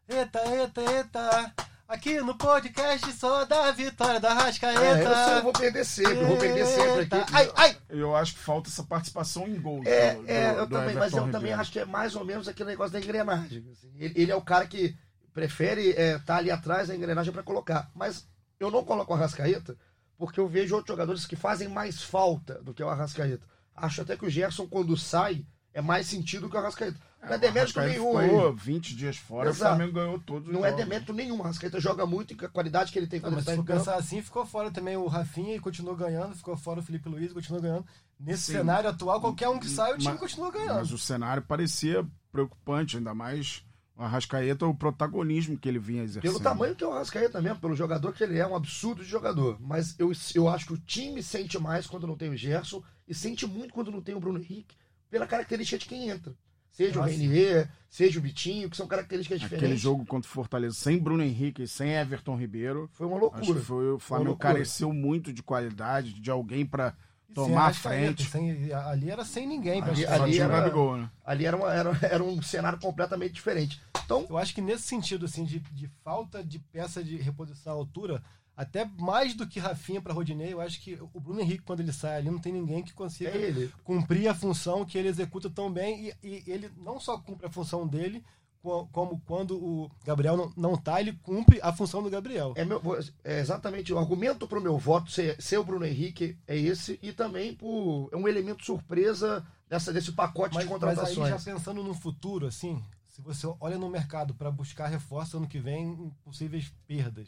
eita, 0.10 0.42
eita, 0.56 0.82
eita. 0.94 1.54
Aqui 1.90 2.20
no 2.20 2.36
podcast 2.38 3.12
só 3.14 3.46
da 3.46 3.72
vitória 3.72 4.20
da 4.20 4.34
Rascaeta. 4.34 4.82
É, 4.82 5.06
eu, 5.06 5.16
sei, 5.16 5.38
eu 5.38 5.44
vou 5.44 5.54
perder 5.54 5.86
sempre, 5.86 6.14
eu 6.18 6.28
vou 6.28 6.38
perder 6.38 6.66
sempre 6.66 7.00
Eita. 7.00 7.18
aqui. 7.22 7.32
Ai, 7.34 7.52
ai. 7.56 7.78
Eu 7.90 8.14
acho 8.14 8.34
que 8.34 8.40
falta 8.40 8.70
essa 8.70 8.84
participação 8.84 9.48
em 9.48 9.58
gols. 9.60 9.86
É, 9.86 10.16
do, 10.16 10.24
é, 10.30 10.52
do- 10.54 10.60
eu 10.60 10.66
do 10.68 10.76
também, 10.76 10.96
mas 10.96 11.14
eu 11.14 11.20
Everton 11.20 11.26
também 11.32 11.40
Ribeiro. 11.52 11.62
acho 11.62 11.72
que 11.72 11.80
é 11.80 11.86
mais 11.86 12.14
ou 12.16 12.26
menos 12.26 12.48
aquele 12.50 12.70
negócio 12.72 12.92
da 12.92 13.00
engrenagem. 13.00 13.64
assim. 13.72 13.90
Ele, 13.98 14.14
ele 14.18 14.32
é 14.32 14.36
o 14.36 14.42
cara 14.42 14.66
que 14.68 14.98
prefere 15.38 15.90
estar 15.92 16.38
ali 16.38 16.50
atrás 16.50 16.88
da 16.88 16.96
engrenagem 16.96 17.32
para 17.32 17.44
colocar. 17.44 17.92
Mas 17.94 18.28
eu 18.60 18.72
não 18.72 18.84
coloco 18.84 19.14
o 19.14 19.16
Arrascaeta 19.16 19.78
porque 20.18 20.40
eu 20.40 20.48
vejo 20.48 20.74
outros 20.76 20.92
jogadores 20.96 21.28
que 21.28 21.36
fazem 21.36 21.68
mais 21.68 22.02
falta 22.02 22.56
do 22.64 22.74
que 22.74 22.82
o 22.82 22.90
Arrascaeta. 22.90 23.46
Acho 23.76 24.02
até 24.02 24.18
que 24.18 24.26
o 24.26 24.30
Gerson, 24.32 24.66
quando 24.68 24.98
sai, 24.98 25.46
é 25.72 25.80
mais 25.80 26.08
sentido 26.08 26.50
que 26.50 26.56
o 26.56 26.60
Arrascaeta. 26.60 26.98
Não 27.22 27.34
é 27.34 27.36
o 27.36 27.40
demérito 27.40 27.80
nenhum 27.82 28.18
aí. 28.18 28.30
ficou 28.30 28.56
20 28.56 28.96
dias 28.96 29.18
fora, 29.18 29.50
Exato. 29.50 29.74
o 29.74 29.76
Flamengo 29.78 29.94
ganhou 29.94 30.20
todos 30.20 30.48
os 30.48 30.54
Não 30.54 30.66
é 30.66 30.70
jogos. 30.72 30.84
demérito 30.86 31.14
nenhum. 31.14 31.38
O 31.40 31.44
Arrascaeta 31.44 31.80
joga 31.80 32.04
muito 32.08 32.34
e 32.34 32.46
a 32.46 32.50
qualidade 32.50 32.92
que 32.92 32.98
ele 32.98 33.06
tem 33.06 33.20
Não, 33.20 33.30
quando 33.30 33.36
mas 33.36 33.46
ele 33.48 33.56
se 33.58 33.62
está 33.62 33.74
for 33.74 33.78
pensar 33.80 33.96
assim, 33.96 34.22
ficou 34.24 34.44
fora 34.44 34.72
também 34.72 34.98
o 34.98 35.06
Rafinha 35.06 35.56
e 35.56 35.60
continuou 35.60 35.96
ganhando, 35.96 36.36
ficou 36.36 36.58
fora 36.58 36.80
o 36.80 36.84
Felipe 36.84 37.08
Luiz 37.10 37.30
e 37.30 37.34
continuou 37.36 37.62
ganhando. 37.62 37.86
Nesse 38.20 38.44
Sim. 38.46 38.54
cenário 38.54 38.90
atual, 38.90 39.22
qualquer 39.22 39.50
um 39.50 39.60
que 39.60 39.70
sai, 39.70 39.94
o 39.94 39.98
time 40.00 40.14
Mas- 40.14 40.20
continua 40.20 40.50
ganhando. 40.52 40.78
Mas 40.80 40.92
o 40.92 40.98
cenário 40.98 41.44
parecia 41.44 42.04
preocupante, 42.32 42.98
ainda 42.98 43.14
mais 43.14 43.64
o 43.98 44.04
Arrascaeta, 44.04 44.66
o 44.66 44.76
protagonismo 44.76 45.58
que 45.58 45.68
ele 45.68 45.80
vinha 45.80 46.04
exercendo. 46.04 46.32
Pelo 46.32 46.44
tamanho 46.44 46.76
que 46.76 46.84
é 46.84 46.88
o 46.88 46.92
Arrascaeta 46.92 47.42
mesmo, 47.42 47.60
pelo 47.60 47.76
jogador 47.76 48.14
que 48.14 48.24
ele 48.24 48.38
é, 48.38 48.46
um 48.46 48.56
absurdo 48.56 49.04
de 49.04 49.10
jogador. 49.10 49.58
Mas 49.60 49.96
eu, 49.98 50.12
eu 50.36 50.48
acho 50.48 50.68
que 50.68 50.74
o 50.74 50.78
time 50.78 51.24
sente 51.24 51.58
mais 51.58 51.88
quando 51.88 52.06
não 52.06 52.16
tem 52.16 52.30
o 52.30 52.38
Gerson 52.38 52.84
e 53.08 53.14
sente 53.14 53.48
muito 53.48 53.74
quando 53.74 53.92
não 53.92 54.02
tem 54.02 54.14
o 54.14 54.20
Bruno 54.20 54.38
Henrique, 54.38 54.76
pela 55.10 55.26
característica 55.26 55.80
de 55.80 55.86
quem 55.88 56.10
entra. 56.10 56.34
Seja 56.70 57.00
Nossa. 57.00 57.10
o 57.10 57.12
Renier, 57.12 57.72
seja 57.90 58.20
o 58.20 58.22
Vitinho, 58.22 58.70
que 58.70 58.78
são 58.78 58.86
características 58.86 59.42
Aquele 59.42 59.56
diferentes. 59.56 59.82
jogo 59.82 60.06
contra 60.06 60.30
o 60.30 60.32
Fortaleza 60.32 60.76
sem 60.76 61.00
Bruno 61.00 61.24
Henrique 61.24 61.64
e 61.64 61.68
sem 61.68 61.96
Everton 61.96 62.38
Ribeiro. 62.38 62.88
Foi 62.94 63.08
uma 63.08 63.18
loucura. 63.18 63.60
foi, 63.62 63.94
o 63.94 63.98
Flamengo 63.98 64.38
careceu 64.38 64.94
muito 64.94 65.34
de 65.34 65.42
qualidade, 65.42 66.14
de 66.14 66.30
alguém 66.30 66.64
pra 66.64 66.94
sem 66.94 67.07
tomar 67.34 67.68
a 67.68 67.74
frente. 67.74 68.24
sem- 68.26 68.72
ali 68.74 69.10
era 69.12 69.24
sem 69.26 69.48
ninguém. 69.48 69.82
Ali- 69.82 70.06
ali 70.06 70.40
era- 70.40 70.62
Gabigol, 70.62 70.98
né? 70.98 71.10
Ali 71.26 71.46
era, 71.46 71.56
uma- 71.58 71.74
era, 71.74 72.00
era 72.02 72.24
um 72.24 72.42
cenário 72.42 72.80
completamente 72.80 73.34
diferente. 73.34 73.82
Então, 74.06 74.26
Eu 74.30 74.38
acho 74.38 74.54
que 74.56 74.62
nesse 74.62 74.84
sentido, 74.84 75.26
assim, 75.26 75.44
de, 75.44 75.60
de 75.60 75.88
falta 76.04 76.44
de 76.44 76.60
peça 76.60 77.04
de 77.04 77.18
reposição 77.18 77.74
à 77.74 77.76
altura, 77.76 78.24
até 78.56 78.86
mais 78.98 79.34
do 79.36 79.46
que 79.46 79.60
Rafinha 79.60 80.02
para 80.02 80.14
Rodinei, 80.14 80.52
eu 80.54 80.62
acho 80.62 80.82
que 80.82 80.98
o 81.14 81.20
Bruno 81.20 81.42
Henrique, 81.42 81.64
quando 81.64 81.82
ele 81.82 81.92
sai 81.94 82.18
ali, 82.18 82.32
não 82.32 82.40
tem 82.40 82.52
ninguém 82.54 82.82
que 82.82 82.94
consiga 82.94 83.30
é 83.30 83.38
ele. 83.38 83.72
cumprir 83.84 84.28
a 84.28 84.34
função 84.34 84.84
que 84.86 84.98
ele 84.98 85.10
executa 85.10 85.50
tão 85.50 85.72
bem. 85.72 86.12
E, 86.24 86.28
e 86.28 86.44
ele 86.48 86.72
não 86.78 87.00
só 87.00 87.18
cumpre 87.20 87.46
a 87.46 87.52
função 87.52 87.86
dele, 87.86 88.24
como 88.62 89.22
quando 89.26 89.56
o 89.56 89.90
Gabriel 90.06 90.36
não, 90.36 90.54
não 90.56 90.78
tá, 90.78 91.00
ele 91.00 91.14
cumpre 91.24 91.60
a 91.62 91.72
função 91.72 92.04
do 92.04 92.10
Gabriel. 92.10 92.54
É, 92.56 92.66
meu, 92.66 92.82
é 93.24 93.40
exatamente 93.40 93.94
o 93.94 93.98
argumento 93.98 94.48
para 94.48 94.60
o 94.60 94.62
meu 94.62 94.78
voto 94.78 95.12
ser, 95.12 95.42
ser 95.42 95.58
o 95.58 95.64
Bruno 95.64 95.86
Henrique 95.86 96.38
é 96.48 96.58
esse 96.58 97.00
e 97.02 97.14
também 97.14 97.54
por 97.54 98.10
é 98.12 98.18
um 98.18 98.28
elemento 98.28 98.66
surpresa 98.66 99.46
dessa, 99.70 99.94
desse 99.94 100.12
pacote 100.12 100.56
Mas, 100.56 100.66
de 100.66 100.70
mas 100.70 100.80
contratações. 100.80 101.32
aí, 101.32 101.40
já 101.40 101.54
pensando 101.54 101.84
no 101.84 101.94
futuro, 101.94 102.48
assim, 102.48 102.84
se 103.08 103.22
você 103.22 103.48
olha 103.60 103.78
no 103.78 103.90
mercado 103.90 104.34
para 104.34 104.52
buscar 104.52 104.88
reforço 104.88 105.38
ano 105.38 105.48
que 105.48 105.60
vem, 105.60 105.92
em 105.92 106.10
possíveis 106.24 106.72
perdas, 106.86 107.28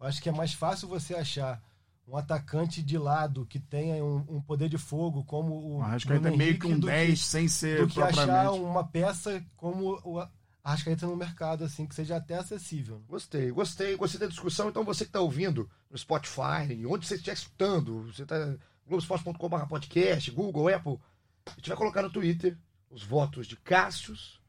eu 0.00 0.06
acho 0.06 0.22
que 0.22 0.28
é 0.28 0.32
mais 0.32 0.52
fácil 0.54 0.88
você 0.88 1.14
achar 1.14 1.62
um 2.06 2.16
atacante 2.16 2.82
de 2.82 2.98
lado 2.98 3.46
que 3.46 3.58
tenha 3.58 4.04
um, 4.04 4.24
um 4.28 4.40
poder 4.40 4.68
de 4.68 4.76
fogo, 4.76 5.24
como 5.24 5.76
o 5.76 5.82
Arrascaeta 5.82 6.28
é 6.28 6.36
meio 6.36 6.58
que 6.58 6.66
um 6.66 6.78
do 6.78 6.86
10 6.86 7.18
sem 7.18 7.48
ser 7.48 7.80
do 7.80 7.88
que 7.88 8.00
achar 8.00 8.12
propriamente. 8.26 8.60
uma 8.60 8.84
peça 8.84 9.44
como 9.56 9.98
o 10.04 10.20
Arrascaeta 10.64 11.06
no 11.06 11.14
mercado, 11.14 11.62
assim, 11.62 11.86
que 11.86 11.94
seja 11.94 12.16
até 12.16 12.36
acessível. 12.36 13.04
Gostei, 13.06 13.50
gostei, 13.50 13.94
gostei 13.96 14.18
da 14.18 14.26
discussão. 14.26 14.70
Então 14.70 14.82
você 14.82 15.04
que 15.04 15.10
está 15.10 15.20
ouvindo 15.20 15.70
no 15.90 15.98
Spotify, 15.98 16.86
onde 16.88 17.06
você 17.06 17.16
estiver 17.16 17.34
escutando, 17.34 18.04
você 18.04 18.22
está 18.22 18.56
globoesporte.com.br 18.86 19.66
podcast, 19.68 20.30
Google, 20.30 20.74
Apple, 20.74 20.98
a 21.46 21.50
gente 21.56 21.68
vai 21.68 21.76
colocar 21.76 22.00
no 22.00 22.10
Twitter 22.10 22.56
os 22.90 23.02
votos 23.02 23.46
de 23.46 23.56
Cássius, 23.56 24.40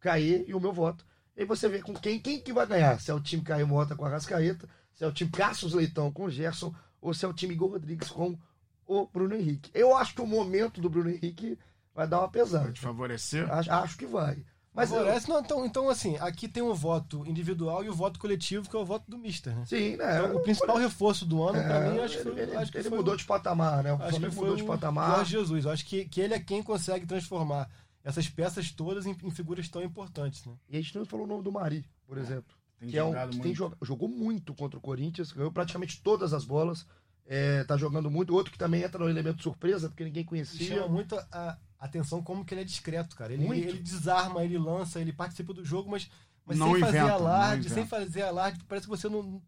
Caê 0.00 0.44
e 0.46 0.54
o 0.54 0.60
meu 0.60 0.72
voto. 0.72 1.06
E 1.34 1.40
aí 1.40 1.46
você 1.46 1.66
vê 1.66 1.80
com 1.80 1.94
quem, 1.94 2.20
quem 2.20 2.42
que 2.42 2.52
vai 2.52 2.66
ganhar. 2.66 3.00
Se 3.00 3.10
é 3.10 3.14
o 3.14 3.20
time 3.20 3.42
Caê 3.42 3.64
Mota 3.64 3.96
com 3.96 4.04
a 4.04 4.10
Rascaeta, 4.10 4.68
se 4.92 5.02
é 5.02 5.06
o 5.06 5.12
time 5.12 5.30
Cássius 5.30 5.72
Leitão 5.72 6.12
com 6.12 6.24
o 6.24 6.30
Gerson, 6.30 6.74
ou 7.00 7.14
se 7.14 7.24
é 7.24 7.28
o 7.28 7.32
time 7.32 7.54
Igor 7.54 7.70
Rodrigues 7.70 8.10
com 8.10 8.38
o 8.86 9.06
Bruno 9.06 9.34
Henrique. 9.34 9.70
Eu 9.72 9.96
acho 9.96 10.14
que 10.14 10.20
o 10.20 10.26
momento 10.26 10.80
do 10.80 10.90
Bruno 10.90 11.08
Henrique 11.08 11.58
vai 11.94 12.06
dar 12.06 12.20
uma 12.20 12.30
pesada. 12.30 12.64
Vai 12.64 12.72
te 12.72 12.80
favorecer. 12.80 13.50
Acho, 13.50 13.72
acho 13.72 13.96
que 13.96 14.06
vai. 14.06 14.44
Mas 14.74 14.90
eu- 14.90 14.96
Favorece, 14.98 15.28
não, 15.28 15.38
então, 15.40 15.64
então, 15.64 15.88
assim, 15.88 16.16
aqui 16.18 16.48
tem 16.48 16.60
o 16.62 16.74
voto 16.74 17.24
individual 17.26 17.84
e 17.84 17.88
o 17.88 17.94
voto 17.94 18.18
coletivo, 18.18 18.68
que 18.68 18.74
é 18.74 18.78
o 18.78 18.84
voto 18.84 19.08
do 19.08 19.16
Mister, 19.16 19.54
né? 19.54 19.64
sim, 19.66 19.96
né? 19.96 20.18
Então, 20.18 20.36
o 20.36 20.40
principal 20.40 20.76
reforço 20.76 21.24
do 21.24 21.42
ano, 21.44 21.62
pra 21.62 21.76
É, 21.76 21.90
mim, 21.92 21.98
acho 22.00 22.16
que 22.16 22.22
foi, 22.24 22.38
ele, 22.40 22.56
acho 22.56 22.72
que 22.72 22.78
ele 22.78 22.88
foi 22.88 22.98
mudou 22.98 23.16
de 23.16 23.24
patamar, 23.24 23.84
né? 23.84 23.92
O 23.92 23.94
Acho 23.96 24.04
que 24.04 24.10
Flamengo 24.10 24.32
foi 24.34 24.42
mudou 24.42 24.56
de 24.56 24.64
patamar. 24.64 25.14
Jorge 25.16 25.30
Jesus. 25.30 25.64
Eu 25.64 25.70
acho 25.70 25.86
que, 25.86 26.04
que 26.06 26.20
ele 26.20 26.34
é 26.34 26.40
quem 26.40 26.60
consegue 26.60 27.06
transformar 27.06 27.70
essas 28.02 28.28
peças 28.28 28.72
todas 28.72 29.06
em, 29.06 29.16
em 29.22 29.30
figuras 29.30 29.68
tão 29.68 29.80
importantes, 29.82 30.44
né? 30.44 30.52
E 30.68 30.76
a 30.76 30.80
gente 30.80 30.98
não 30.98 31.04
falou 31.06 31.24
o 31.24 31.28
nome 31.28 31.44
do 31.44 31.52
Mari, 31.52 31.84
por 32.06 32.18
exemplo. 32.18 32.52
Tem 32.80 32.88
que 32.90 32.98
é 32.98 33.04
um, 33.04 33.08
jogado 33.10 33.30
que 33.30 33.36
muito. 33.36 33.42
tem 33.46 33.54
jog- 33.54 33.76
jogou 33.80 34.08
muito 34.08 34.52
contra 34.54 34.76
o 34.76 34.82
Corinthians, 34.82 35.30
ganhou 35.30 35.52
praticamente 35.52 36.02
todas 36.02 36.34
as 36.34 36.44
bolas. 36.44 36.84
É, 37.26 37.62
tá 37.64 37.76
jogando 37.76 38.10
muito. 38.10 38.34
Outro 38.34 38.52
que 38.52 38.58
também 38.58 38.82
entra 38.82 38.98
no 39.02 39.08
elemento 39.08 39.42
surpresa, 39.42 39.88
porque 39.88 40.04
ninguém 40.04 40.24
conhecia. 40.24 40.66
chama 40.66 40.88
muito 40.88 41.14
a 41.32 41.56
atenção 41.84 42.22
como 42.22 42.44
que 42.44 42.54
ele 42.54 42.60
é 42.62 42.64
discreto, 42.64 43.14
cara. 43.16 43.32
Ele, 43.32 43.46
ele 43.46 43.78
desarma, 43.78 44.44
ele 44.44 44.58
lança, 44.58 45.00
ele 45.00 45.12
participa 45.12 45.52
do 45.52 45.64
jogo, 45.64 45.90
mas, 45.90 46.10
mas 46.44 46.58
Não 46.58 46.72
sem 46.72 46.80
fazer 46.80 46.98
inventa, 46.98 47.08
não 47.08 47.14
alarde, 47.26 47.70
sem 47.70 47.86
fazer 47.86 48.22
alarde, 48.22 48.64
parece 48.64 48.86
que 48.86 48.90
você 48.90 49.08
não. 49.08 49.42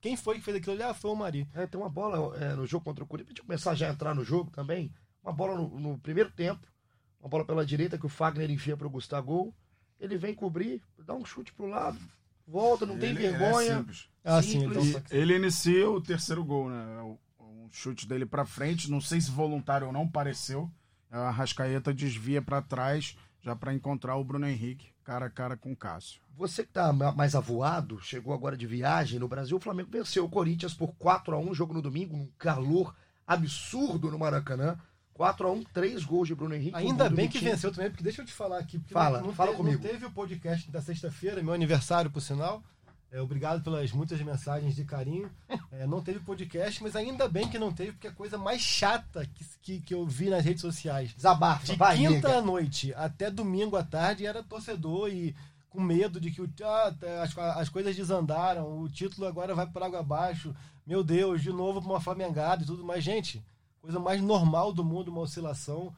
Quem 0.00 0.16
foi 0.16 0.36
que 0.36 0.42
fez 0.44 0.56
aquilo 0.56 0.74
ali? 0.74 0.82
Ah, 0.82 0.92
foi 0.94 1.10
o 1.10 1.16
Mari. 1.16 1.48
É, 1.54 1.66
tem 1.66 1.80
uma 1.80 1.88
bola 1.88 2.36
é, 2.38 2.54
no 2.54 2.66
jogo 2.66 2.84
contra 2.84 3.02
o 3.02 3.06
Corinthians, 3.06 3.32
pra 3.34 3.40
gente 3.42 3.46
começar 3.46 3.74
já 3.74 3.88
a 3.88 3.92
entrar 3.92 4.14
no 4.14 4.22
jogo 4.24 4.50
também. 4.50 4.92
Uma 5.22 5.32
bola 5.32 5.56
no, 5.56 5.80
no 5.80 5.98
primeiro 5.98 6.30
tempo, 6.30 6.66
uma 7.20 7.28
bola 7.28 7.44
pela 7.44 7.64
direita 7.64 7.96
que 7.96 8.04
o 8.04 8.10
Fagner 8.10 8.50
enfia 8.50 8.76
pro 8.76 8.90
Gustavo. 8.90 9.54
Ele 9.98 10.18
vem 10.18 10.34
cobrir, 10.34 10.82
dá 10.98 11.14
um 11.14 11.24
chute 11.24 11.52
pro 11.54 11.66
lado, 11.66 11.98
volta, 12.46 12.84
não 12.84 12.98
tem 12.98 13.10
Ele- 13.10 13.24
ele 13.26 13.34
é 13.34 13.38
vergonha. 13.38 13.78
simples. 13.78 14.08
Ah, 14.22 14.42
sim, 14.42 14.60
Simples. 14.60 14.86
então. 14.88 15.02
E 15.10 15.16
ele 15.16 15.36
inicia 15.36 15.88
o 15.88 16.00
terceiro 16.00 16.44
gol, 16.44 16.68
né? 16.68 17.00
O, 17.02 17.18
um 17.40 17.68
chute 17.72 18.06
dele 18.06 18.26
pra 18.26 18.44
frente, 18.44 18.90
não 18.90 19.00
sei 19.00 19.20
se 19.20 19.30
voluntário 19.30 19.86
ou 19.86 19.92
não, 19.92 20.06
pareceu. 20.06 20.70
A 21.16 21.30
Rascaeta 21.30 21.94
desvia 21.94 22.42
pra 22.42 22.60
trás, 22.60 23.16
já 23.40 23.54
pra 23.54 23.72
encontrar 23.72 24.16
o 24.16 24.24
Bruno 24.24 24.46
Henrique, 24.48 24.88
cara 25.04 25.26
a 25.26 25.30
cara 25.30 25.56
com 25.56 25.70
o 25.72 25.76
Cássio. 25.76 26.20
Você 26.36 26.64
que 26.64 26.72
tá 26.72 26.92
ma- 26.92 27.12
mais 27.12 27.34
avoado, 27.36 28.00
chegou 28.00 28.34
agora 28.34 28.56
de 28.56 28.66
viagem 28.66 29.20
no 29.20 29.28
Brasil, 29.28 29.56
o 29.56 29.60
Flamengo 29.60 29.88
venceu 29.92 30.24
o 30.24 30.28
Corinthians 30.28 30.74
por 30.74 30.92
4 30.96 31.34
a 31.34 31.38
1 31.38 31.54
jogo 31.54 31.72
no 31.72 31.80
domingo, 31.80 32.16
num 32.16 32.28
calor 32.36 32.94
absurdo 33.26 34.10
no 34.10 34.18
Maracanã. 34.18 34.76
4 35.12 35.46
a 35.46 35.52
1 35.52 35.62
três 35.72 36.04
gols 36.04 36.26
de 36.26 36.34
Bruno 36.34 36.56
Henrique. 36.56 36.74
um 36.74 36.78
Ainda 36.78 37.08
bem 37.08 37.28
que 37.28 37.38
venceu 37.38 37.70
também, 37.72 37.88
porque 37.88 38.02
deixa 38.02 38.22
eu 38.22 38.26
te 38.26 38.32
falar 38.32 38.58
aqui. 38.58 38.80
porque 38.80 38.92
Fala, 38.92 39.18
não, 39.20 39.28
não 39.28 39.32
fala 39.34 39.50
teve, 39.50 39.62
comigo. 39.62 39.80
Não 39.84 39.88
teve 39.90 40.06
o 40.06 40.10
podcast 40.10 40.68
da 40.72 40.82
sexta-feira, 40.82 41.40
meu 41.40 41.54
aniversário, 41.54 42.10
por 42.10 42.20
sinal. 42.20 42.60
É, 43.10 43.20
obrigado 43.20 43.62
pelas 43.62 43.92
muitas 43.92 44.20
mensagens 44.20 44.74
de 44.74 44.84
carinho. 44.84 45.30
É, 45.70 45.86
não 45.86 46.02
teve 46.02 46.20
podcast, 46.20 46.82
mas 46.82 46.96
ainda 46.96 47.28
bem 47.28 47.48
que 47.48 47.58
não 47.58 47.72
teve, 47.72 47.92
porque 47.92 48.08
a 48.08 48.12
coisa 48.12 48.36
mais 48.36 48.60
chata 48.60 49.26
que, 49.26 49.44
que, 49.62 49.80
que 49.80 49.94
eu 49.94 50.06
vi 50.06 50.30
nas 50.30 50.44
redes 50.44 50.60
sociais 50.60 51.12
Desabafa, 51.14 51.66
de 51.66 51.76
vai, 51.76 51.96
quinta 51.96 52.38
à 52.38 52.42
noite 52.42 52.92
até 52.94 53.30
domingo 53.30 53.76
à 53.76 53.82
tarde 53.82 54.26
era 54.26 54.42
torcedor 54.42 55.10
e 55.10 55.34
com 55.74 55.80
medo 55.80 56.20
de 56.20 56.30
que 56.30 56.40
o, 56.40 56.48
ah, 56.62 56.94
as, 57.22 57.36
as 57.36 57.68
coisas 57.68 57.96
desandaram, 57.96 58.78
o 58.78 58.88
título 58.88 59.26
agora 59.26 59.54
vai 59.54 59.66
por 59.66 59.82
água 59.82 59.98
abaixo. 59.98 60.54
Meu 60.86 61.02
Deus, 61.02 61.42
de 61.42 61.52
novo 61.52 61.80
uma 61.80 62.00
Flamengada 62.00 62.62
e 62.62 62.66
tudo 62.66 62.84
mais. 62.84 63.02
Gente, 63.02 63.44
coisa 63.80 63.98
mais 63.98 64.22
normal 64.22 64.72
do 64.72 64.84
mundo, 64.84 65.08
uma 65.08 65.22
oscilação, 65.22 65.92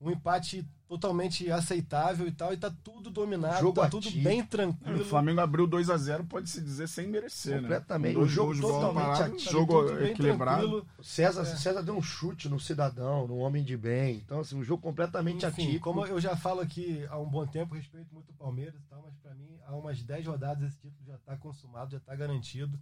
um 0.00 0.10
empate 0.10 0.66
totalmente 0.88 1.48
aceitável 1.52 2.26
e 2.26 2.32
tal, 2.32 2.52
e 2.52 2.56
tá 2.56 2.72
tudo 2.82 3.10
dominado, 3.10 3.60
Jogo 3.60 3.80
tá 3.80 3.88
tudo 3.88 4.10
bem 4.10 4.40
O 4.40 4.46
tranquilo. 4.46 5.04
Flamengo 5.04 5.40
abriu 5.40 5.64
2 5.66 5.88
a 5.88 5.96
0 5.96 6.24
pode-se 6.24 6.60
dizer 6.60 6.88
sem 6.88 7.06
merecer, 7.06 7.60
Completamente. 7.60 8.08
né? 8.08 8.14
Com 8.14 8.20
dois 8.20 8.32
O 8.32 8.34
jogo 8.54 8.60
totalmente 8.60 8.94
parada, 9.04 9.24
ativo, 9.26 9.50
jogo 9.50 9.98
equilibrado. 10.00 10.86
César, 11.00 11.42
É. 11.42 11.44
César 11.44 11.82
deu 11.82 11.94
um 11.96 12.02
chute 12.02 12.48
no 12.48 12.58
cidadão, 12.58 13.28
no 13.28 13.36
homem 13.36 13.62
de 13.62 13.76
bem. 13.76 14.16
Então, 14.16 14.40
assim, 14.40 14.56
um 14.56 14.64
jogo 14.64 14.82
completamente 14.82 15.46
Enfim, 15.46 15.62
atípico. 15.62 15.84
como 15.84 16.04
eu 16.06 16.20
já 16.20 16.34
falo 16.34 16.60
aqui 16.60 17.06
há 17.08 17.18
um 17.18 17.28
bom 17.28 17.46
tempo, 17.46 17.74
respeito 17.76 18.12
muito 18.12 18.30
o 18.30 18.34
Palmeiras 18.34 18.74
e 18.80 18.82
tal, 18.88 19.02
mas 19.04 19.14
para 19.18 19.34
mim, 19.34 19.58
há 19.66 19.76
umas 19.76 20.02
10 20.02 20.26
rodadas 20.26 20.66
esse 20.70 20.78
título 20.80 21.04
já 21.06 21.14
está 21.14 21.36
consumado, 21.36 21.92
já 21.92 21.98
está 21.98 22.16
garantido. 22.16 22.76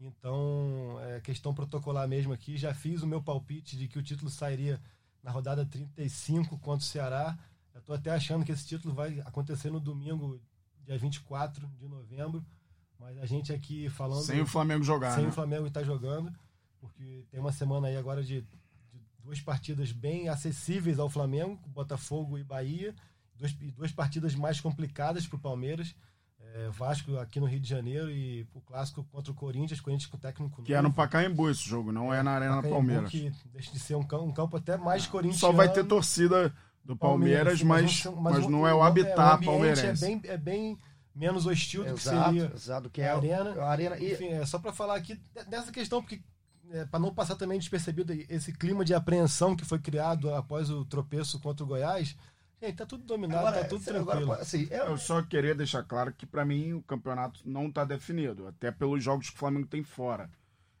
Então, 0.00 0.98
é 1.02 1.20
questão 1.20 1.52
protocolar 1.52 2.08
mesmo 2.08 2.32
aqui. 2.32 2.56
Já 2.56 2.72
fiz 2.72 3.02
o 3.02 3.06
meu 3.06 3.20
palpite 3.22 3.76
de 3.76 3.86
que 3.86 3.98
o 3.98 4.02
título 4.02 4.30
sairia 4.30 4.80
na 5.22 5.30
rodada 5.30 5.64
35 5.64 6.58
contra 6.58 6.84
o 6.84 6.88
Ceará. 6.88 7.38
Eu 7.74 7.82
tô 7.82 7.92
até 7.92 8.10
achando 8.10 8.44
que 8.44 8.52
esse 8.52 8.66
título 8.66 8.94
vai 8.94 9.20
acontecer 9.20 9.70
no 9.70 9.80
domingo, 9.80 10.40
dia 10.84 10.98
24 10.98 11.66
de 11.78 11.88
novembro. 11.88 12.44
Mas 12.98 13.18
a 13.18 13.26
gente 13.26 13.52
aqui 13.52 13.88
falando. 13.88 14.22
Sem 14.22 14.40
o 14.40 14.46
Flamengo 14.46 14.84
jogar. 14.84 15.14
Sem 15.14 15.24
né? 15.24 15.30
o 15.30 15.32
Flamengo 15.32 15.66
estar 15.66 15.82
jogando. 15.82 16.32
Porque 16.78 17.24
tem 17.30 17.40
uma 17.40 17.52
semana 17.52 17.88
aí 17.88 17.96
agora 17.96 18.22
de, 18.22 18.42
de 18.42 19.00
duas 19.18 19.40
partidas 19.40 19.92
bem 19.92 20.28
acessíveis 20.28 20.98
ao 20.98 21.08
Flamengo, 21.08 21.58
Botafogo 21.68 22.38
e 22.38 22.44
Bahia. 22.44 22.94
Duas, 23.34 23.52
duas 23.52 23.92
partidas 23.92 24.34
mais 24.34 24.60
complicadas 24.60 25.26
para 25.26 25.36
o 25.36 25.40
Palmeiras. 25.40 25.94
É, 26.54 26.68
Vasco 26.70 27.16
aqui 27.18 27.38
no 27.38 27.46
Rio 27.46 27.60
de 27.60 27.68
Janeiro 27.68 28.10
e 28.10 28.46
o 28.54 28.60
clássico 28.60 29.04
contra 29.04 29.30
o 29.30 29.34
Corinthians, 29.34 29.80
Corinthians 29.80 30.10
com 30.10 30.16
o 30.16 30.20
técnico 30.20 30.62
Que 30.62 30.74
é 30.74 30.80
no 30.82 30.92
Pacaembu 30.92 31.48
esse 31.48 31.62
jogo, 31.68 31.92
não 31.92 32.12
é 32.12 32.22
na 32.22 32.32
Arena 32.32 32.56
Pacaembu, 32.56 32.74
Palmeiras. 32.76 33.10
Que 33.10 33.32
deixa 33.52 33.70
de 33.72 33.78
ser 33.78 33.94
um 33.94 34.02
campo, 34.02 34.24
um 34.24 34.32
campo 34.32 34.56
até 34.56 34.76
mais 34.76 35.06
corintiano. 35.06 35.38
Só 35.38 35.52
vai 35.52 35.72
ter 35.72 35.84
torcida 35.84 36.52
do 36.84 36.96
Palmeiras, 36.96 37.62
mas, 37.62 38.04
um- 38.06 38.16
mas, 38.16 38.44
um- 38.44 38.50
não 38.50 38.66
é 38.66 38.74
o 38.74 38.82
habitat 38.82 39.12
ambiente 39.18 39.44
palmeirense. 39.46 40.04
É 40.04 40.08
bem, 40.08 40.20
é 40.24 40.36
bem 40.36 40.78
menos 41.14 41.46
hostil 41.46 41.84
do 41.84 41.94
que 41.94 42.00
Exato, 42.00 42.24
seria 42.26 42.52
exato, 42.54 42.90
que 42.90 43.00
é 43.00 43.10
a 43.10 43.16
arena. 43.16 43.50
A 43.62 43.70
arena 43.70 43.98
e, 43.98 44.12
Enfim, 44.12 44.28
é 44.28 44.44
só 44.46 44.58
para 44.58 44.72
falar 44.72 44.96
aqui 44.96 45.14
de- 45.14 45.44
dessa 45.44 45.70
questão, 45.70 46.00
porque 46.02 46.20
é, 46.72 46.84
para 46.84 46.98
não 47.00 47.14
passar 47.14 47.36
também 47.36 47.58
despercebido 47.58 48.12
esse 48.28 48.52
clima 48.52 48.84
de 48.84 48.94
apreensão 48.94 49.54
que 49.54 49.64
foi 49.64 49.78
criado 49.78 50.32
após 50.34 50.70
o 50.70 50.84
tropeço 50.84 51.38
contra 51.40 51.64
o 51.64 51.66
Goiás, 51.66 52.16
gente, 52.60 52.76
tá 52.76 52.86
tudo 52.86 53.04
dominado, 53.04 53.46
agora, 53.46 53.62
tá 53.62 53.68
tudo 53.68 53.88
agora, 53.90 54.18
tranquilo. 54.18 54.32
assim, 54.32 54.68
é, 54.70 54.80
Eu 54.80 54.96
só 54.98 55.22
queria 55.22 55.54
deixar 55.54 55.82
claro 55.82 56.12
que 56.12 56.26
pra 56.26 56.44
mim 56.44 56.72
o 56.74 56.82
campeonato 56.82 57.40
não 57.44 57.66
está 57.68 57.84
definido, 57.84 58.46
até 58.46 58.70
pelos 58.70 59.02
jogos 59.02 59.30
que 59.30 59.36
o 59.36 59.38
Flamengo 59.38 59.66
tem 59.66 59.82
fora. 59.82 60.30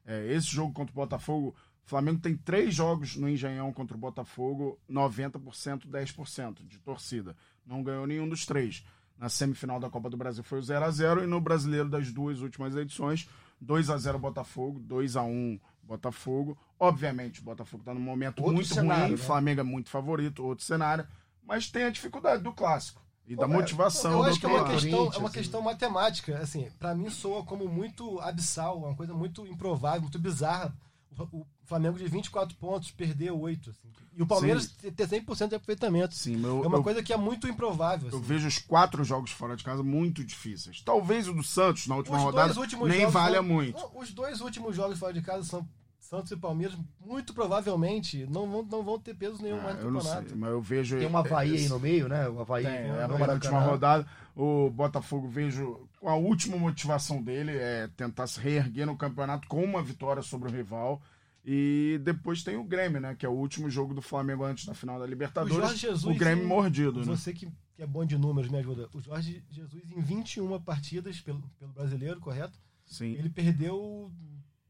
É, 0.04 0.32
esse 0.32 0.48
jogo 0.48 0.72
contra 0.72 0.92
o 0.92 0.94
Botafogo, 0.94 1.54
o 1.84 1.88
Flamengo 1.88 2.20
tem 2.20 2.36
três 2.36 2.74
jogos 2.74 3.16
no 3.16 3.28
Engenhão 3.28 3.72
contra 3.72 3.96
o 3.96 4.00
Botafogo, 4.00 4.78
90%, 4.90 5.86
10% 5.86 6.66
de 6.66 6.78
torcida. 6.78 7.36
Não 7.66 7.82
ganhou 7.82 8.06
nenhum 8.06 8.28
dos 8.28 8.46
três. 8.46 8.84
Na 9.18 9.28
semifinal 9.28 9.78
da 9.78 9.90
Copa 9.90 10.08
do 10.08 10.16
Brasil 10.16 10.42
foi 10.42 10.58
o 10.58 10.62
0 10.62 10.84
a 10.84 10.90
0 10.90 11.24
e 11.24 11.26
no 11.26 11.40
brasileiro 11.40 11.88
das 11.88 12.10
duas 12.10 12.40
últimas 12.40 12.74
edições, 12.74 13.28
2 13.60 13.90
a 13.90 13.98
0 13.98 14.18
Botafogo, 14.18 14.80
2 14.80 15.14
a 15.16 15.22
1 15.22 15.60
Botafogo. 15.82 16.56
Obviamente, 16.78 17.40
o 17.40 17.44
Botafogo 17.44 17.82
está 17.82 17.92
num 17.92 18.00
momento 18.00 18.38
Outro 18.38 18.54
muito 18.54 18.72
cenário, 18.72 19.02
ruim, 19.02 19.10
né? 19.10 19.14
o 19.14 19.18
Flamengo 19.18 19.60
é 19.60 19.64
muito 19.64 19.90
favorito, 19.90 20.42
outro 20.44 20.64
cenário, 20.64 21.06
mas 21.42 21.70
tem 21.70 21.84
a 21.84 21.90
dificuldade 21.90 22.42
do 22.42 22.52
clássico 22.52 23.02
e 23.26 23.36
da 23.36 23.46
Pô, 23.46 23.52
é, 23.52 23.56
motivação 23.56 24.12
Eu 24.12 24.18
do 24.18 24.30
acho 24.30 24.40
que 24.40 24.46
é 24.46 24.48
uma 24.48 24.64
questão, 24.64 25.12
é 25.12 25.18
uma 25.18 25.30
questão 25.30 25.62
matemática, 25.62 26.38
assim, 26.38 26.68
para 26.78 26.94
mim 26.94 27.10
soa 27.10 27.44
como 27.44 27.68
muito 27.68 28.20
abissal, 28.20 28.78
uma 28.78 28.94
coisa 28.94 29.14
muito 29.14 29.46
improvável, 29.46 30.02
muito 30.02 30.18
bizarra. 30.18 30.74
O 31.10 31.14
o 31.32 31.46
Flamengo 31.64 31.98
de 31.98 32.06
24 32.06 32.56
pontos 32.56 32.90
perder 32.90 33.30
8, 33.30 33.70
assim. 33.70 33.88
E 34.16 34.22
o 34.22 34.26
Palmeiras 34.26 34.74
Sim. 34.80 34.90
ter 34.90 35.06
100% 35.06 35.48
de 35.48 35.54
aproveitamento. 35.54 36.14
Sim, 36.14 36.36
meu, 36.36 36.64
É 36.64 36.66
uma 36.66 36.78
eu, 36.78 36.82
coisa 36.82 37.02
que 37.02 37.12
é 37.12 37.16
muito 37.16 37.46
improvável. 37.46 38.08
eu 38.10 38.18
assim. 38.18 38.26
vejo 38.26 38.48
os 38.48 38.58
quatro 38.58 39.04
jogos 39.04 39.30
fora 39.30 39.56
de 39.56 39.62
casa 39.62 39.82
muito 39.82 40.24
difíceis. 40.24 40.82
Talvez 40.82 41.28
o 41.28 41.32
do 41.32 41.42
Santos 41.44 41.86
na 41.86 41.96
última 41.96 42.16
Os 42.16 42.22
rodada 42.24 42.54
nem 42.86 43.06
valha 43.06 43.42
muito. 43.42 43.80
Os 43.94 44.12
dois 44.12 44.40
últimos 44.40 44.74
jogos 44.74 44.98
fora 44.98 45.12
de 45.12 45.22
casa 45.22 45.44
são 45.44 45.68
Santos 46.10 46.32
e 46.32 46.36
Palmeiras, 46.36 46.76
muito 47.00 47.32
provavelmente 47.32 48.26
não 48.26 48.50
vão, 48.50 48.62
não 48.64 48.82
vão 48.82 48.98
ter 48.98 49.14
peso 49.14 49.40
nenhum 49.40 49.62
mais 49.62 49.76
Ah, 49.76 49.80
no 49.80 49.86
eu 49.86 49.90
não 49.92 50.00
campeonato. 50.00 50.28
sei, 50.30 50.36
mas 50.38 50.50
eu 50.50 50.60
vejo. 50.60 50.98
tem 50.98 51.06
uma 51.06 51.20
Havaí 51.20 51.50
aí 51.50 51.54
esse- 51.54 51.68
no 51.68 51.78
meio, 51.78 52.08
né? 52.08 52.28
O 52.28 52.40
Havaí 52.40 52.64
Tem, 52.64 52.72
é, 52.74 53.06
no 53.06 53.16
na 53.16 53.32
última 53.32 53.60
rodada, 53.60 54.04
o 54.34 54.68
Botafogo 54.70 55.28
vejo 55.28 55.88
com 56.00 56.08
a 56.08 56.16
última 56.16 56.56
motivação 56.56 57.22
dele 57.22 57.52
é 57.56 57.88
tentar 57.96 58.26
se 58.26 58.40
reerguer 58.40 58.86
no 58.86 58.96
campeonato 58.96 59.46
com 59.46 59.62
uma 59.62 59.80
vitória 59.82 60.20
sobre 60.20 60.48
o 60.48 60.52
rival. 60.52 61.00
E 61.44 62.00
depois 62.02 62.42
tem 62.42 62.56
o 62.56 62.64
Grêmio, 62.64 63.00
né? 63.00 63.14
Que 63.14 63.24
é 63.24 63.28
o 63.28 63.32
último 63.32 63.70
jogo 63.70 63.94
do 63.94 64.02
Flamengo 64.02 64.42
antes 64.44 64.66
da 64.66 64.74
final 64.74 64.98
da 64.98 65.04
O 65.04 65.08
Libertadores. 65.08 65.56
Jorge 65.56 65.76
Jesus. 65.76 66.16
o 66.16 66.18
Grêmio 66.18 66.46
mordido, 66.46 66.98
né? 67.00 67.04
Você 67.06 67.32
que, 67.32 67.46
que 67.74 67.82
é 67.82 67.86
bom 67.86 68.04
de 68.04 68.18
números, 68.18 68.50
me 68.50 68.58
ajuda. 68.58 68.88
O 68.92 69.00
Jorge 69.00 69.42
Jesus, 69.48 69.90
em 69.90 70.00
21 70.02 70.60
partidas 70.60 71.20
pelo, 71.20 71.40
pelo 71.58 71.72
brasileiro, 71.72 72.18
correto? 72.20 72.58
Sim. 72.84 73.12
Ele 73.12 73.30
perdeu. 73.30 74.10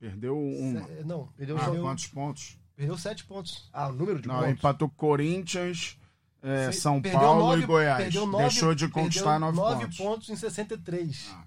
Perdeu 0.01 0.37
uma. 0.37 0.83
se- 0.85 1.05
Não, 1.05 1.27
Perdeu 1.37 1.57
Ah, 1.59 1.65
perdeu, 1.65 1.83
quantos 1.83 2.07
pontos? 2.09 2.59
perdeu 2.75 2.97
7 2.99 3.25
pontos. 3.25 3.69
Ah, 3.73 3.89
o 3.89 3.93
número 3.93 4.21
de 4.21 4.27
Não, 4.27 4.37
pontos. 4.41 4.51
empatou 4.53 4.89
Corinthians, 4.89 5.99
é, 6.43 6.73
Se- 6.73 6.81
São 6.81 7.01
perdeu 7.03 7.21
Paulo 7.21 7.41
nove- 7.41 7.63
e 7.63 7.67
Goiás. 7.67 8.03
perdeu 8.05 8.27
nove- 8.27 8.45
Deixou 8.45 8.75
de 8.75 8.89
conquistar 8.89 9.39
perdeu 9.39 9.53
nove, 9.53 9.57
nove 9.59 9.85
pontos. 9.85 9.99
pontos 9.99 10.31
em 10.31 10.37
63. 10.37 11.29
Ah. 11.33 11.45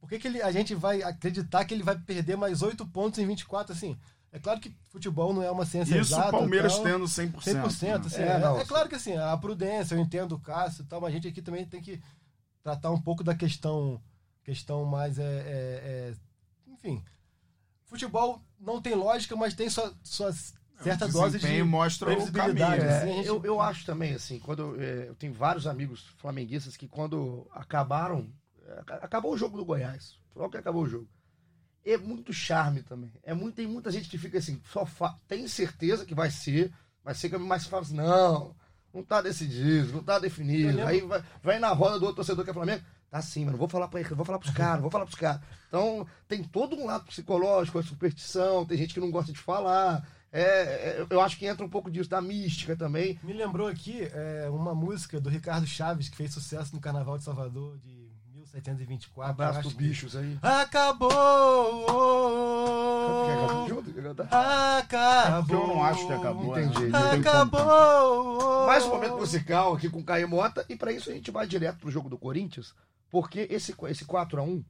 Por 0.00 0.08
que, 0.08 0.18
que 0.18 0.26
ele, 0.26 0.42
a 0.42 0.50
gente 0.50 0.74
vai 0.74 1.00
acreditar 1.02 1.64
que 1.64 1.72
ele 1.72 1.84
vai 1.84 1.96
perder 1.96 2.36
mais 2.36 2.60
8 2.62 2.84
pontos 2.84 3.20
em 3.20 3.26
24? 3.26 3.72
Assim, 3.72 3.96
é 4.32 4.38
claro 4.40 4.58
que 4.58 4.74
futebol 4.88 5.32
não 5.32 5.40
é 5.44 5.50
uma 5.50 5.64
ciência 5.64 5.94
Isso 5.94 6.14
exata. 6.14 6.28
o 6.30 6.40
Palmeiras 6.40 6.74
tal, 6.74 6.82
tendo 6.84 7.06
100%. 7.06 7.40
100%. 7.44 8.00
né? 8.00 8.06
Assim, 8.06 8.22
É, 8.22 8.26
é, 8.26 8.38
não, 8.40 8.58
é 8.58 8.64
claro 8.64 8.88
que 8.88 8.96
assim, 8.96 9.16
a 9.16 9.36
prudência, 9.36 9.94
eu 9.94 10.00
entendo 10.00 10.32
o 10.34 10.40
Cássio 10.40 10.82
e 10.82 10.86
tal, 10.86 11.00
mas 11.00 11.10
a 11.10 11.12
gente 11.12 11.28
aqui 11.28 11.40
também 11.40 11.64
tem 11.64 11.80
que 11.80 12.02
tratar 12.64 12.90
um 12.90 13.00
pouco 13.00 13.22
da 13.22 13.36
questão, 13.36 14.02
questão 14.42 14.84
mais. 14.84 15.20
É, 15.20 15.22
é- 15.22 16.10
é- 16.10 16.14
enfim, 16.72 17.00
futebol 17.92 18.42
não 18.58 18.80
tem 18.82 18.94
lógica, 18.94 19.36
mas 19.36 19.54
tem 19.54 19.68
sua, 19.70 19.92
sua 20.02 20.32
certa 20.82 21.04
É, 21.04 21.08
o 21.08 21.12
dose 21.12 21.38
de. 21.38 21.62
mostra 21.62 22.08
o 22.08 22.10
caminho. 22.10 22.32
previsibilidade, 22.32 22.82
né? 22.84 22.96
assim, 22.98 23.10
É, 23.10 23.14
gente- 23.16 23.26
eu, 23.26 23.44
eu 23.44 23.60
acho 23.60 23.84
também, 23.86 24.14
assim, 24.14 24.38
quando 24.40 24.80
é, 24.80 25.08
eu 25.08 25.14
tenho 25.14 25.32
vários 25.32 25.66
amigos 25.66 26.06
flamenguistas 26.18 26.76
que 26.76 26.88
quando 26.88 27.46
acabaram, 27.52 28.28
é, 28.66 28.80
aca- 28.80 28.96
acabou 28.96 29.32
o 29.32 29.38
jogo 29.38 29.56
do 29.56 29.64
Goiás, 29.64 30.16
logo 30.34 30.50
que 30.50 30.56
acabou 30.58 30.82
o 30.82 30.88
jogo. 30.88 31.08
É 31.84 31.96
muito 31.96 32.32
charme 32.32 32.82
também. 32.82 33.12
É 33.24 33.34
muito, 33.34 33.56
tem 33.56 33.66
muita 33.66 33.90
gente 33.90 34.08
que 34.08 34.16
fica 34.18 34.38
assim, 34.38 34.60
só 34.70 34.86
fa- 34.86 35.16
tem 35.26 35.46
certeza 35.48 36.06
que 36.06 36.14
vai 36.14 36.30
ser, 36.30 36.72
mas 37.04 37.20
fica 37.20 37.38
mais 37.38 37.66
fala 37.66 37.82
assim, 37.82 37.94
não, 37.96 38.54
não 38.94 39.02
tá 39.02 39.20
decidido, 39.20 39.92
não 39.92 40.02
tá 40.02 40.18
definido. 40.18 40.80
Aí 40.86 41.00
vai, 41.00 41.24
vai 41.42 41.58
na 41.58 41.70
roda 41.70 41.98
do 41.98 42.02
outro 42.06 42.16
torcedor 42.16 42.44
que 42.44 42.50
é 42.50 42.54
Flamengo, 42.54 42.84
tá 43.12 43.20
sim, 43.20 43.44
mas 43.44 43.52
não 43.52 43.58
vou 43.58 43.68
falar 43.68 43.90
não 43.92 44.16
vou 44.16 44.24
falar 44.24 44.38
pros 44.38 44.54
caras, 44.54 44.76
não 44.76 44.82
vou 44.82 44.90
falar 44.90 45.04
pros 45.04 45.18
caras. 45.18 45.42
Então, 45.68 46.06
tem 46.26 46.42
todo 46.42 46.74
um 46.76 46.86
lado 46.86 47.04
psicológico, 47.04 47.78
a 47.78 47.82
superstição, 47.82 48.64
tem 48.64 48.78
gente 48.78 48.94
que 48.94 49.00
não 49.00 49.10
gosta 49.10 49.30
de 49.30 49.38
falar. 49.38 50.08
É, 50.32 50.42
é, 50.42 51.06
eu 51.10 51.20
acho 51.20 51.36
que 51.36 51.44
entra 51.44 51.62
um 51.62 51.68
pouco 51.68 51.90
disso, 51.90 52.08
da 52.08 52.22
mística 52.22 52.74
também. 52.74 53.20
Me 53.22 53.34
lembrou 53.34 53.68
aqui 53.68 54.08
é, 54.14 54.48
uma 54.48 54.74
música 54.74 55.20
do 55.20 55.28
Ricardo 55.28 55.66
Chaves, 55.66 56.08
que 56.08 56.16
fez 56.16 56.32
sucesso 56.32 56.74
no 56.74 56.80
Carnaval 56.80 57.18
de 57.18 57.24
Salvador 57.24 57.76
de 57.80 58.01
1724. 58.52 59.30
Abraço 59.30 59.62
dos 59.62 59.72
bichos 59.72 60.14
aí. 60.14 60.38
Acabou! 60.42 61.10
Acabou! 64.30 65.60
Eu 65.62 65.66
não 65.66 65.82
acho 65.82 66.06
que 66.06 66.12
acabou. 66.12 66.54
né? 66.56 66.64
Entendi. 66.64 66.90
Como. 66.90 66.96
Acabou! 66.96 68.66
Mais 68.66 68.84
um 68.84 68.90
momento 68.90 69.16
musical 69.16 69.74
aqui 69.74 69.88
com 69.88 70.00
o 70.00 70.04
Caio 70.04 70.28
Mota. 70.28 70.64
E 70.68 70.76
pra 70.76 70.92
isso 70.92 71.10
a 71.10 71.14
gente 71.14 71.30
vai 71.30 71.46
direto 71.46 71.78
pro 71.78 71.90
jogo 71.90 72.08
do 72.08 72.18
Corinthians. 72.18 72.74
Porque 73.10 73.46
esse, 73.50 73.74
esse 73.88 74.04
4x1, 74.04 74.64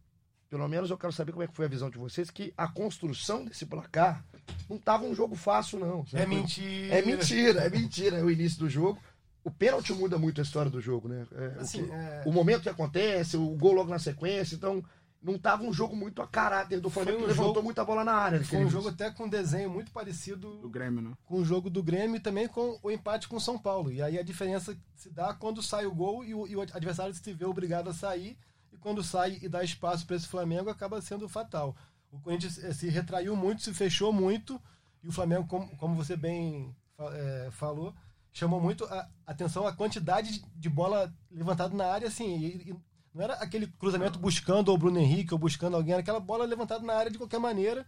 pelo 0.48 0.68
menos 0.68 0.90
eu 0.90 0.98
quero 0.98 1.12
saber 1.12 1.32
como 1.32 1.44
é 1.44 1.46
que 1.46 1.54
foi 1.54 1.66
a 1.66 1.68
visão 1.68 1.90
de 1.90 1.98
vocês, 1.98 2.30
que 2.30 2.52
a 2.56 2.66
construção 2.68 3.44
desse 3.44 3.66
placar 3.66 4.24
não 4.68 4.78
tava 4.78 5.04
um 5.04 5.14
jogo 5.14 5.34
fácil, 5.36 5.78
não. 5.78 6.04
É 6.12 6.26
mentira. 6.26 6.94
É 6.94 7.02
mentira, 7.02 7.60
é 7.62 7.70
mentira. 7.70 8.18
É 8.18 8.22
o 8.22 8.30
início 8.30 8.58
do 8.58 8.68
jogo. 8.68 8.98
O 9.44 9.50
pênalti 9.50 9.92
muda 9.92 10.18
muito 10.18 10.40
a 10.40 10.44
história 10.44 10.70
do 10.70 10.80
jogo, 10.80 11.08
né? 11.08 11.26
É, 11.32 11.58
o 11.58 11.60
Assim, 11.60 11.84
que- 11.86 11.92
é, 11.92 12.22
o 12.26 12.32
momento 12.32 12.62
que 12.62 12.68
acontece, 12.68 13.36
o 13.36 13.46
gol 13.56 13.72
logo 13.72 13.90
na 13.90 13.98
sequência, 13.98 14.54
então 14.54 14.82
não 15.20 15.38
tava 15.38 15.62
um 15.64 15.72
jogo 15.72 15.94
muito 15.96 16.20
a 16.22 16.26
caráter 16.26 16.80
do 16.80 16.90
Flamengo, 16.90 17.18
Foi 17.18 17.24
um 17.24 17.28
que 17.28 17.32
levantou 17.32 17.54
jogo- 17.54 17.64
muita 17.64 17.84
bola 17.84 18.04
na 18.04 18.12
área. 18.12 18.38
foi 18.38 18.44
naquele 18.58 18.64
um 18.64 18.70
jogo 18.70 18.88
até 18.88 19.10
com 19.10 19.24
um 19.24 19.28
desenho 19.28 19.70
muito 19.70 19.86
Do 19.86 19.92
parecido 19.92 20.68
Grêmio, 20.68 21.00
né? 21.00 21.12
com 21.24 21.36
o 21.38 21.44
jogo 21.44 21.70
do 21.70 21.82
Grêmio 21.82 22.16
e 22.16 22.20
também 22.20 22.48
com 22.48 22.78
o 22.82 22.90
empate 22.90 23.28
com 23.28 23.36
o 23.36 23.40
São 23.40 23.56
Paulo. 23.58 23.90
E 23.92 24.02
aí 24.02 24.18
a 24.18 24.22
diferença 24.22 24.76
se 24.96 25.10
dá 25.10 25.32
quando 25.34 25.62
sai 25.62 25.86
o 25.86 25.94
gol 25.94 26.24
e 26.24 26.34
o, 26.34 26.46
e 26.46 26.56
o 26.56 26.60
adversário 26.60 27.14
se 27.14 27.32
vê 27.32 27.44
obrigado 27.44 27.88
a 27.88 27.94
sair. 27.94 28.36
E 28.72 28.76
quando 28.78 29.02
sai 29.04 29.38
e 29.42 29.48
dá 29.48 29.62
espaço 29.62 30.06
para 30.06 30.16
esse 30.16 30.26
Flamengo, 30.26 30.70
acaba 30.70 31.00
sendo 31.00 31.28
fatal. 31.28 31.76
O 32.10 32.18
Corinthians 32.18 32.58
eh, 32.62 32.72
se 32.72 32.88
retraiu 32.88 33.36
muito, 33.36 33.62
se 33.62 33.72
fechou 33.74 34.12
muito. 34.12 34.60
E 35.04 35.08
o 35.08 35.12
Flamengo, 35.12 35.46
como, 35.46 35.68
como 35.76 35.94
você 35.94 36.16
bem 36.16 36.74
eh, 36.98 37.48
falou, 37.52 37.94
chamou 38.32 38.60
muito 38.60 38.84
a 38.84 39.08
atenção 39.26 39.66
a 39.66 39.72
quantidade 39.72 40.42
de- 40.56 40.68
bola 40.68 41.12
levantada 41.30 41.74
na 41.76 41.86
área. 41.86 42.08
Assim, 42.08 42.36
e- 42.38 42.70
e 42.70 42.76
não 43.14 43.22
era 43.22 43.34
aquele 43.34 43.66
cruzamento 43.66 44.18
buscando 44.18 44.72
o 44.72 44.78
Bruno 44.78 44.98
Henrique 44.98 45.32
ou 45.34 45.38
buscando 45.38 45.76
alguém, 45.76 45.92
era 45.92 46.00
aquela 46.02 46.20
bola 46.20 46.44
levantada 46.44 46.84
na 46.84 46.94
área 46.94 47.10
de 47.10 47.18
qualquer 47.18 47.38
maneira. 47.40 47.86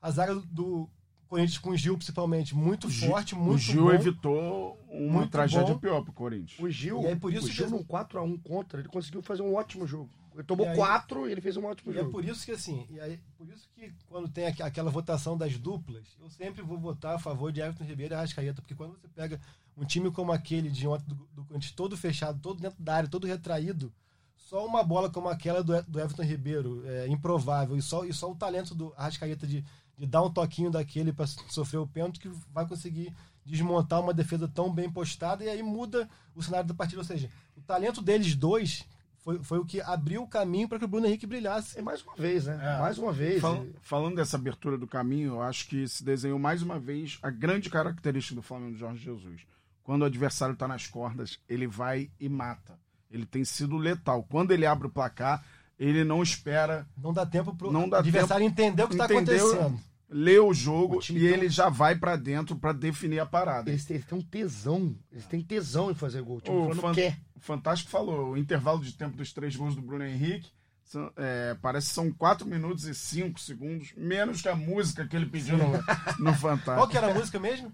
A 0.00 0.10
zaga 0.10 0.34
do, 0.34 0.88
Corinthians 1.28 1.58
com 1.58 1.70
o 1.70 1.76
Gil, 1.76 1.96
principalmente, 1.96 2.56
muito 2.56 2.88
O 2.88 2.90
Gil- 2.90 3.08
forte, 3.10 3.36
muito 3.36 3.54
o 3.54 3.58
Gil 3.58 3.84
bom. 3.84 3.92
evitou 3.92 4.78
uma 4.88 5.18
Muito 5.20 5.30
tragédia 5.30 5.74
bom. 5.74 5.78
pior 5.80 6.02
pro 6.02 6.12
Corinthians. 6.12 6.58
O 6.58 6.68
Gil, 6.68 7.02
E 7.02 7.06
aí, 7.06 7.16
por 7.16 7.32
isso 7.32 7.46
o 7.46 7.50
Gil 7.50 7.66
que- 7.66 7.70
num 7.72 7.84
4x1 7.84 8.36
contra, 8.38 8.80
ele 8.80 8.88
conseguiu 8.88 9.22
fazer 9.22 9.42
um 9.42 9.54
ótimo 9.54 9.86
jogo. 9.86 10.10
Ele 10.34 10.42
tomou 10.42 10.66
E 10.66 10.70
aí- 10.70 10.76
4 10.76 11.28
e 11.28 11.32
ele 11.32 11.40
fez 11.40 11.56
um 11.56 11.64
ótimo 11.66 11.92
E 11.92 11.96
é 11.96 12.00
jogo. 12.00 12.10
por 12.10 12.24
isso 12.24 12.44
que 12.44 12.50
assim, 12.52 12.84
e 12.90 12.98
aí, 13.00 13.20
por 13.38 13.46
isso 13.48 13.68
que 13.74 13.92
quando 14.08 14.28
tem 14.28 14.46
aqu- 14.46 14.62
aquela 14.64 14.90
votação 14.90 15.36
das 15.36 15.56
duplas, 15.56 16.16
eu 16.20 16.28
sempre 16.30 16.62
vou 16.62 16.78
votar 16.78 17.14
a 17.14 17.18
favor 17.18 17.52
de 17.52 17.60
Everton 17.60 17.84
Ribeiro 17.84 18.14
e 18.14 18.16
Arrascaeta, 18.16 18.60
porque 18.62 18.74
quando 18.74 18.98
você 18.98 19.06
pega 19.08 19.40
um 19.80 19.84
time 19.84 20.10
como 20.10 20.30
aquele 20.30 20.68
de 20.70 20.86
ontem 20.86 21.06
do, 21.08 21.14
do 21.34 21.44
Corinthians, 21.44 21.72
todo 21.72 21.96
fechado, 21.96 22.38
todo 22.40 22.60
dentro 22.60 22.80
da 22.82 22.94
área, 22.96 23.08
todo 23.08 23.26
retraído, 23.26 23.92
só 24.36 24.64
uma 24.66 24.84
bola 24.84 25.08
como 25.10 25.28
aquela 25.28 25.62
do, 25.64 25.80
do 25.84 25.98
Everton 25.98 26.22
Ribeiro, 26.22 26.82
é, 26.86 27.08
improvável, 27.08 27.76
e 27.76 27.82
só, 27.82 28.04
e 28.04 28.12
só 28.12 28.30
o 28.30 28.36
talento 28.36 28.74
do 28.74 28.92
Arrascaeta 28.96 29.46
de, 29.46 29.64
de 29.96 30.06
dar 30.06 30.22
um 30.22 30.30
toquinho 30.30 30.70
daquele 30.70 31.12
para 31.12 31.26
sofrer 31.26 31.78
o 31.78 31.86
pênalti 31.86 32.20
que 32.20 32.28
vai 32.52 32.66
conseguir 32.68 33.12
desmontar 33.44 34.00
uma 34.00 34.12
defesa 34.14 34.46
tão 34.46 34.72
bem 34.72 34.90
postada 34.90 35.42
e 35.44 35.48
aí 35.48 35.62
muda 35.62 36.08
o 36.34 36.42
cenário 36.42 36.68
da 36.68 36.74
partida. 36.74 37.00
Ou 37.00 37.04
seja, 37.06 37.30
o 37.56 37.60
talento 37.62 38.02
deles 38.02 38.34
dois 38.34 38.84
foi, 39.18 39.42
foi 39.42 39.58
o 39.58 39.64
que 39.64 39.80
abriu 39.80 40.22
o 40.22 40.28
caminho 40.28 40.68
para 40.68 40.78
que 40.78 40.84
o 40.84 40.88
Bruno 40.88 41.06
Henrique 41.06 41.26
brilhasse. 41.26 41.78
E 41.78 41.82
mais 41.82 42.02
uma 42.02 42.14
vez, 42.16 42.46
né? 42.46 42.58
É. 42.62 42.78
Mais 42.80 42.98
uma 42.98 43.12
vez. 43.12 43.40
Fal- 43.40 43.64
E- 43.64 43.74
falando 43.80 44.16
dessa 44.16 44.36
abertura 44.36 44.76
do 44.78 44.86
caminho, 44.86 45.34
eu 45.34 45.42
acho 45.42 45.66
que 45.68 45.86
se 45.88 46.04
desenhou 46.04 46.38
mais 46.38 46.60
uma 46.62 46.78
vez 46.78 47.18
a 47.22 47.30
grande 47.30 47.70
característica 47.70 48.34
do 48.34 48.42
Flamengo 48.42 48.72
de 48.74 48.78
Jorge 48.80 49.02
Jesus. 49.04 49.42
Quando 49.82 50.02
o 50.02 50.04
adversário 50.04 50.52
está 50.52 50.68
nas 50.68 50.86
cordas, 50.86 51.38
ele 51.48 51.66
vai 51.66 52.10
e 52.20 52.28
mata. 52.28 52.78
Ele 53.10 53.26
tem 53.26 53.44
sido 53.44 53.76
letal. 53.76 54.22
Quando 54.30 54.52
ele 54.52 54.64
abre 54.66 54.86
o 54.86 54.90
placar, 54.90 55.44
ele 55.78 56.04
não 56.04 56.22
espera 56.22 56.86
Não 56.96 57.12
dá 57.12 57.26
tempo 57.26 57.54
para 57.54 57.66
o 57.68 57.94
adversário 57.94 58.46
entender 58.46 58.82
o 58.84 58.86
que 58.88 58.94
está 58.94 59.06
acontecendo. 59.06 59.80
ler 60.08 60.40
o 60.40 60.52
jogo 60.52 60.98
O 60.98 61.02
e 61.12 61.14
um- 61.24 61.34
ele 61.34 61.48
já 61.48 61.68
vai 61.68 61.96
pra 61.96 62.14
dentro 62.16 62.54
pra 62.56 62.72
definir 62.72 63.18
a 63.20 63.26
parada. 63.26 63.70
Eles 63.70 63.84
têm, 63.84 63.96
eles 63.96 64.06
têm 64.06 64.18
um 64.18 64.22
tesão. 64.22 64.94
Eles 65.10 65.26
têm 65.26 65.42
tesão 65.42 65.90
em 65.90 65.94
fazer 65.94 66.22
gol. 66.22 66.36
O 66.36 66.40
time 66.40 66.56
O 66.56 66.74
fan- 66.74 66.92
quer. 66.94 67.16
O 67.34 67.40
Fantástico 67.40 67.90
falou, 67.90 68.32
o 68.32 68.36
intervalo 68.36 68.80
de 68.80 68.92
tempo 68.92 69.16
dos 69.16 69.32
três 69.32 69.56
gols 69.56 69.74
do 69.74 69.80
Bruno 69.82 70.04
Henrique 70.04 70.50
são- 70.84 71.10
é, 71.16 71.56
parece 71.62 71.88
que 71.88 71.94
são 71.94 72.12
4 72.12 72.46
minutos 72.46 72.84
e 72.84 72.94
5 72.94 73.40
segundos, 73.40 73.92
menos 73.96 74.42
que 74.42 74.48
a 74.48 74.54
música 74.54 75.06
que 75.06 75.16
ele 75.16 75.26
pediu 75.26 75.56
no, 75.56 75.64
no 76.20 76.34
Fantástico. 76.34 76.74
Qual 76.76 76.88
que 76.88 76.98
era 76.98 77.10
a 77.10 77.14
música 77.14 77.38
mesmo? 77.40 77.72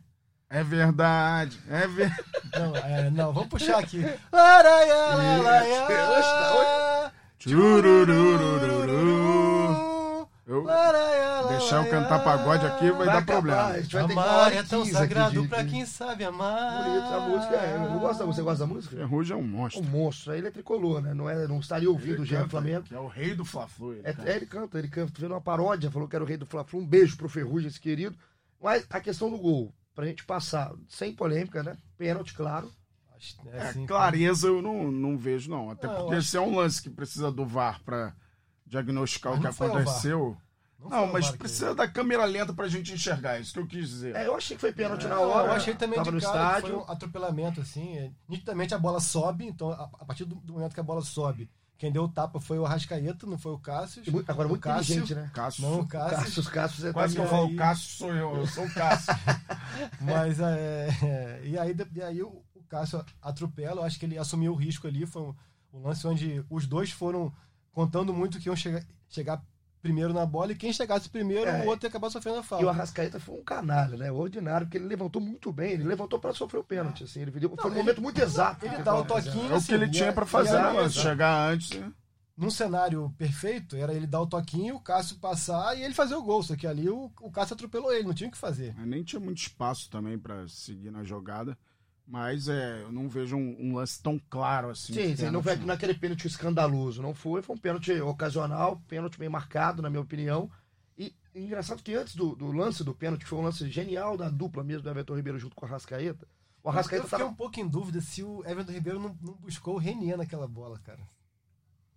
É 0.49 0.63
verdade, 0.63 1.59
é 1.69 1.87
verdade. 1.89 2.23
Não, 2.55 2.77
é, 2.77 3.11
não, 3.11 3.33
vamos 3.33 3.49
puxar 3.49 3.79
aqui. 3.81 4.01
Laraia, 4.33 4.95
laraia, 5.43 7.13
Tchurururururu. 7.39 10.29
Eu, 10.47 10.65
deixar 11.49 11.85
eu 11.85 11.91
cantar 11.91 12.23
pagode 12.23 12.65
aqui 12.65 12.89
vai, 12.93 13.07
dar 13.07 13.19
acabar, 13.19 13.25
problema. 13.33 13.65
A 13.67 13.81
gente 13.81 13.93
vai 13.93 14.03
ter 14.05 14.09
que 14.11 14.15
dar 14.15 14.23
Amar 14.23 14.53
é 14.53 14.63
tão 14.63 14.83
15 14.85 14.93
sagrado 14.93 15.43
de- 15.43 15.49
pra 15.49 15.63
de- 15.63 15.71
quem 15.71 15.85
sabe 15.85 16.23
amar. 16.25 16.85
Bonito, 16.85 17.13
a 17.15 17.21
música 17.21 17.57
é. 17.57 17.75
Eu 17.75 17.99
gosto 17.99 18.19
da 18.21 18.27
música. 18.27 18.27
Você 18.27 18.43
gosta 18.43 18.65
da 18.67 18.73
música? 18.73 18.97
Ferrugem 18.97 19.35
é 19.35 19.37
um 19.37 19.41
É 19.41 19.43
um 19.43 19.47
monstro. 19.49 19.83
monstro. 19.85 20.33
Aí 20.33 20.39
ele 20.39 20.47
é 20.47 20.51
tricolor, 20.53 21.01
né? 21.03 21.13
Não, 21.15 21.29
é, 21.29 21.49
não 21.49 21.59
estaria 21.59 21.91
ouvindo 21.91 22.23
o 22.23 22.29
canta, 22.29 22.49
Flamengo. 22.49 22.85
Que 22.85 22.95
é 22.95 23.01
o 23.01 23.09
rei 23.09 23.35
do 23.35 23.45
Fla-Flu. 23.45 23.95
ele 23.95 24.03
É, 24.05 24.13
canta. 24.13 24.31
é, 24.31 24.37
ele 24.37 24.47
canta, 24.47 24.79
ele 24.79 24.89
canta. 24.89 25.13
Fez 25.19 25.29
uma 25.29 25.41
paródia, 25.41 25.91
falou 25.91 26.07
que 26.07 26.15
era 26.15 26.25
o 26.25 26.29
rei 26.29 26.37
do 26.37 26.47
Fla-Flu. 26.47 26.79
Um 26.79 26.87
beijo 26.87 27.17
pro 27.17 27.29
Ferrugem, 27.29 27.67
esse 27.69 27.81
querido. 27.81 28.15
Mas 28.63 28.87
a 28.89 29.01
questão 29.01 29.29
do 29.29 29.37
gol, 29.37 29.75
pra 29.97 30.07
gente 30.07 30.25
passar, 30.25 30.73
sem 30.89 31.13
polêmica, 31.13 31.63
né? 31.65 31.77
Pênalti, 31.99 32.35
claro. 32.35 32.71
Acho- 33.17 33.37
É, 33.49 33.69
assim, 33.71 33.87
clareza 33.87 34.47
eu 34.47 34.61
não, 34.63 34.93
não 34.93 35.17
vejo, 35.19 35.51
não. 35.51 35.71
Até 35.71 35.87
Não, 35.89 35.97
porque 35.97 36.15
acho- 36.17 36.29
se 36.29 36.37
é 36.37 36.41
um 36.41 36.55
lance 36.55 36.81
que 36.83 36.91
precisa 36.91 37.33
do 37.33 37.45
VAR 37.47 37.83
pra 37.83 38.15
diagnosticar 38.67 39.33
Mas 39.41 39.55
o 39.55 39.59
que 39.59 39.65
aconteceu. 39.65 40.37
Não 40.79 40.91
Não, 40.91 41.07
mas 41.13 41.31
precisa 41.31 41.75
da 41.75 41.89
câmera 41.89 42.25
lenta 42.27 42.53
pra 42.53 42.69
gente 42.69 42.93
enxergar, 42.93 43.39
é 43.39 43.41
isso 43.41 43.55
que 43.55 43.59
eu 43.59 43.67
quis 43.67 43.89
dizer. 43.89 44.15
É, 44.15 44.27
eu 44.27 44.37
achei 44.37 44.55
que 44.57 44.61
foi 44.61 44.73
pênalti 44.73 45.05
na 45.07 45.15
Não, 45.17 45.23
hora. 45.31 45.49
eu 45.49 45.53
achei 45.53 45.75
também 45.75 45.97
Tava 45.99 46.11
de 46.11 46.17
no 46.17 46.21
cara 46.23 46.39
que 46.39 46.45
estádio. 46.59 46.69
foi 46.69 46.87
um 46.87 46.93
atropelamento, 46.93 47.61
assim. 47.63 47.97
é, 47.97 48.13
nitidamente 48.29 48.75
a 48.75 48.79
bola 48.79 49.01
sobe, 49.01 49.47
então 49.47 49.71
a, 49.71 49.85
a 49.99 50.05
partir 50.05 50.27
do 50.27 50.37
momento 50.53 50.75
que 50.75 50.81
a 50.81 50.85
bola 50.85 51.01
sobe, 51.01 51.51
quem 51.79 51.93
deu 51.93 52.05
o 52.05 52.09
tapa 52.09 52.41
foi 52.41 52.59
o 52.59 52.65
Arrascaeta, 52.65 53.27
não 53.27 53.37
foi 53.39 53.53
o 53.53 53.59
Cássio. 53.59 54.03
Muito- 54.11 54.31
agora, 54.31 54.49
muito 54.49 54.61
O 54.61 54.63
Cássio- 54.63 54.95
inteligente, 54.97 55.15
né? 55.15 55.31
Cássio, 55.35 55.63
Não, 55.63 55.81
o 55.81 55.87
Cássio. 55.87 56.17
Cássio, 56.19 56.51
Cássio, 56.51 56.81
você 56.83 56.93
quase 56.93 57.15
que 57.15 57.21
eu 57.21 57.27
falo, 57.29 57.49
aí- 57.49 57.57
Cássio 57.57 57.89
sou 57.97 58.15
eu, 58.15 58.37
eu 58.37 58.47
sou 58.47 58.65
o 58.65 58.73
Cássio. 58.75 59.13
Mas 60.01 60.41
é, 60.41 60.89
é, 61.03 61.41
e 61.45 61.59
aí, 61.59 61.77
e 61.95 62.03
aí 62.03 62.23
o, 62.23 62.43
o 62.55 62.63
Cássio 62.69 63.05
atropela, 63.21 63.81
eu 63.81 63.85
acho 63.85 63.99
que 63.99 64.07
ele 64.07 64.19
assumiu 64.19 64.53
o 64.53 64.57
risco 64.57 64.87
ali, 64.87 65.05
foi 65.07 65.23
um, 65.23 65.35
um 65.73 65.83
lance 65.83 66.07
onde 66.07 66.45
os 66.49 66.67
dois 66.67 66.91
foram 66.91 67.33
contando 67.73 68.13
muito 68.15 68.39
que 68.39 68.49
iam 68.49 68.57
chegar, 68.57 68.83
chegar 69.09 69.43
primeiro 69.87 70.13
na 70.13 70.27
bola 70.27 70.53
e 70.53 70.55
quem 70.55 70.73
chegasse 70.73 71.09
primeiro, 71.09 71.49
É. 71.49 71.65
o 71.65 71.67
outro 71.69 71.87
ia 71.87 71.89
acabar 71.89 72.11
sofrendo 72.11 72.37
a 72.39 72.41
E 72.41 72.43
o 72.43 72.45
falta. 72.45 72.69
Arrascaeta 72.71 73.19
foi 73.21 73.35
um 73.39 73.43
canalha, 73.45 73.97
né? 73.97 74.11
Ordinário, 74.13 74.67
porque 74.67 74.79
ele 74.79 74.87
levantou 74.87 75.23
muito 75.23 75.53
bem. 75.53 75.73
Ele 75.73 75.85
levantou 75.85 76.19
pra 76.19 76.33
sofrer 76.35 76.59
o 76.59 76.65
pênalti, 76.65 77.05
assim. 77.05 77.23
Ele 77.23 77.31
deu- 77.31 77.55
foi 77.57 77.71
um 77.71 77.75
ele- 77.75 77.83
momento 77.83 78.03
muito 78.03 78.21
exato. 78.21 78.65
ele 78.67 78.79
dá 78.83 78.95
o 78.97 79.05
toquinho, 79.05 79.53
É 79.53 79.57
o 79.57 79.63
que 79.63 79.73
ele 79.75 79.85
assim, 79.85 79.93
tinha 79.93 80.09
e 80.09 80.13
pra 80.13 80.25
a- 80.25 80.27
fazer, 80.27 80.55
e 80.55 80.59
a- 80.59 80.73
né? 80.73 80.89
chegar 80.91 81.51
antes. 81.53 81.71
né? 81.79 81.93
num 82.39 82.51
cenário 82.51 83.15
perfeito, 83.17 83.77
era 83.77 83.95
ele 83.95 84.07
dar 84.07 84.21
o 84.21 84.27
toquinho, 84.27 84.75
o 84.77 84.81
Cássio 84.81 85.17
passar 85.17 85.75
e 85.75 85.83
ele 85.83 85.95
fazer 85.95 86.17
o 86.17 86.23
gol. 86.23 86.43
Só 86.43 86.55
que 86.55 86.67
ali 86.67 86.87
o, 86.87 87.11
o 87.23 87.31
Cássio 87.31 87.55
atropelou 87.55 87.91
ele, 87.91 88.05
não 88.07 88.13
tinha 88.13 88.29
o 88.29 88.31
que 88.31 88.37
fazer. 88.37 88.75
Mas 88.77 88.87
Nem 88.87 89.03
tinha 89.03 89.19
muito 89.19 89.39
espaço 89.39 89.89
também 89.89 90.19
pra 90.19 90.47
seguir 90.47 90.91
na 90.91 91.03
jogada. 91.03 91.57
Mas 92.07 92.49
é, 92.49 92.83
eu 92.83 92.93
não 92.93 93.09
vejo 93.09 93.37
um, 93.37 93.57
um 93.59 93.75
lance 93.75 94.01
tão 94.01 94.21
claro 94.31 94.71
assim. 94.71 94.95
Sim, 94.95 95.17
sim, 95.17 95.31
não 95.31 95.43
foi 95.43 95.57
não. 95.57 95.67
naquele 95.67 95.93
pênalti 95.93 96.27
escandaloso, 96.27 97.03
não 97.03 97.13
foi. 97.13 97.43
Foi 97.43 97.57
um 97.57 97.59
pênalti 97.59 97.93
ocasional, 98.01 98.81
pênalti 98.87 99.19
bem 99.19 99.29
marcado, 99.29 99.83
na 99.83 99.91
minha 99.91 100.03
opinião. 100.03 100.49
E 100.97 101.13
engraçado 101.35 101.83
que 101.83 101.95
antes 101.95 102.15
do, 102.15 102.37
do 102.37 102.53
lance 102.53 102.85
do 102.85 102.95
pênalti, 102.95 103.23
que 103.23 103.29
foi 103.29 103.39
um 103.41 103.43
lance 103.43 103.69
genial 103.69 104.17
da 104.17 104.29
dupla 104.29 104.63
mesmo 104.63 104.85
do 104.85 104.91
Everton 104.91 105.17
Ribeiro 105.17 105.39
junto 105.39 105.57
com 105.57 105.67
o 105.67 105.69
Arrascaeta. 105.69 106.29
O 106.63 106.69
Eu 106.69 106.71
Arrascaeta 106.71 107.09
fiquei 107.09 107.19
tava. 107.19 107.31
um 107.31 107.35
pouco 107.35 107.59
em 107.59 107.67
dúvida 107.67 108.01
se 108.01 108.23
o 108.23 108.45
Everton 108.47 108.73
Ribeiro 108.73 109.01
não, 109.01 109.19
não 109.21 109.35
buscou 109.35 109.75
o 109.75 109.79
Renier 109.79 110.17
naquela 110.17 110.47
bola, 110.47 110.79
cara. 110.85 111.01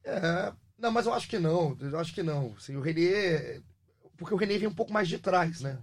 É, 0.03 0.51
não, 0.77 0.91
mas 0.91 1.05
eu 1.05 1.13
acho 1.13 1.27
que 1.27 1.37
não. 1.37 1.77
Eu 1.79 1.99
acho 1.99 2.13
que 2.15 2.23
não. 2.23 2.53
Assim, 2.57 2.75
o 2.75 2.81
Renier. 2.81 3.61
Porque 4.17 4.33
o 4.33 4.37
Renier 4.37 4.59
vem 4.59 4.69
um 4.69 4.73
pouco 4.73 4.91
mais 4.91 5.07
de 5.07 5.19
trás, 5.19 5.61
né? 5.61 5.77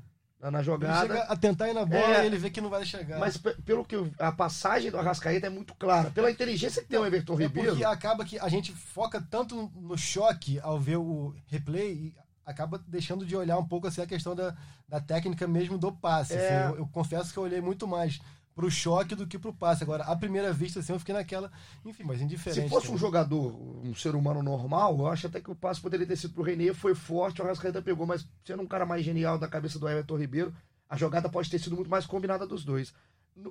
Na, 0.46 0.50
na 0.50 0.58
Ele 0.58 0.64
jogada. 0.66 1.00
chega 1.14 1.22
a 1.24 1.36
tentar 1.36 1.68
ir 1.68 1.74
na 1.74 1.84
bola 1.84 2.18
É. 2.18 2.22
e 2.22 2.26
ele 2.26 2.38
vê 2.38 2.50
que 2.50 2.60
não 2.60 2.70
vai 2.70 2.84
chegar. 2.84 3.18
Mas 3.18 3.36
pe- 3.36 3.54
pelo 3.64 3.84
que 3.84 3.96
eu- 3.96 4.10
a 4.18 4.30
passagem 4.30 4.90
do 4.90 4.98
Arrascaeta 4.98 5.46
é 5.46 5.50
muito 5.50 5.74
clara. 5.74 6.10
Pela 6.10 6.30
inteligência 6.30 6.82
que 6.82 6.88
tem 6.88 6.98
o 6.98 7.04
Everton 7.04 7.34
É 7.34 7.36
Ribeiro. 7.44 7.70
porque 7.70 7.84
acaba 7.84 8.24
que 8.24 8.38
a 8.38 8.48
gente 8.48 8.72
foca 8.72 9.20
tanto 9.20 9.70
no 9.74 9.98
choque 9.98 10.60
ao 10.60 10.78
ver 10.78 10.96
o 10.98 11.34
replay 11.46 11.92
e 11.92 12.14
acaba 12.44 12.80
deixando 12.86 13.26
de 13.26 13.34
olhar 13.34 13.58
um 13.58 13.66
pouco 13.66 13.88
assim, 13.88 14.00
a 14.00 14.06
questão 14.06 14.36
da, 14.36 14.54
da 14.88 15.00
técnica 15.00 15.48
mesmo 15.48 15.76
do 15.76 15.90
passe. 15.90 16.34
É. 16.34 16.58
assim. 16.64 16.74
eu, 16.74 16.78
eu 16.80 16.86
confesso 16.88 17.32
que 17.32 17.38
eu 17.38 17.42
olhei 17.42 17.60
muito 17.60 17.86
mais 17.88 18.20
pro 18.56 18.70
choque 18.70 19.14
do 19.14 19.26
que 19.26 19.38
pro 19.38 19.52
passe. 19.52 19.84
Agora, 19.84 20.04
à 20.04 20.16
primeira 20.16 20.50
vista, 20.50 20.80
assim, 20.80 20.94
eu 20.94 20.98
fiquei 20.98 21.14
naquela. 21.14 21.52
Enfim, 21.84 22.02
mas 22.04 22.22
indiferente. 22.22 22.62
Se 22.62 22.68
fosse 22.70 22.86
um 22.86 22.92
cara. 22.92 23.00
jogador, 23.00 23.54
um 23.84 23.94
ser 23.94 24.14
humano 24.16 24.42
normal, 24.42 24.98
eu 24.98 25.06
acho 25.08 25.26
até 25.26 25.40
que 25.42 25.50
o 25.50 25.54
passe 25.54 25.80
poderia 25.80 26.06
ter 26.06 26.16
sido 26.16 26.32
pro 26.32 26.42
Renier, 26.42 26.74
foi 26.74 26.94
forte, 26.94 27.42
o 27.42 27.44
Arrascaeta 27.44 27.82
pegou, 27.82 28.06
mas 28.06 28.26
sendo 28.44 28.62
um 28.62 28.66
cara 28.66 28.86
mais 28.86 29.04
genial 29.04 29.38
da 29.38 29.46
cabeça 29.46 29.78
do 29.78 29.86
Everton 29.86 30.16
Ribeiro, 30.16 30.54
a 30.88 30.96
jogada 30.96 31.28
pode 31.28 31.50
ter 31.50 31.58
sido 31.58 31.76
muito 31.76 31.90
mais 31.90 32.06
combinada 32.06 32.46
dos 32.46 32.64
dois. 32.64 32.94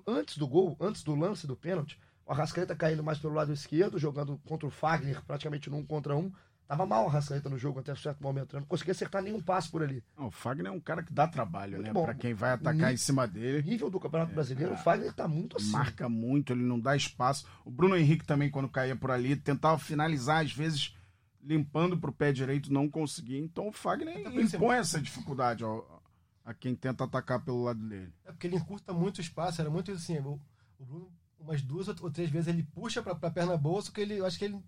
Antes 0.08 0.40
do 0.40 0.48
gol, 0.48 0.76
antes 0.80 1.04
do 1.04 1.14
lance 1.14 1.46
do 1.46 1.56
pênalti, 1.56 2.00
o 2.26 2.32
Arrascaeta 2.32 2.76
caindo 2.76 3.04
mais 3.04 3.20
pelo 3.20 3.36
lado 3.36 3.54
esquerdo, 3.54 4.00
jogando 4.00 4.42
contra 4.46 4.68
o 4.68 4.72
Fagner, 4.72 5.24
praticamente 5.24 5.70
num 5.70 5.86
contra 5.86 6.18
um. 6.18 6.32
Tava 6.68 6.84
mal 6.86 7.06
o 7.06 7.08
Arrascaeta 7.08 7.48
no 7.48 7.60
jogo 7.60 7.80
até 7.80 7.94
um 7.94 7.96
certo 7.96 8.22
momento, 8.24 8.54
né? 8.56 8.60
não 8.62 8.68
conseguia 8.68 8.92
acertar 8.92 9.22
nenhum 9.22 9.40
passe 9.40 9.70
por 9.70 9.84
ali. 9.84 10.04
Não, 10.18 10.28
o 10.28 10.32
Fagner 10.32 10.72
é 10.72 10.76
um 10.76 10.80
cara 10.80 11.04
que 11.04 11.14
dá 11.14 11.28
trabalho, 11.28 11.74
Muito 11.76 11.86
né? 11.88 11.94
bom. 11.94 12.04
Pra 12.06 12.16
quem 12.16 12.34
vai 12.34 12.52
atacar 12.54 12.88
Ni- 12.90 12.94
em 12.96 12.98
cima 12.98 13.26
O 13.26 13.28
dele. 13.28 13.62
nível 13.70 13.90
do 13.90 14.00
Campeonato 14.00 14.34
Brasileiro, 14.34 14.74
o 14.74 14.78
Fagner 14.78 15.14
tá 15.14 15.28
muito 15.28 15.58
assim. 15.58 15.70
Marca 15.70 16.10
muito, 16.10 16.52
ele 16.54 16.64
não 16.64 16.80
dá 16.80 16.96
espaço. 16.96 17.46
O 17.64 17.70
Bruno 17.70 17.96
Henrique 17.96 18.26
também, 18.26 18.50
quando 18.50 18.68
caía 18.68 18.96
por 18.96 19.12
ali, 19.12 19.36
tentava 19.36 19.78
finalizar, 19.78 20.44
às 20.44 20.52
vezes 20.52 20.96
limpando 21.44 21.98
pro 22.00 22.12
pé 22.12 22.32
direito, 22.32 22.74
não 22.74 22.90
conseguia. 22.90 23.40
Então 23.40 23.68
o 23.68 23.72
Fagner 23.72 24.18
isso- 24.40 24.56
impõe 24.56 24.78
essa 24.78 25.00
dificuldade 25.00 25.64
ao- 25.64 26.02
a 26.44 26.54
quem 26.54 26.74
tenta 26.76 27.04
atacar 27.04 27.44
pelo 27.44 27.64
lado 27.64 27.80
dele. 27.88 28.12
É 28.26 28.32
porque 28.32 28.48
ele 28.48 28.56
encurta 28.56 28.92
muito 28.94 29.22
espaço, 29.22 29.62
era 29.62 29.70
muito 29.70 29.92
assim. 29.92 30.18
O, 30.20 30.42
o 30.80 30.86
Bruno, 30.86 31.12
umas 31.40 31.62
duas 31.62 31.88
ou 31.88 32.10
três 32.10 32.30
vezes, 32.32 32.48
ele 32.48 32.64
puxa 32.64 33.04
pra, 33.04 33.14
pra 33.14 33.30
perna 33.30 33.56
boa, 33.56 33.80
só 33.82 33.92
que 33.92 34.02
ele, 34.02 34.16
eu 34.18 34.26
acho 34.26 34.40
que 34.40 34.46
ele 34.46 34.60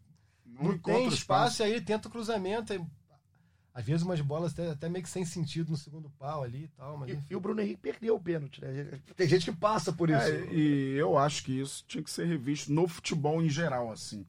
Não, 0.48 0.64
não, 0.64 0.74
encontra 0.74 1.00
tem 1.02 1.08
espaço, 1.10 1.62
e 1.62 1.66
aí 1.66 1.72
ele 1.74 1.82
tenta 1.82 2.08
o 2.08 2.12
cruzamento. 2.12 2.74
e, 2.74 2.82
às 3.74 3.86
vezes 3.86 4.02
umas 4.04 4.20
bolas 4.22 4.54
até, 4.54 4.72
até 4.72 4.90
meio 4.90 5.04
que 5.04 5.10
sem 5.10 5.24
sentido 5.24 5.70
no 5.70 5.78
segundo 5.78 6.10
pau 6.18 6.42
ali 6.44 6.64
e 6.64 6.68
tal. 6.70 6.98
Mas, 6.98 7.10
E, 7.10 7.14
enfim. 7.14 7.26
e 7.30 7.36
o 7.36 7.40
Bruno 7.40 7.62
Henrique 7.62 7.80
perdeu 7.82 8.16
o 8.16 8.20
pênalti, 8.20 8.60
né? 8.60 9.00
Tem 9.16 9.28
gente 9.28 9.52
que 9.52 9.56
passa 9.56 9.94
por 9.94 10.10
isso. 10.10 10.20
É, 10.20 10.52
e 10.52 10.94
eu 10.98 11.16
acho 11.16 11.44
que 11.44 11.60
isso 11.60 11.86
tinha 11.88 12.04
que 12.04 12.10
ser 12.10 12.26
revisto 12.26 12.72
no 12.72 12.88
futebol 12.88 13.40
em 13.40 13.50
geral, 13.50 13.92
assim. 13.92 14.26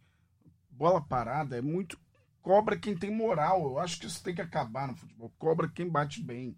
Bola 0.71 1.01
parada 1.01 1.57
é 1.57 1.63
muito. 1.63 1.99
Cobra 2.43 2.79
quem 2.79 2.95
tem 2.95 3.11
moral. 3.11 3.63
Eu 3.63 3.79
acho 3.79 3.99
que 3.99 4.07
isso 4.07 4.23
tem 4.23 4.35
que 4.35 4.43
acabar 4.43 4.87
no 4.87 4.95
futebol. 4.95 5.33
Cobra 5.39 5.67
quem 5.67 5.89
bate 5.89 6.23
bem. 6.23 6.55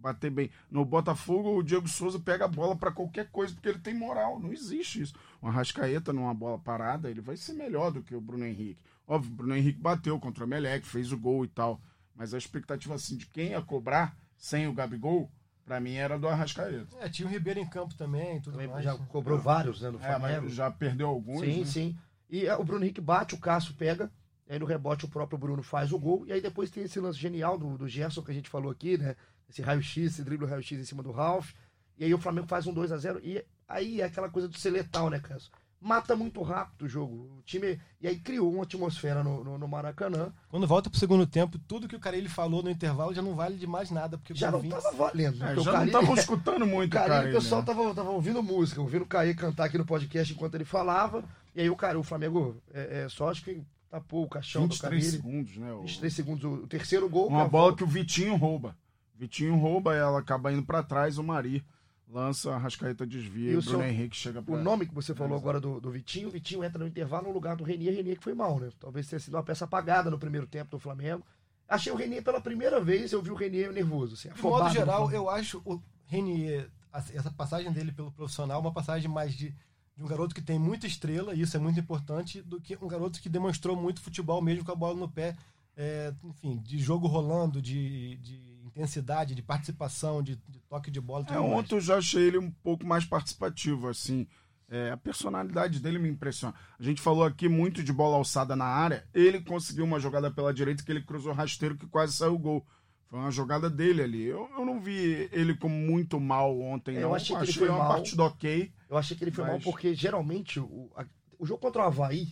Bater 0.00 0.30
bem. 0.30 0.50
No 0.70 0.84
Botafogo, 0.84 1.56
o 1.58 1.62
Diego 1.62 1.88
Souza 1.88 2.18
pega 2.20 2.44
a 2.44 2.48
bola 2.48 2.76
pra 2.76 2.92
qualquer 2.92 3.28
coisa, 3.30 3.52
porque 3.52 3.68
ele 3.68 3.78
tem 3.80 3.94
moral. 3.94 4.38
Não 4.38 4.52
existe 4.52 5.02
isso. 5.02 5.14
O 5.42 5.48
Arrascaeta 5.48 6.12
numa 6.12 6.32
bola 6.32 6.58
parada, 6.58 7.10
ele 7.10 7.20
vai 7.20 7.36
ser 7.36 7.52
melhor 7.54 7.90
do 7.90 8.02
que 8.02 8.14
o 8.14 8.20
Bruno 8.20 8.44
Henrique. 8.46 8.80
Óbvio, 9.06 9.32
o 9.32 9.34
Bruno 9.34 9.56
Henrique 9.56 9.80
bateu 9.80 10.18
contra 10.20 10.44
o 10.44 10.46
Emelec, 10.46 10.86
fez 10.86 11.10
o 11.12 11.18
gol 11.18 11.44
e 11.44 11.48
tal. 11.48 11.80
Mas 12.14 12.32
a 12.32 12.38
expectativa, 12.38 12.94
assim, 12.94 13.16
de 13.16 13.26
quem 13.26 13.50
ia 13.50 13.60
cobrar 13.62 14.16
sem 14.36 14.68
o 14.68 14.72
Gabigol, 14.72 15.30
pra 15.64 15.80
mim 15.80 15.94
era 15.94 16.16
do 16.18 16.28
Arrascaeta. 16.28 16.96
É, 17.00 17.08
tinha 17.08 17.26
o 17.26 17.30
Ribeiro 17.30 17.58
em 17.58 17.66
campo 17.68 17.94
também, 17.94 18.40
tudo 18.40 18.52
Também 18.52 18.68
mais. 18.68 18.84
já 18.84 18.96
cobrou 18.96 19.38
vários, 19.38 19.80
né, 19.82 19.90
no 19.90 19.98
É, 19.98 20.02
Flamengo. 20.02 20.48
já 20.48 20.70
perdeu 20.70 21.08
alguns. 21.08 21.40
sim, 21.40 21.58
né? 21.60 21.64
sim. 21.66 21.98
E 22.30 22.46
é, 22.46 22.56
o 22.56 22.62
Bruno 22.64 22.84
Henrique 22.84 23.00
bate, 23.00 23.34
o 23.34 23.38
Cássio 23.38 23.74
pega, 23.74 24.10
aí 24.48 24.58
no 24.58 24.66
rebote 24.66 25.04
o 25.04 25.08
próprio 25.08 25.38
Bruno 25.38 25.62
faz 25.62 25.92
o 25.92 25.98
gol, 25.98 26.24
e 26.26 26.32
aí 26.32 26.40
depois 26.40 26.70
tem 26.70 26.84
esse 26.84 27.00
lance 27.00 27.18
genial 27.18 27.58
do, 27.58 27.76
do 27.78 27.88
Gerson 27.88 28.22
que 28.22 28.30
a 28.30 28.34
gente 28.34 28.48
falou 28.48 28.70
aqui, 28.70 28.96
né? 28.98 29.16
Esse 29.48 29.62
raio-x, 29.62 29.96
esse 30.12 30.22
drible 30.22 30.46
raio-x 30.46 30.78
em 30.78 30.84
cima 30.84 31.02
do 31.02 31.10
Ralph, 31.12 31.50
e 31.98 32.04
aí 32.04 32.12
o 32.14 32.18
Flamengo 32.18 32.46
faz 32.46 32.66
um 32.66 32.72
2 32.72 32.92
a 32.92 32.96
0 32.98 33.20
e 33.24 33.42
aí 33.68 34.00
é 34.00 34.04
aquela 34.04 34.28
coisa 34.28 34.48
de 34.48 34.58
ser 34.58 34.70
letal, 34.70 35.08
né, 35.10 35.18
Cássio? 35.20 35.50
mata 35.80 36.16
muito 36.16 36.42
rápido 36.42 36.86
o 36.86 36.88
jogo. 36.88 37.14
O 37.38 37.42
time. 37.44 37.78
E 38.00 38.08
aí 38.08 38.18
criou 38.18 38.52
uma 38.52 38.64
atmosfera 38.64 39.22
no, 39.22 39.44
no, 39.44 39.56
no 39.58 39.68
Maracanã. 39.68 40.32
Quando 40.48 40.66
volta 40.66 40.90
pro 40.90 40.98
segundo 40.98 41.24
tempo, 41.24 41.56
tudo 41.68 41.86
que 41.86 41.94
o 41.94 42.00
Carilli 42.00 42.28
falou 42.28 42.64
no 42.64 42.68
intervalo 42.68 43.14
já 43.14 43.22
não 43.22 43.36
vale 43.36 43.56
de 43.56 43.64
mais 43.64 43.88
nada. 43.88 44.18
Porque 44.18 44.34
Já 44.34 44.50
não 44.50 44.58
20 44.58 44.72
tava 44.72 44.90
valendo. 44.96 45.36
É, 45.36 45.38
já 45.38 45.54
não 45.54 45.64
Carille- 45.64 45.86
estavam 45.86 46.14
escutando 46.18 46.66
muito, 46.66 46.90
Carilli, 46.90 47.14
cara. 47.16 47.28
o 47.30 47.32
pessoal 47.32 47.62
tava, 47.62 47.94
tava 47.94 48.10
ouvindo 48.10 48.42
música, 48.42 48.80
ouvindo 48.80 49.02
o 49.02 49.06
Caí 49.06 49.36
cantar 49.36 49.66
aqui 49.66 49.78
no 49.78 49.84
podcast 49.86 50.34
enquanto 50.34 50.56
ele 50.56 50.64
falava. 50.64 51.22
E 51.54 51.60
aí 51.60 51.70
o 51.70 51.76
cara, 51.76 51.96
o 51.96 52.02
Flamengo, 52.02 52.60
é, 52.74 53.02
é 53.04 53.08
só 53.08 53.30
acho 53.30 53.44
que 53.44 53.62
tapou 53.88 54.24
o 54.24 54.28
caixão 54.28 54.62
do 54.66 54.74
23 54.74 54.80
Carilli. 55.04 55.16
segundos, 55.22 55.56
né? 55.58 55.72
O- 55.74 55.82
23 55.82 56.12
segundos, 56.12 56.44
o, 56.44 56.66
terceiro 56.66 57.08
gol. 57.08 57.28
Uma 57.28 57.44
bola 57.46 57.66
volta- 57.68 57.76
que 57.76 57.84
o 57.84 57.86
Vitinho 57.86 58.34
rouba. 58.34 58.76
Vitinho 59.18 59.56
rouba, 59.56 59.94
ela 59.94 60.18
acaba 60.20 60.52
indo 60.52 60.62
pra 60.62 60.82
trás, 60.82 61.18
o 61.18 61.24
Mari 61.24 61.64
lança, 62.10 62.54
a 62.54 62.58
Rascaeta 62.58 63.04
desvia 63.06 63.50
E 63.50 63.54
e 63.54 63.56
o 63.56 63.62
Bruno 63.62 63.78
seu- 63.80 63.86
Henrique 63.88 64.16
chega 64.16 64.40
pra... 64.40 64.54
O 64.54 64.62
nome 64.62 64.86
que 64.86 64.94
você 64.94 65.14
falou 65.14 65.36
agora 65.36 65.60
do, 65.60 65.78
do 65.80 65.90
Vitinho, 65.90 66.28
o 66.28 66.30
Vitinho 66.30 66.64
entra 66.64 66.78
no 66.78 66.86
intervalo 66.86 67.26
no 67.28 67.34
lugar 67.34 67.54
do 67.56 67.64
Renier, 67.64 67.94
Renier 67.94 68.16
que 68.16 68.24
foi 68.24 68.32
mal, 68.32 68.58
né? 68.58 68.70
Talvez 68.80 69.06
tenha 69.08 69.20
sido 69.20 69.34
uma 69.34 69.42
peça 69.42 69.64
apagada 69.66 70.10
no 70.10 70.18
primeiro 70.18 70.46
tempo 70.46 70.70
do 70.70 70.78
Flamengo. 70.78 71.22
Achei 71.68 71.92
o 71.92 71.96
Renier 71.96 72.22
pela 72.22 72.40
primeira 72.40 72.80
vez, 72.80 73.12
eu 73.12 73.20
vi 73.20 73.30
o 73.30 73.34
Renier 73.34 73.70
nervoso, 73.72 74.14
assim, 74.14 74.30
De 74.30 74.40
modo 74.42 74.64
no 74.64 74.70
geral, 74.70 75.10
eu 75.12 75.28
acho 75.28 75.60
o 75.66 75.78
Renier, 76.06 76.70
essa 77.12 77.30
passagem 77.30 77.70
dele 77.72 77.92
pelo 77.92 78.10
profissional, 78.10 78.58
uma 78.60 78.72
passagem 78.72 79.10
mais 79.10 79.34
de, 79.34 79.54
de 79.94 80.02
um 80.02 80.06
garoto 80.06 80.34
que 80.34 80.40
tem 80.40 80.58
muita 80.58 80.86
estrela, 80.86 81.34
e 81.34 81.42
isso 81.42 81.56
é 81.58 81.60
muito 81.60 81.78
importante, 81.78 82.40
do 82.40 82.58
que 82.58 82.78
um 82.80 82.88
garoto 82.88 83.20
que 83.20 83.28
demonstrou 83.28 83.76
muito 83.76 84.00
futebol 84.00 84.40
mesmo 84.40 84.64
com 84.64 84.72
a 84.72 84.76
bola 84.76 84.94
no 84.98 85.08
pé. 85.10 85.36
é, 85.76 86.12
enfim, 86.24 86.56
de 86.56 86.78
jogo 86.78 87.06
rolando, 87.06 87.60
de, 87.60 88.16
de 88.16 88.57
intensidade, 88.78 89.34
de 89.34 89.42
participação, 89.42 90.22
de, 90.22 90.36
de 90.48 90.60
toque 90.68 90.90
de 90.90 91.00
bola. 91.00 91.26
É, 91.30 91.38
ontem 91.38 91.74
eu 91.74 91.80
já 91.80 91.96
achei 91.98 92.22
ele 92.28 92.38
um 92.38 92.50
pouco 92.50 92.86
mais 92.86 93.04
participativo, 93.04 93.88
assim. 93.88 94.26
É, 94.70 94.90
a 94.90 94.96
personalidade 94.98 95.80
dele 95.80 95.98
me 95.98 96.08
impressiona. 96.10 96.54
A 96.78 96.82
gente 96.82 97.00
falou 97.00 97.24
aqui 97.24 97.48
muito 97.48 97.82
de 97.82 97.90
bola 97.92 98.16
alçada 98.16 98.54
na 98.54 98.66
área. 98.66 99.06
Ele 99.14 99.40
conseguiu 99.40 99.84
uma 99.84 99.98
jogada 99.98 100.30
pela 100.30 100.52
direita 100.52 100.84
que 100.84 100.92
ele 100.92 101.02
cruzou 101.02 101.32
rasteiro 101.32 101.76
que 101.76 101.86
quase 101.86 102.12
saiu 102.12 102.34
o 102.34 102.38
gol. 102.38 102.66
Foi 103.06 103.18
uma 103.18 103.30
jogada 103.30 103.70
dele 103.70 104.02
ali. 104.02 104.22
Eu, 104.24 104.46
eu 104.56 104.66
não 104.66 104.78
vi 104.78 105.28
ele 105.32 105.54
como 105.56 105.74
muito 105.74 106.20
mal 106.20 106.58
ontem, 106.60 106.96
É, 106.96 107.00
não. 107.00 107.08
eu 107.08 107.14
achei 107.14 107.34
que 107.34 107.42
ele 107.44 107.52
foi 107.54 107.68
uma 107.70 107.78
mal. 107.78 107.88
partida 107.88 108.22
ok. 108.24 108.72
Eu 108.90 108.98
achei 108.98 109.16
que 109.16 109.24
ele 109.24 109.30
foi 109.30 109.44
mal 109.44 109.54
Mas- 109.54 109.64
porque 109.64 109.94
geralmente 109.94 110.60
o, 110.60 110.90
a- 110.94 111.06
o 111.38 111.46
jogo 111.46 111.60
contra 111.62 111.82
o 111.82 111.86
Havaí, 111.86 112.28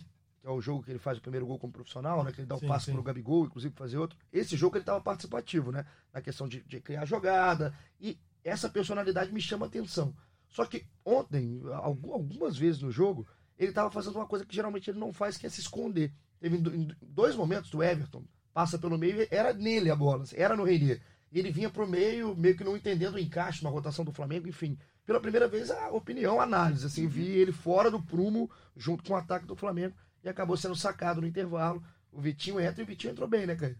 que 0.47 0.51
é 0.51 0.53
o 0.55 0.61
jogo 0.61 0.81
que 0.81 0.89
ele 0.89 0.97
faz 0.99 1.17
o 1.17 1.21
primeiro 1.21 1.45
gol 1.45 1.59
como 1.59 1.73
profissional, 1.73 2.23
né? 2.23 2.31
Que 2.31 2.39
ele 2.39 2.47
dá 2.47 2.55
o 2.55 2.59
Sim, 2.59 2.67
passe 2.67 2.85
sim. 2.85 2.93
pro 2.93 3.03
Gabigol, 3.03 3.45
inclusive 3.45 3.73
fazer 3.75 3.97
outro. 3.97 4.17
Esse 4.31 4.55
jogo 4.55 4.77
ele 4.77 4.81
estava 4.83 5.01
participativo, 5.01 5.71
né? 5.73 5.85
Na 6.13 6.21
questão 6.21 6.47
de, 6.47 6.63
de 6.63 6.79
criar 6.79 7.03
jogada. 7.03 7.73
E 7.99 8.17
essa 8.45 8.69
personalidade 8.69 9.33
me 9.33 9.41
chama 9.41 9.65
atenção. 9.65 10.15
Só 10.47 10.65
que 10.65 10.85
ontem, 11.03 11.61
algu- 11.73 12.13
algumas 12.13 12.57
vezes 12.57 12.81
no 12.81 12.89
jogo, 12.89 13.27
ele 13.59 13.69
estava 13.69 13.91
fazendo 13.91 14.15
uma 14.15 14.25
coisa 14.25 14.45
que 14.45 14.55
geralmente 14.55 14.89
ele 14.89 14.99
não 14.99 15.11
faz, 15.11 15.37
que 15.37 15.45
é 15.45 15.49
se 15.49 15.59
esconder. 15.59 16.13
Teve 16.39 16.57
dois 17.01 17.35
momentos 17.35 17.69
do 17.69 17.83
Everton, 17.83 18.23
passa 18.53 18.77
pelo 18.79 18.97
meio, 18.97 19.27
era 19.29 19.53
nele 19.53 19.91
a 19.91 19.95
bola, 19.97 20.23
era 20.33 20.55
no 20.55 20.63
Renier. 20.63 21.01
E 21.29 21.39
ele 21.39 21.51
vinha 21.51 21.69
pro 21.69 21.85
meio, 21.85 22.33
meio 22.37 22.55
que 22.55 22.63
não 22.63 22.77
entendendo 22.77 23.15
o 23.15 23.19
encaixe 23.19 23.61
na 23.65 23.69
rotação 23.69 24.05
do 24.05 24.13
Flamengo, 24.13 24.47
enfim. 24.47 24.77
Pela 25.05 25.19
primeira 25.19 25.45
vez, 25.47 25.69
a 25.71 25.89
opinião, 25.89 26.39
a 26.39 26.43
análise, 26.43 26.85
assim, 26.85 27.05
vi 27.05 27.27
ele 27.27 27.51
fora 27.51 27.91
do 27.91 28.01
prumo, 28.01 28.49
junto 28.77 29.03
com 29.03 29.11
o 29.13 29.17
ataque 29.17 29.45
do 29.45 29.55
Flamengo, 29.55 29.93
e 30.27 30.31
acabou 30.31 30.57
sendo 30.57 30.75
sacado 30.75 31.21
no 31.21 31.27
intervalo. 31.27 31.83
O 32.11 32.21
Vitinho 32.21 32.59
entra 32.59 32.81
e 32.81 32.83
o 32.83 32.87
Vitinho 32.87 33.11
entrou 33.11 33.27
bem, 33.27 33.45
né, 33.45 33.55
cara? 33.55 33.75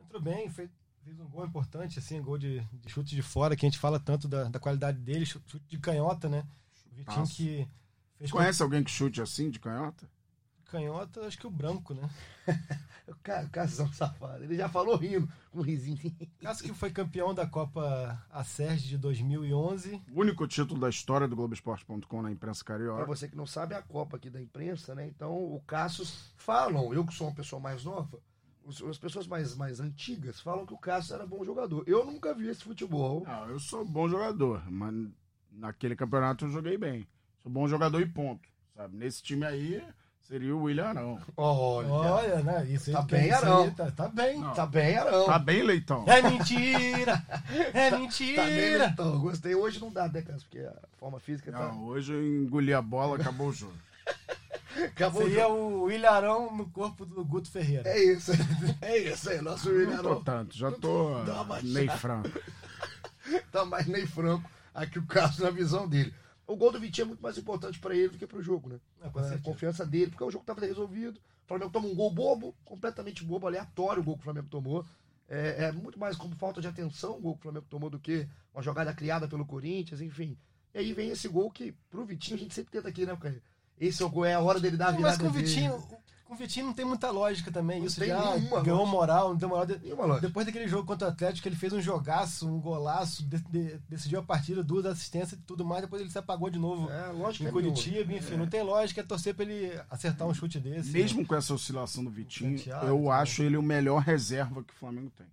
Entrou 0.00 0.20
bem, 0.20 0.48
fez, 0.50 0.70
fez 1.04 1.18
um 1.20 1.28
gol 1.28 1.44
importante, 1.46 1.98
assim, 1.98 2.20
gol 2.22 2.38
de, 2.38 2.60
de 2.60 2.90
chute 2.92 3.14
de 3.14 3.22
fora, 3.22 3.56
que 3.56 3.64
a 3.64 3.68
gente 3.68 3.78
fala 3.78 3.98
tanto 3.98 4.28
da, 4.28 4.44
da 4.44 4.58
qualidade 4.60 4.98
dele, 4.98 5.24
chu- 5.26 5.42
chute 5.46 5.64
de 5.68 5.78
canhota, 5.78 6.28
né? 6.28 6.44
O 6.90 6.94
Vitinho 6.94 7.18
Nossa. 7.20 7.34
que 7.34 7.68
fez 8.18 8.30
com 8.30 8.38
Conhece 8.38 8.62
alguém 8.62 8.84
que 8.84 8.90
chute 8.90 9.20
assim, 9.22 9.50
de 9.50 9.58
canhota? 9.58 10.08
Canhota, 10.72 11.26
acho 11.26 11.38
que 11.38 11.46
o 11.46 11.50
branco, 11.50 11.92
né? 11.92 12.08
Casão 13.52 13.92
safado. 13.92 14.42
Ele 14.42 14.56
já 14.56 14.70
falou 14.70 14.96
rindo, 14.96 15.28
com 15.50 15.58
um 15.58 15.62
risinho. 15.62 15.98
Cássio 16.40 16.64
que 16.64 16.72
foi 16.72 16.90
campeão 16.90 17.34
da 17.34 17.46
Copa 17.46 18.18
Acerge 18.30 18.88
de 18.88 18.96
2011. 18.96 20.00
O 20.10 20.20
único 20.20 20.46
título 20.48 20.80
da 20.80 20.88
história 20.88 21.28
do 21.28 21.36
Globoesporte.com 21.36 22.22
na 22.22 22.30
imprensa 22.30 22.64
Pra 22.64 22.74
carioca. 22.74 23.04
você 23.04 23.28
que 23.28 23.36
não 23.36 23.44
sabe, 23.44 23.74
é 23.74 23.76
a 23.76 23.82
Copa 23.82 24.16
aqui 24.16 24.30
da 24.30 24.40
imprensa, 24.40 24.94
né? 24.94 25.06
Então, 25.06 25.36
o 25.36 25.60
Cassius 25.66 26.32
falam, 26.36 26.94
eu 26.94 27.04
que 27.04 27.12
sou 27.12 27.26
uma 27.28 27.34
pessoa 27.36 27.60
mais 27.60 27.84
nova, 27.84 28.18
as 28.88 28.96
pessoas 28.98 29.26
mais, 29.26 29.54
mais 29.56 29.78
antigas 29.78 30.40
falam 30.40 30.64
que 30.64 30.72
o 30.72 30.78
Cassius 30.78 31.12
era 31.12 31.26
bom 31.26 31.44
jogador. 31.44 31.84
Eu 31.86 32.06
nunca 32.06 32.32
vi 32.32 32.48
esse 32.48 32.64
futebol. 32.64 33.24
Não, 33.26 33.50
eu 33.50 33.58
sou 33.58 33.84
bom 33.84 34.08
jogador, 34.08 34.62
mas 34.70 34.94
naquele 35.50 35.94
campeonato 35.94 36.46
eu 36.46 36.50
joguei 36.50 36.78
bem. 36.78 37.06
Sou 37.42 37.52
bom 37.52 37.68
jogador 37.68 38.00
e 38.00 38.06
ponto. 38.06 38.48
Sabe? 38.74 38.96
Nesse 38.96 39.22
time 39.22 39.44
aí 39.44 39.84
seria 40.28 40.54
o 40.54 40.62
William 40.62 40.86
Arão. 40.86 41.20
Olha, 41.36 41.88
Olha, 41.88 42.42
né? 42.42 42.66
Isso 42.68 42.90
aí 42.90 42.96
Tá 42.96 43.02
bem, 43.02 43.20
isso 43.26 43.34
aí 43.34 43.42
Arão. 43.42 43.70
Tá, 43.70 43.90
tá 43.90 44.08
bem. 44.08 44.38
Não. 44.40 44.54
tá 44.54 44.66
bem, 44.66 44.96
Arão. 44.96 45.26
Tá 45.26 45.38
bem, 45.38 45.62
Leitão? 45.62 46.04
É 46.06 46.22
mentira! 46.22 47.22
É 47.74 47.90
Tá 47.90 47.96
bem, 47.96 48.00
mentira! 48.00 48.86
então. 48.92 49.18
Gostei. 49.20 49.54
Hoje 49.54 49.80
não 49.80 49.90
dá, 49.92 50.08
né? 50.08 50.22
Porque 50.22 50.58
a 50.60 50.72
forma 50.98 51.20
física 51.20 51.50
tá. 51.52 51.58
Não, 51.68 51.84
hoje 51.84 52.12
eu 52.12 52.24
engoli 52.44 52.72
a 52.72 52.80
bola, 52.82 53.16
acabou 53.16 53.48
o 53.48 53.52
jogo. 53.52 53.74
Acabou 54.86 55.20
o 55.20 55.24
Seria 55.26 55.42
jogo. 55.42 55.84
o 55.84 55.90
Ilharão 55.92 56.56
no 56.56 56.64
corpo 56.70 57.04
do 57.04 57.22
Guto 57.22 57.50
Ferreira. 57.50 57.86
É 57.88 58.02
isso. 58.02 58.32
É 58.80 58.96
isso 58.96 59.28
aí. 59.28 59.38
Nosso 59.42 59.68
William 59.68 59.96
Não 59.96 60.02
tô 60.02 60.08
Arão 60.08 60.24
tanto, 60.24 60.56
já 60.56 60.70
tô 60.72 61.22
Dá 61.24 61.34
uma 61.34 61.44
baixada. 61.44 61.72
Ney 61.74 61.88
Franco. 61.90 62.30
tá 63.52 63.64
mais 63.66 63.86
nem 63.86 64.06
franco 64.06 64.50
aqui 64.74 64.98
o 64.98 65.02
Cassius 65.06 65.40
na 65.40 65.50
visão 65.50 65.86
dele. 65.86 66.12
O 66.46 66.56
gol 66.56 66.72
do 66.72 66.80
Vitinho 66.80 67.04
é 67.04 67.08
muito 67.08 67.22
mais 67.22 67.38
importante 67.38 67.78
pra 67.78 67.94
ele 67.94 68.08
do 68.08 68.18
que 68.18 68.26
pro 68.26 68.42
jogo, 68.42 68.68
né? 68.68 68.80
Ah, 69.00 69.10
com 69.10 69.20
a 69.20 69.38
confiança 69.38 69.86
dele, 69.86 70.10
porque 70.10 70.24
o 70.24 70.30
jogo 70.30 70.42
estava 70.42 70.60
resolvido. 70.60 71.18
O 71.44 71.48
Flamengo 71.48 71.70
toma 71.70 71.88
um 71.88 71.94
gol 71.94 72.10
bobo, 72.10 72.54
completamente 72.64 73.24
bobo, 73.24 73.46
aleatório 73.46 74.02
o 74.02 74.04
gol 74.04 74.14
que 74.14 74.20
o 74.20 74.24
Flamengo 74.24 74.48
tomou. 74.48 74.84
É, 75.28 75.64
é 75.64 75.72
muito 75.72 75.98
mais 75.98 76.16
como 76.16 76.34
falta 76.36 76.60
de 76.60 76.68
atenção 76.68 77.16
o 77.16 77.20
gol 77.20 77.34
que 77.34 77.40
o 77.40 77.42
Flamengo 77.42 77.66
tomou 77.68 77.88
do 77.88 77.98
que 77.98 78.28
uma 78.52 78.62
jogada 78.62 78.92
criada 78.92 79.28
pelo 79.28 79.46
Corinthians, 79.46 80.00
enfim. 80.00 80.36
E 80.74 80.78
aí 80.78 80.92
vem 80.92 81.10
esse 81.10 81.28
gol 81.28 81.50
que, 81.50 81.72
pro 81.90 82.04
Vitinho, 82.04 82.36
a 82.36 82.40
gente 82.40 82.54
sempre 82.54 82.72
tenta 82.72 82.88
aqui, 82.88 83.06
né? 83.06 83.16
Esse 83.78 84.02
é 84.02 84.06
o 84.06 84.10
gol, 84.10 84.24
é 84.24 84.34
a 84.34 84.40
hora 84.40 84.60
dele 84.60 84.76
dar 84.76 84.88
a 84.88 84.92
virada 84.92 85.16
Mas 85.16 85.18
com 85.18 85.26
o. 85.26 85.30
Vitinho, 85.30 85.82
o 86.32 86.36
Vitinho 86.36 86.66
não 86.66 86.72
tem 86.72 86.84
muita 86.84 87.10
lógica 87.10 87.50
também. 87.52 87.80
Não 87.80 87.86
Isso 87.86 87.98
tem 88.00 88.08
de, 88.08 88.12
ah, 88.14 88.36
ganhou 88.62 88.78
lógica. 88.78 88.86
moral, 88.86 89.28
não 89.30 89.36
deu 89.36 89.48
moral. 89.48 89.66
Lógica. 89.66 90.20
Depois 90.26 90.46
daquele 90.46 90.66
jogo 90.68 90.86
contra 90.86 91.08
o 91.08 91.10
Atlético, 91.10 91.46
ele 91.48 91.56
fez 91.56 91.72
um 91.72 91.80
jogaço, 91.80 92.48
um 92.48 92.60
golaço, 92.60 93.24
de- 93.24 93.38
de- 93.50 93.78
decidiu 93.88 94.20
a 94.20 94.22
partida, 94.22 94.62
duas 94.62 94.86
assistências 94.86 95.38
e 95.38 95.42
tudo 95.44 95.64
mais. 95.64 95.82
Depois 95.82 96.00
ele 96.02 96.10
se 96.10 96.18
apagou 96.18 96.50
de 96.50 96.58
novo 96.58 96.90
É, 96.90 97.06
lógico 97.12 97.44
em 97.44 97.48
é 97.48 97.50
nenhuma. 97.52 97.72
Curitiba. 97.72 98.12
Enfim, 98.12 98.36
não 98.36 98.46
tem 98.46 98.62
lógica. 98.62 99.00
É 99.00 99.04
torcer 99.04 99.34
pra 99.34 99.44
ele 99.44 99.72
acertar 99.90 100.26
um 100.26 100.34
chute 100.34 100.58
desse. 100.58 100.90
Mesmo 100.90 101.26
com 101.26 101.34
essa 101.34 101.52
oscilação 101.54 102.04
do 102.04 102.10
Vitinho, 102.10 102.58
Santiago, 102.58 102.86
eu 102.86 103.00
né? 103.02 103.10
acho 103.10 103.42
ele 103.42 103.56
o 103.56 103.62
melhor 103.62 104.00
reserva 104.02 104.62
que 104.62 104.72
o 104.72 104.76
Flamengo 104.76 105.10
tem. 105.16 105.26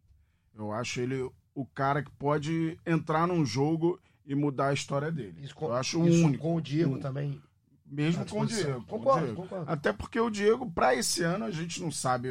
Eu 0.57 0.71
acho 0.71 0.99
ele 0.99 1.29
o 1.55 1.65
cara 1.65 2.03
que 2.03 2.11
pode 2.11 2.77
entrar 2.85 3.27
num 3.27 3.45
jogo 3.45 3.99
e 4.25 4.35
mudar 4.35 4.67
a 4.67 4.73
história 4.73 5.11
dele. 5.11 5.35
Isso 5.41 5.55
com, 5.55 5.65
eu 5.65 5.73
acho 5.73 5.99
o 5.99 6.07
isso 6.07 6.25
único. 6.25 6.43
com 6.43 6.55
o 6.55 6.61
Diego 6.61 6.95
Um- 6.95 6.99
também. 6.99 7.41
Mesmo 7.89 8.25
com 8.25 8.41
o. 8.41 8.45
Diego. 8.45 8.73
com 8.85 8.95
o 8.95 8.99
Concordo, 8.99 9.25
Diego. 9.25 9.41
concordo. 9.41 9.71
Até 9.71 9.91
porque 9.91 10.19
o 10.19 10.29
Diego, 10.29 10.69
pra 10.71 10.93
esse 10.95 11.23
ano, 11.23 11.45
a 11.45 11.51
gente 11.51 11.81
não 11.81 11.91
sabe 11.91 12.29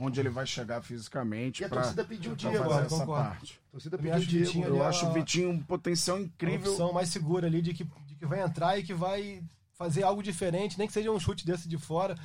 onde 0.00 0.20
ele 0.20 0.28
vai 0.28 0.46
chegar 0.46 0.80
fisicamente 0.82 1.62
E 1.62 1.64
a 1.64 1.68
pra, 1.68 1.80
torcida 1.82 2.04
pediu 2.04 2.32
o 2.32 2.36
Diego, 2.36 2.56
ó, 2.58 2.78
eu 2.78 2.84
essa 2.84 2.88
concordo. 3.00 3.28
parte. 3.30 3.60
A 3.68 3.72
torcida 3.72 3.98
pediu 3.98 4.14
o 4.16 4.20
Diego. 4.20 4.60
Né? 4.60 4.66
Eu 4.68 4.84
acho 4.86 5.06
o 5.06 5.12
Vitinho 5.12 5.50
um 5.50 5.58
potencial 5.62 6.20
incrível. 6.20 6.70
opção 6.70 6.92
mais 6.92 7.08
segura 7.08 7.46
ali 7.46 7.60
de 7.62 7.74
que, 7.74 7.84
de 7.84 8.14
que 8.14 8.26
vai 8.26 8.40
entrar 8.42 8.78
e 8.78 8.82
que 8.82 8.94
vai 8.94 9.42
fazer 9.76 10.02
algo 10.02 10.22
diferente, 10.22 10.78
nem 10.78 10.86
que 10.86 10.92
seja 10.92 11.10
um 11.10 11.18
chute 11.18 11.44
desse 11.46 11.68
de 11.68 11.78
fora. 11.78 12.16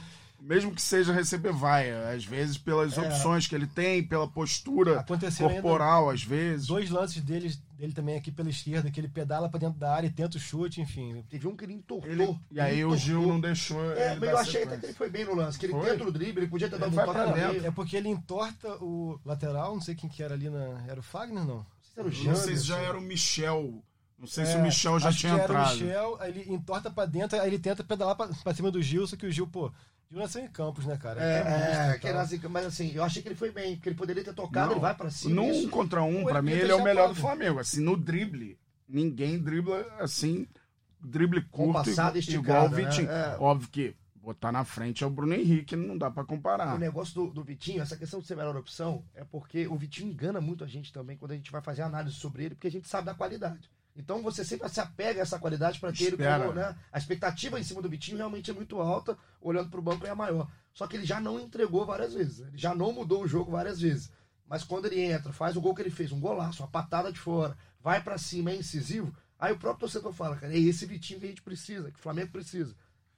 Mesmo 0.41 0.73
que 0.75 0.81
seja 0.81 1.13
receber 1.13 1.53
vaia, 1.53 2.09
às 2.09 2.25
vezes 2.25 2.57
pelas 2.57 2.97
É. 2.97 3.01
opções 3.01 3.47
que 3.47 3.55
ele 3.55 3.65
tem, 3.65 4.03
pela 4.03 4.27
postura 4.27 4.99
Aconteceu 4.99 5.47
ainda 5.47 5.61
corporal, 5.61 6.09
às 6.09 6.21
vezes. 6.21 6.67
dois 6.67 6.89
lances 6.89 7.21
dele, 7.23 7.55
dele 7.83 7.93
também 7.93 8.15
aqui 8.15 8.31
pela 8.31 8.49
esquerda, 8.49 8.89
que 8.89 8.97
ele 8.99 9.09
pedala 9.09 9.49
pra 9.49 9.59
dentro 9.59 9.77
da 9.77 9.93
área 9.93 10.07
e 10.07 10.09
tenta 10.09 10.37
o 10.37 10.39
chute, 10.39 10.79
enfim. 10.79 11.21
Teve 11.29 11.47
um 11.47 11.55
que 11.55 11.65
ele 11.65 11.73
entortou. 11.73 12.09
Ele- 12.09 12.39
e 12.49 12.59
aí 12.59 12.75
ele 12.75 12.85
o 12.85 12.95
Gil 12.95 13.27
não 13.27 13.39
deixou. 13.41 13.83
É, 13.93 14.11
ele 14.13 14.21
mas 14.21 14.29
eu 14.29 14.37
achei 14.37 14.63
até 14.63 14.69
que 14.69 14.69
sequência. 14.75 14.85
ele 14.87 14.93
foi 14.93 15.09
bem 15.09 15.25
no 15.25 15.35
lance, 15.35 15.59
que 15.59 15.65
ele 15.65 15.73
Foi? 15.73 15.89
tenta 15.91 16.03
o 16.05 16.11
drible, 16.11 16.39
ele 16.43 16.47
podia 16.49 16.69
ter 16.69 16.79
dado 16.79 16.93
Ele 16.93 17.01
um 17.01 17.05
toque 17.05 17.11
pra 17.19 17.31
dentro. 17.33 17.67
É 17.67 17.71
porque 17.71 17.97
ele 17.97 18.07
entorta 18.07 18.69
o 18.81 19.19
lateral, 19.25 19.73
não 19.73 19.81
sei 19.81 19.95
quem 19.95 20.09
que 20.09 20.23
era 20.23 20.33
ali 20.33 20.49
na. 20.49 20.81
Era 20.87 20.99
o 20.99 21.03
Fagner, 21.03 21.43
não? 21.43 21.65
Não 21.65 21.65
sei 21.83 21.91
se 21.91 21.99
era 21.99 22.07
o 22.07 22.31
Não 22.31 22.35
sei 22.35 22.55
se 22.57 22.63
já 22.65 22.77
era 22.79 22.97
o 22.97 23.01
Michel. 23.01 23.83
Não 24.17 24.27
sei 24.27 24.45
se 24.45 24.53
É, 24.53 24.57
o 24.57 24.61
Michel 24.63 24.99
já 24.99 25.09
acho 25.09 25.17
tinha 25.19 25.33
que 25.35 25.41
era 25.41 25.53
entrado. 25.53 25.69
o 25.69 25.73
Michel, 25.83 26.17
aí 26.21 26.29
ele 26.31 26.53
entorta 26.53 26.89
pra 26.89 27.05
dentro, 27.05 27.37
aí 27.41 27.47
ele 27.49 27.59
tenta 27.59 27.83
pedalar 27.83 28.15
pra, 28.15 28.27
pra 28.29 28.53
cima 28.53 28.71
do 28.71 28.81
Gil, 28.81 29.05
só 29.05 29.17
que 29.17 29.25
o 29.25 29.31
Gil, 29.31 29.45
pô, 29.47 29.69
Gil 30.13 30.21
nasceu 30.21 30.43
em 30.43 30.47
Campos, 30.47 30.85
né, 30.85 30.95
cara? 30.97 31.21
É, 31.21 31.91
é, 31.91 31.95
e 31.95 31.99
que 31.99 32.07
era 32.07 32.21
assim, 32.21 32.39
mas 32.49 32.65
assim, 32.65 32.91
eu 32.93 33.03
achei 33.03 33.21
que 33.21 33.27
ele 33.27 33.35
foi 33.35 33.51
bem, 33.51 33.75
porque 33.75 33.89
ele 33.89 33.95
poderia 33.95 34.23
ter 34.23 34.33
tocado, 34.33 34.67
Não, 34.67 34.73
ele 34.73 34.81
vai 34.81 34.95
pra 34.95 35.09
cima. 35.09 35.35
Num 35.35 35.51
isso- 35.51 35.67
um 35.67 35.69
contra 35.69 36.03
um, 36.03 36.23
pra 36.23 36.39
ele 36.39 36.41
mim, 36.41 36.51
ele 36.53 36.71
é 36.71 36.75
o 36.75 36.83
melhor 36.83 37.09
do. 37.09 37.15
Flamengo. 37.15 37.59
Assim, 37.59 37.81
no 37.81 37.97
drible, 37.97 38.57
ninguém 38.87 39.39
dribla 39.39 39.85
assim, 39.99 40.47
drible 41.01 41.41
Com 41.45 41.73
curto, 41.73 41.89
passada 41.89 42.17
igual 42.19 42.67
o 42.67 42.69
Vitinho. 42.69 43.07
né? 43.07 43.33
É. 43.33 43.37
Óbvio 43.39 43.69
que 43.69 43.95
botar 44.15 44.51
na 44.53 44.63
frente 44.63 45.03
é 45.03 45.07
o 45.07 45.09
Bruno 45.09 45.33
Henrique, 45.33 45.75
não 45.75 45.97
dá 45.97 46.09
pra 46.09 46.23
comparar. 46.23 46.75
O 46.75 46.79
negócio 46.79 47.13
do, 47.13 47.27
do 47.27 47.43
Vitinho, 47.43 47.81
essa 47.81 47.97
questão 47.97 48.19
de 48.21 48.27
ser 48.27 48.35
a 48.35 48.37
melhor 48.37 48.55
opção, 48.55 49.03
é 49.13 49.23
porque 49.25 49.67
o 49.67 49.75
Vitinho 49.75 50.11
engana 50.11 50.39
muito 50.39 50.63
a 50.63 50.67
gente 50.67 50.93
também 50.93 51.17
quando 51.17 51.31
a 51.31 51.35
gente 51.35 51.51
vai 51.51 51.61
fazer 51.61 51.81
análise 51.81 52.15
sobre 52.15 52.45
ele, 52.45 52.55
porque 52.55 52.67
a 52.67 52.71
gente 52.71 52.87
sabe 52.87 53.07
da 53.07 53.13
qualidade. 53.13 53.69
Então 53.95 54.21
você 54.23 54.43
sempre 54.43 54.67
se 54.69 54.79
apega 54.79 55.19
a 55.19 55.21
essa 55.21 55.37
qualidade 55.37 55.79
para 55.79 55.91
ter 55.91 56.05
ele 56.05 56.11
Espera. 56.11 56.45
como, 56.45 56.53
né? 56.53 56.75
A 56.91 56.97
expectativa 56.97 57.59
em 57.59 57.63
cima 57.63 57.81
do 57.81 57.89
Vitinho 57.89 58.17
realmente 58.17 58.49
é 58.49 58.53
muito 58.53 58.79
alta, 58.79 59.17
olhando 59.39 59.69
para 59.69 59.79
o 59.79 59.83
banco 59.83 60.05
é 60.07 60.13
maior. 60.15 60.49
Só 60.73 60.87
que 60.87 60.97
ele 60.97 61.05
já 61.05 61.19
não 61.19 61.39
entregou 61.39 61.85
várias 61.85 62.13
vezes, 62.13 62.39
ele 62.39 62.57
já 62.57 62.73
não 62.73 62.91
mudou 62.91 63.23
o 63.23 63.27
jogo 63.27 63.51
várias 63.51 63.79
vezes. 63.79 64.11
Mas 64.47 64.63
quando 64.63 64.85
ele 64.85 64.99
entra, 64.99 65.31
faz 65.31 65.55
o 65.55 65.61
gol 65.61 65.75
que 65.75 65.81
ele 65.81 65.89
fez, 65.89 66.11
um 66.11 66.19
golaço, 66.19 66.63
uma 66.63 66.69
patada 66.69 67.11
de 67.11 67.19
fora, 67.19 67.55
vai 67.79 68.01
para 68.01 68.17
cima, 68.17 68.51
é 68.51 68.55
incisivo, 68.55 69.15
aí 69.39 69.53
o 69.53 69.57
próprio 69.57 69.81
torcedor 69.81 70.11
fala, 70.11 70.35
cara, 70.35 70.53
é 70.53 70.57
esse 70.57 70.85
Vitinho 70.85 71.19
que 71.19 71.25
a 71.25 71.29
gente 71.29 71.41
precisa, 71.41 71.91
que 71.91 71.99
o 71.99 72.01
Flamengo 72.01 72.31
precisa. 72.31 72.75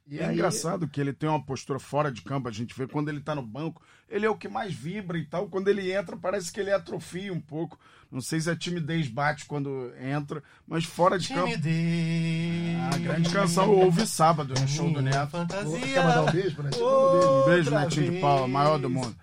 E 0.07 0.19
é 0.19 0.25
aí- 0.25 0.33
engraçado 0.35 0.87
que 0.87 1.01
ele 1.01 1.11
tem 1.13 1.27
uma 1.27 1.43
postura 1.43 1.79
fora 1.79 2.11
de 2.11 2.21
campo, 2.21 2.47
a 2.47 2.51
gente 2.51 2.75
vê 2.77 2.85
quando 2.87 3.09
ele 3.09 3.19
tá 3.19 3.33
no 3.33 3.41
banco, 3.41 3.81
ele 4.07 4.25
é 4.25 4.29
o 4.29 4.35
que 4.37 4.47
mais 4.47 4.73
vibra 4.73 5.17
e 5.17 5.25
tal. 5.25 5.47
Quando 5.49 5.67
ele 5.67 5.91
entra, 5.91 6.15
parece 6.15 6.51
que 6.51 6.59
ele 6.59 6.71
atrofia 6.71 7.33
um 7.33 7.39
pouco. 7.41 7.79
Não 8.11 8.21
sei 8.21 8.39
se 8.39 8.49
a 8.49 8.55
timidez 8.55 9.07
bate 9.07 9.45
quando 9.45 9.91
entra, 9.99 10.43
mas 10.67 10.85
fora 10.85 11.17
de 11.17 11.29
campo. 11.29 11.47
Timidez. 11.49 12.77
A 12.93 12.97
grande 12.99 13.29
canção 13.31 13.65
eu 13.65 13.79
ouvi 13.79 14.05
sábado 14.05 14.53
no 14.59 14.67
show 14.67 14.91
do 14.91 15.01
Neto. 15.01 15.31
fantasia. 15.31 15.79
Quer 15.79 16.03
mandar 16.03 16.21
um 16.23 16.31
beijo 16.31 16.55
pra 16.55 16.63
Netinho? 16.65 16.85
Manda 16.85 17.29
um 17.31 17.45
beijo. 17.45 17.71
Um 17.75 17.79
Netinho 17.79 18.11
de. 18.11 18.19
Paula, 18.19 18.47
maior 18.47 18.77
do 18.77 18.89
mundo. 18.89 19.15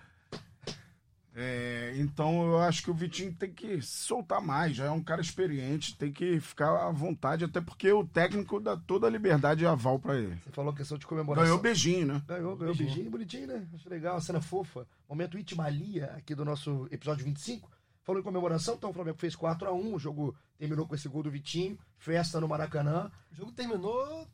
É, 1.35 1.93
então 1.97 2.45
eu 2.45 2.59
acho 2.59 2.83
que 2.83 2.91
o 2.91 2.93
Vitinho 2.93 3.33
tem 3.33 3.51
que 3.51 3.81
se 3.81 4.03
soltar 4.05 4.39
mais, 4.39 4.75
já 4.75 4.85
é 4.85 4.91
um 4.91 5.01
cara 5.03 5.19
experiente, 5.19 5.97
tem 5.97 6.11
que 6.11 6.39
ficar 6.39 6.87
à 6.87 6.91
vontade, 6.91 7.43
até 7.43 7.59
porque 7.59 7.91
o 7.91 8.05
técnico 8.05 8.59
dá 8.59 8.77
toda 8.77 9.07
a 9.07 9.09
liberdade 9.09 9.63
e 9.63 9.67
aval 9.67 9.97
pra 9.97 10.15
ele. 10.15 10.35
Você 10.43 10.51
falou 10.51 10.71
questão 10.73 10.97
de 10.97 11.07
comemoração. 11.07 11.43
Ganhou 11.45 11.59
beijinho, 11.59 12.05
né? 12.05 12.21
Ganhou, 12.27 12.55
ganhou 12.55 12.75
beijinho, 12.75 13.09
bonitinho, 13.09 13.47
né? 13.47 13.67
Acho 13.73 13.89
legal, 13.89 14.21
cena 14.21 14.39
fofa. 14.41 14.85
Momento 15.09 15.37
Itimalia 15.37 16.13
aqui 16.17 16.35
do 16.35 16.45
nosso 16.45 16.87
episódio 16.91 17.25
25. 17.25 17.71
Falou 18.03 18.19
em 18.21 18.23
comemoração, 18.23 18.75
então 18.75 18.89
o 18.89 18.93
Flamengo 18.93 19.17
fez 19.17 19.35
4x1, 19.35 19.93
o 19.93 19.97
jogo 19.97 20.35
terminou 20.57 20.85
com 20.85 20.93
esse 20.93 21.07
gol 21.07 21.23
do 21.23 21.31
Vitinho, 21.31 21.79
festa 21.97 22.39
no 22.39 22.47
Maracanã. 22.47 23.09
O 23.31 23.35
jogo 23.35 23.51
terminou 23.53 24.27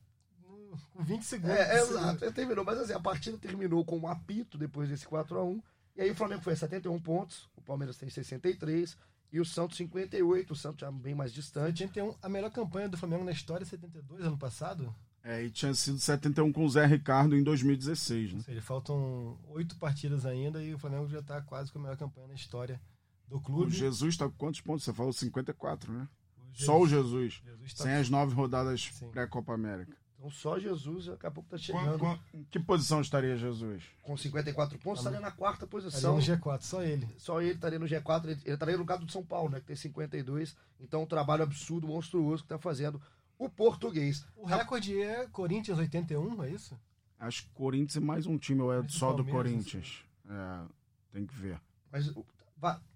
no- 0.43 0.78
com 0.91 1.04
20 1.04 1.24
segundos. 1.24 1.56
É, 1.56 1.78
é 1.78 1.82
exato, 1.82 2.26
é, 2.26 2.32
terminou, 2.32 2.66
mas 2.66 2.78
assim, 2.80 2.93
a 2.93 3.00
partida 3.00 3.38
terminou 3.38 3.86
com 3.86 3.97
um 4.00 4.08
apito 4.08 4.58
depois 4.58 4.89
desse 4.89 5.06
4x1. 5.08 5.62
E 6.00 6.02
aí 6.02 6.12
o 6.12 6.16
Flamengo 6.16 6.41
foi 6.41 6.54
a 6.54 6.56
71 6.56 6.97
pontos, 7.02 7.50
o 7.58 7.62
Palmeiras 7.62 7.97
tem 7.97 8.10
63 8.10 8.97
e 9.34 9.39
o 9.41 9.43
Santos 9.43 9.76
58, 9.76 10.54
o 10.54 10.56
Santos 10.56 10.80
já 10.80 10.89
bem 10.89 11.14
mais 11.14 11.34
distante. 11.34 11.84
81, 11.84 12.16
a 12.22 12.30
melhor 12.30 12.50
campanha 12.52 12.88
do 12.88 12.95
Flamengo 12.95 13.26
na 13.26 13.34
história 13.34 13.66
é 13.66 13.68
72, 13.68 14.24
ano 14.24 14.38
passado. 14.38 14.95
É, 15.22 15.43
e 15.43 15.52
tinha 15.52 15.74
sido 15.74 16.00
71 16.00 16.54
com 16.54 16.64
o 16.64 16.70
Zé 16.70 16.86
Ricardo 16.86 17.36
em 17.36 17.43
2016, 17.43 18.32
né? 18.32 18.38
Ou 18.38 18.43
seja, 18.45 18.62
faltam 18.62 19.38
oito 19.50 19.76
partidas 19.76 20.26
ainda 20.26 20.64
e 20.64 20.74
o 20.74 20.80
Flamengo 20.80 21.10
já 21.10 21.20
está 21.20 21.41
quase 21.41 21.70
com 21.70 21.80
a 21.80 21.82
melhor 21.82 21.97
campanha 21.97 22.30
na 22.30 22.34
história 22.34 22.80
do 23.28 23.36
O 23.36 23.41
clube. 23.41 23.70
Jesus 23.70 24.16
tá 24.16 24.24
com 24.30 24.38
quantos 24.38 24.62
pontos? 24.62 24.86
Você 24.86 24.93
falou 24.93 25.12
54, 25.12 25.91
né? 25.91 26.08
O 26.38 26.64
Só 26.64 26.80
o 26.80 26.88
Jesus. 26.88 27.41
Jesus 27.43 27.74
tá 27.74 27.84
Sem 27.84 27.95
as 27.95 28.10
nove 28.10 28.34
rodadas 28.34 28.89
pré-Copa 29.12 29.54
América. 29.54 29.97
Então 30.20 30.30
só 30.30 30.59
Jesus 30.59 31.05
daqui 31.05 31.26
a 31.26 31.32
pouco 31.32 31.49
tá 31.49 31.55
Qu- 31.55 31.63
chegando 31.63 31.97
qu- 31.97 32.20
Em 32.34 32.43
que 32.51 32.59
posição 32.59 32.99
estaria 32.99 33.38
Jesus? 33.38 33.82
com 34.03 34.17
54 34.17 34.78
pontos, 34.80 34.99
estaria 34.99 35.22
na 35.22 35.32
quarta 35.32 35.65
posição. 35.65 36.15
no 36.17 36.22
G4, 36.22 36.61
só 36.61 36.84
ele. 36.84 37.07
Só 37.17 37.41
ele 37.41 37.53
estaria 37.53 37.80
no 37.80 37.86
G4, 37.86 38.26
ele, 38.26 38.41
ele 38.43 38.53
estaria 38.53 38.74
no 38.76 38.80
lugar 38.82 38.97
do 38.97 39.09
São 39.09 39.24
Paulo, 39.24 39.49
né? 39.49 39.61
Que 39.61 39.67
tem 39.67 39.76
52. 39.78 40.57
Então, 40.82 41.03
um 41.03 41.05
trabalho 41.05 41.43
absurdo, 41.43 41.88
monstruoso 41.88 42.43
que 42.43 42.49
tá 42.49 42.57
fazendo 42.59 43.01
o 43.38 43.47
português. 43.49 44.26
O 44.36 44.45
recorde 44.45 45.01
é 45.01 45.26
Corinthians 45.28 45.78
81, 45.78 46.43
é 46.43 46.49
isso? 46.49 46.78
Acho 47.17 47.43
que 47.43 47.49
Corinthians 47.51 47.95
é 47.95 48.05
mais 48.05 48.26
um 48.26 48.38
time, 48.38 48.61
ou 48.61 48.74
é 48.74 48.86
só 48.89 49.13
do 49.13 49.24
Palmeiras, 49.24 49.51
Corinthians? 49.53 50.03
É, 50.30 50.65
tem 51.13 51.26
que 51.26 51.34
ver. 51.36 51.61
Mas 51.89 52.11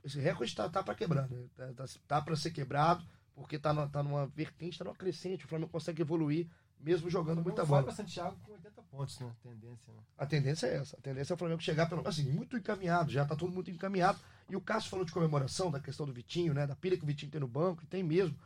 esse 0.03 0.19
recorde 0.19 0.53
tá, 0.53 0.67
tá 0.67 0.83
para 0.83 0.93
quebrar, 0.95 1.29
né? 1.29 1.45
Tá, 1.55 1.71
tá, 1.73 1.85
tá 2.05 2.21
para 2.21 2.35
ser 2.35 2.51
quebrado, 2.51 3.05
porque 3.33 3.57
tá, 3.57 3.73
na- 3.73 3.87
tá 3.87 4.03
numa 4.03 4.27
vertente, 4.27 4.77
tá 4.77 4.83
numa 4.83 4.95
crescente. 4.95 5.45
O 5.45 5.47
Flamengo 5.47 5.71
consegue 5.71 6.01
evoluir, 6.01 6.47
mesmo 6.83 7.09
jogando 7.09 7.41
muita 7.41 7.61
Não 7.63 7.69
vai 7.69 7.81
bola. 7.81 7.83
para 7.93 8.03
Santiago 8.03 8.35
com 8.43 8.51
80 8.53 8.81
pontos, 8.83 9.19
né? 9.19 9.31
Tendência, 9.41 9.93
né? 9.93 9.99
A 10.17 10.25
tendência 10.25 10.67
é 10.67 10.75
essa. 10.77 10.97
A 10.97 11.01
tendência 11.01 11.33
é 11.33 11.35
o 11.35 11.37
Flamengo 11.37 11.61
chegar, 11.61 11.87
pelo, 11.89 12.07
assim, 12.07 12.29
muito 12.31 12.57
encaminhado. 12.57 13.11
Já 13.11 13.25
tá 13.25 13.35
todo 13.35 13.51
muito 13.51 13.71
encaminhado. 13.71 14.19
E 14.49 14.55
o 14.55 14.61
Cássio 14.61 14.89
falou 14.89 15.05
de 15.05 15.11
comemoração, 15.11 15.71
da 15.71 15.79
questão 15.79 16.05
do 16.05 16.13
Vitinho, 16.13 16.53
né? 16.53 16.67
Da 16.67 16.75
pilha 16.75 16.97
que 16.97 17.03
o 17.03 17.07
Vitinho 17.07 17.31
tem 17.31 17.41
no 17.41 17.47
banco, 17.47 17.81
e 17.83 17.87
tem 17.87 18.03
mesmo. 18.03 18.37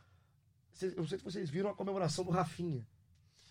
Cês- 0.71 0.93
Eu 0.93 0.99
não 1.01 1.07
sei 1.07 1.17
se 1.17 1.23
vocês 1.23 1.49
viram 1.49 1.69
a 1.69 1.73
comemoração 1.75 2.23
do 2.23 2.31
Rafinha. 2.31 2.85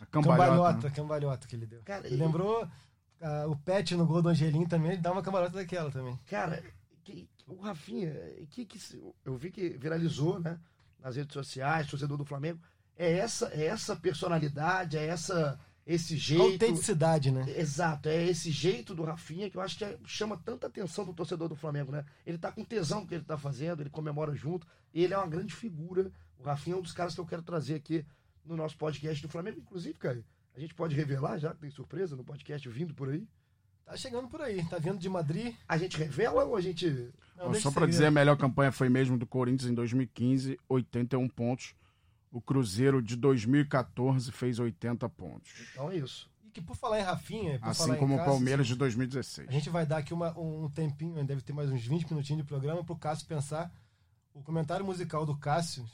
A 0.00 0.06
cambalhota. 0.06 0.46
Cambalhota, 0.46 0.88
né? 0.88 0.94
cambalhota 0.94 1.48
que 1.48 1.56
ele 1.56 1.66
deu. 1.66 1.82
Cara, 1.82 2.06
ele 2.06 2.16
lembrou 2.16 2.68
ah, 3.20 3.46
o 3.48 3.56
Pet 3.56 3.94
no 3.96 4.06
gol 4.06 4.22
do 4.22 4.28
Angelim 4.28 4.66
também, 4.66 4.92
ele 4.92 5.00
dá 5.00 5.10
uma 5.10 5.22
cambalhota 5.22 5.54
daquela 5.56 5.90
também. 5.90 6.16
Cara, 6.26 6.62
que- 7.02 7.28
que- 7.36 7.50
o 7.50 7.56
Rafinha, 7.60 8.12
que, 8.50 8.64
que 8.64 8.78
se- 8.78 9.02
eu 9.24 9.36
vi 9.36 9.50
que 9.50 9.70
viralizou, 9.70 10.38
né? 10.38 10.58
Nas 11.00 11.16
redes 11.16 11.32
sociais, 11.32 11.86
torcedor 11.88 12.16
do 12.18 12.24
Flamengo. 12.24 12.60
É 12.96 13.18
essa, 13.18 13.48
é 13.48 13.66
essa 13.66 13.94
personalidade, 13.94 14.96
é 14.96 15.06
essa, 15.06 15.58
esse 15.86 16.16
jeito. 16.16 16.42
Autenticidade, 16.42 17.30
né? 17.30 17.44
Exato, 17.56 18.08
é 18.08 18.24
esse 18.24 18.50
jeito 18.50 18.94
do 18.94 19.04
Rafinha 19.04 19.50
que 19.50 19.56
eu 19.56 19.60
acho 19.60 19.76
que 19.76 19.84
é- 19.84 19.98
chama 20.06 20.36
tanta 20.36 20.66
atenção 20.66 21.04
do 21.04 21.12
torcedor 21.12 21.48
do 21.48 21.54
Flamengo, 21.56 21.92
né? 21.92 22.04
Ele 22.24 22.38
tá 22.38 22.50
com 22.50 22.64
tesão 22.64 23.02
do 23.02 23.06
que 23.06 23.14
ele 23.14 23.24
tá 23.24 23.36
fazendo, 23.36 23.82
ele 23.82 23.90
comemora 23.90 24.34
junto, 24.34 24.66
e 24.94 25.04
ele 25.04 25.14
é 25.14 25.18
uma 25.18 25.26
grande 25.26 25.54
figura. 25.54 26.10
O 26.38 26.42
Rafinha 26.42 26.74
é 26.74 26.78
um 26.78 26.82
dos 26.82 26.92
caras 26.92 27.14
que 27.14 27.20
eu 27.20 27.26
quero 27.26 27.42
trazer 27.42 27.74
aqui 27.74 28.04
no 28.44 28.56
nosso 28.56 28.76
podcast 28.78 29.22
do 29.22 29.28
Flamengo. 29.28 29.58
Inclusive, 29.58 29.98
cara, 29.98 30.24
a 30.54 30.60
gente 30.60 30.74
pode 30.74 30.94
revelar 30.94 31.38
já, 31.38 31.52
que 31.52 31.60
tem 31.60 31.70
surpresa 31.70 32.16
no 32.16 32.24
podcast 32.24 32.66
vindo 32.68 32.94
por 32.94 33.10
aí. 33.10 33.26
Tá 33.84 33.96
chegando 33.96 34.26
por 34.26 34.40
aí, 34.40 34.64
tá 34.68 34.78
vindo 34.78 34.98
de 34.98 35.08
Madrid. 35.08 35.54
A 35.68 35.78
gente 35.78 35.96
revela 35.96 36.44
ou 36.44 36.56
a 36.56 36.60
gente. 36.60 37.10
Não, 37.36 37.54
só 37.54 37.70
seguir. 37.70 37.86
dizer, 37.86 38.06
a 38.06 38.10
melhor 38.10 38.36
campanha 38.36 38.72
foi 38.72 38.88
mesmo 38.88 39.16
do 39.16 39.26
Corinthians 39.26 39.70
em 39.70 39.74
2015, 39.74 40.58
81 40.68 41.28
pontos. 41.28 41.72
O 42.30 42.40
Cruzeiro 42.40 43.00
de 43.02 43.16
2014 43.16 44.30
fez 44.32 44.58
80 44.58 45.08
pontos. 45.08 45.50
Então 45.72 45.90
é 45.90 45.96
isso. 45.96 46.28
E 46.44 46.50
que 46.50 46.60
por 46.60 46.76
falar 46.76 47.00
em 47.00 47.02
Rafinha, 47.02 47.58
por 47.58 47.68
Assim 47.68 47.82
falar 47.84 47.96
em 47.96 47.98
como 48.00 48.14
o 48.14 48.24
Palmeiras 48.24 48.66
de 48.66 48.74
2016. 48.74 49.48
A 49.48 49.52
gente 49.52 49.70
vai 49.70 49.86
dar 49.86 49.98
aqui 49.98 50.12
uma- 50.12 50.38
um 50.38 50.68
tempinho, 50.68 51.24
deve 51.24 51.40
ter 51.40 51.52
mais 51.52 51.70
uns 51.70 51.84
20 51.86 52.10
minutinhos 52.10 52.42
de 52.42 52.48
programa 52.48 52.84
pro 52.84 52.96
Cássio 52.96 53.26
pensar 53.26 53.72
o 54.34 54.42
comentário 54.42 54.84
musical 54.84 55.24
do 55.24 55.36
Cássio. 55.36 55.88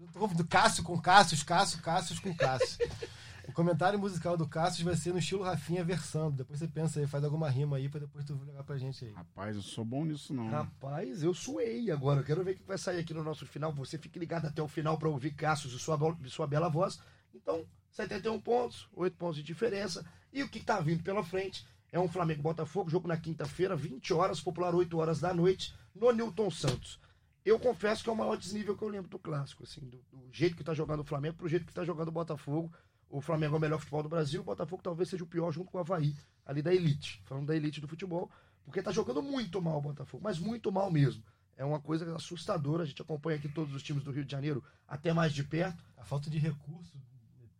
Eu 0.00 0.06
tô 0.08 0.18
confundindo 0.18 0.48
Cássio 0.48 0.82
com 0.82 0.98
Cássio, 1.00 1.44
Cássio, 1.44 1.80
Cássio 1.82 2.20
com 2.22 2.34
Cássio. 2.34 2.78
o 3.50 3.52
comentário 3.52 3.98
musical 3.98 4.36
do 4.36 4.48
Cássio 4.48 4.84
vai 4.84 4.94
ser 4.94 5.12
no 5.12 5.18
estilo 5.18 5.42
Rafinha 5.42 5.82
versando. 5.82 6.36
Depois 6.36 6.60
você 6.60 6.68
pensa 6.68 7.00
aí, 7.00 7.06
faz 7.06 7.24
alguma 7.24 7.50
rima 7.50 7.76
aí 7.76 7.88
pra 7.88 7.98
depois 7.98 8.24
tu 8.24 8.40
levar 8.46 8.62
pra 8.62 8.78
gente 8.78 9.04
aí. 9.04 9.12
Rapaz, 9.12 9.56
eu 9.56 9.62
sou 9.62 9.84
bom 9.84 10.04
nisso 10.04 10.32
não. 10.32 10.48
Rapaz, 10.48 11.24
eu 11.24 11.34
suei 11.34 11.90
agora. 11.90 12.20
Eu 12.20 12.24
quero 12.24 12.44
ver 12.44 12.52
o 12.52 12.56
que 12.56 12.62
vai 12.62 12.78
sair 12.78 13.00
aqui 13.00 13.12
no 13.12 13.24
nosso 13.24 13.44
final. 13.44 13.72
Você 13.74 13.98
fique 13.98 14.20
ligado 14.20 14.46
até 14.46 14.62
o 14.62 14.68
final 14.68 14.96
para 14.96 15.08
ouvir 15.08 15.32
Cassius 15.32 15.72
e 15.74 15.78
sua, 15.80 15.98
sua 16.28 16.46
bela 16.46 16.68
voz. 16.68 17.00
Então, 17.34 17.66
71 17.90 18.40
pontos, 18.40 18.88
8 18.94 19.16
pontos 19.16 19.36
de 19.36 19.42
diferença. 19.42 20.06
E 20.32 20.44
o 20.44 20.48
que 20.48 20.58
está 20.58 20.78
vindo 20.80 21.02
pela 21.02 21.24
frente 21.24 21.66
é 21.90 21.98
um 21.98 22.08
Flamengo 22.08 22.42
Botafogo, 22.42 22.88
jogo 22.88 23.08
na 23.08 23.16
quinta-feira, 23.16 23.74
20 23.74 24.14
horas, 24.14 24.40
popular 24.40 24.74
8 24.74 24.96
horas 24.96 25.18
da 25.18 25.34
noite, 25.34 25.74
no 25.92 26.12
Newton 26.12 26.50
Santos. 26.52 27.00
Eu 27.44 27.58
confesso 27.58 28.04
que 28.04 28.10
é 28.10 28.12
o 28.12 28.16
maior 28.16 28.36
desnível 28.36 28.76
que 28.76 28.84
eu 28.84 28.88
lembro 28.88 29.10
do 29.10 29.18
clássico, 29.18 29.64
assim, 29.64 29.80
do, 29.80 29.98
do 30.12 30.28
jeito 30.30 30.54
que 30.54 30.62
está 30.62 30.72
jogando 30.72 31.00
o 31.00 31.04
Flamengo 31.04 31.36
pro 31.36 31.48
jeito 31.48 31.64
que 31.64 31.72
está 31.72 31.84
jogando 31.84 32.08
o 32.08 32.12
Botafogo. 32.12 32.70
O 33.10 33.20
Flamengo 33.20 33.56
é 33.56 33.58
o 33.58 33.60
melhor 33.60 33.78
futebol 33.78 34.02
do 34.02 34.08
Brasil, 34.08 34.40
o 34.40 34.44
Botafogo 34.44 34.82
talvez 34.82 35.08
seja 35.08 35.24
o 35.24 35.26
pior 35.26 35.50
junto 35.50 35.70
com 35.70 35.78
o 35.78 35.80
Havaí, 35.80 36.14
ali 36.46 36.62
da 36.62 36.72
elite, 36.72 37.20
falando 37.24 37.46
da 37.46 37.56
elite 37.56 37.80
do 37.80 37.88
futebol, 37.88 38.30
porque 38.64 38.80
tá 38.80 38.92
jogando 38.92 39.20
muito 39.20 39.60
mal 39.60 39.78
o 39.78 39.82
Botafogo, 39.82 40.22
mas 40.22 40.38
muito 40.38 40.70
mal 40.70 40.90
mesmo. 40.90 41.22
É 41.56 41.64
uma 41.64 41.80
coisa 41.80 42.16
assustadora, 42.16 42.84
a 42.84 42.86
gente 42.86 43.02
acompanha 43.02 43.36
aqui 43.36 43.48
todos 43.48 43.74
os 43.74 43.82
times 43.82 44.02
do 44.02 44.12
Rio 44.12 44.24
de 44.24 44.30
Janeiro 44.30 44.64
até 44.88 45.12
mais 45.12 45.32
de 45.34 45.44
perto. 45.44 45.84
A 45.98 46.04
falta 46.04 46.30
de 46.30 46.38
recurso 46.38 46.96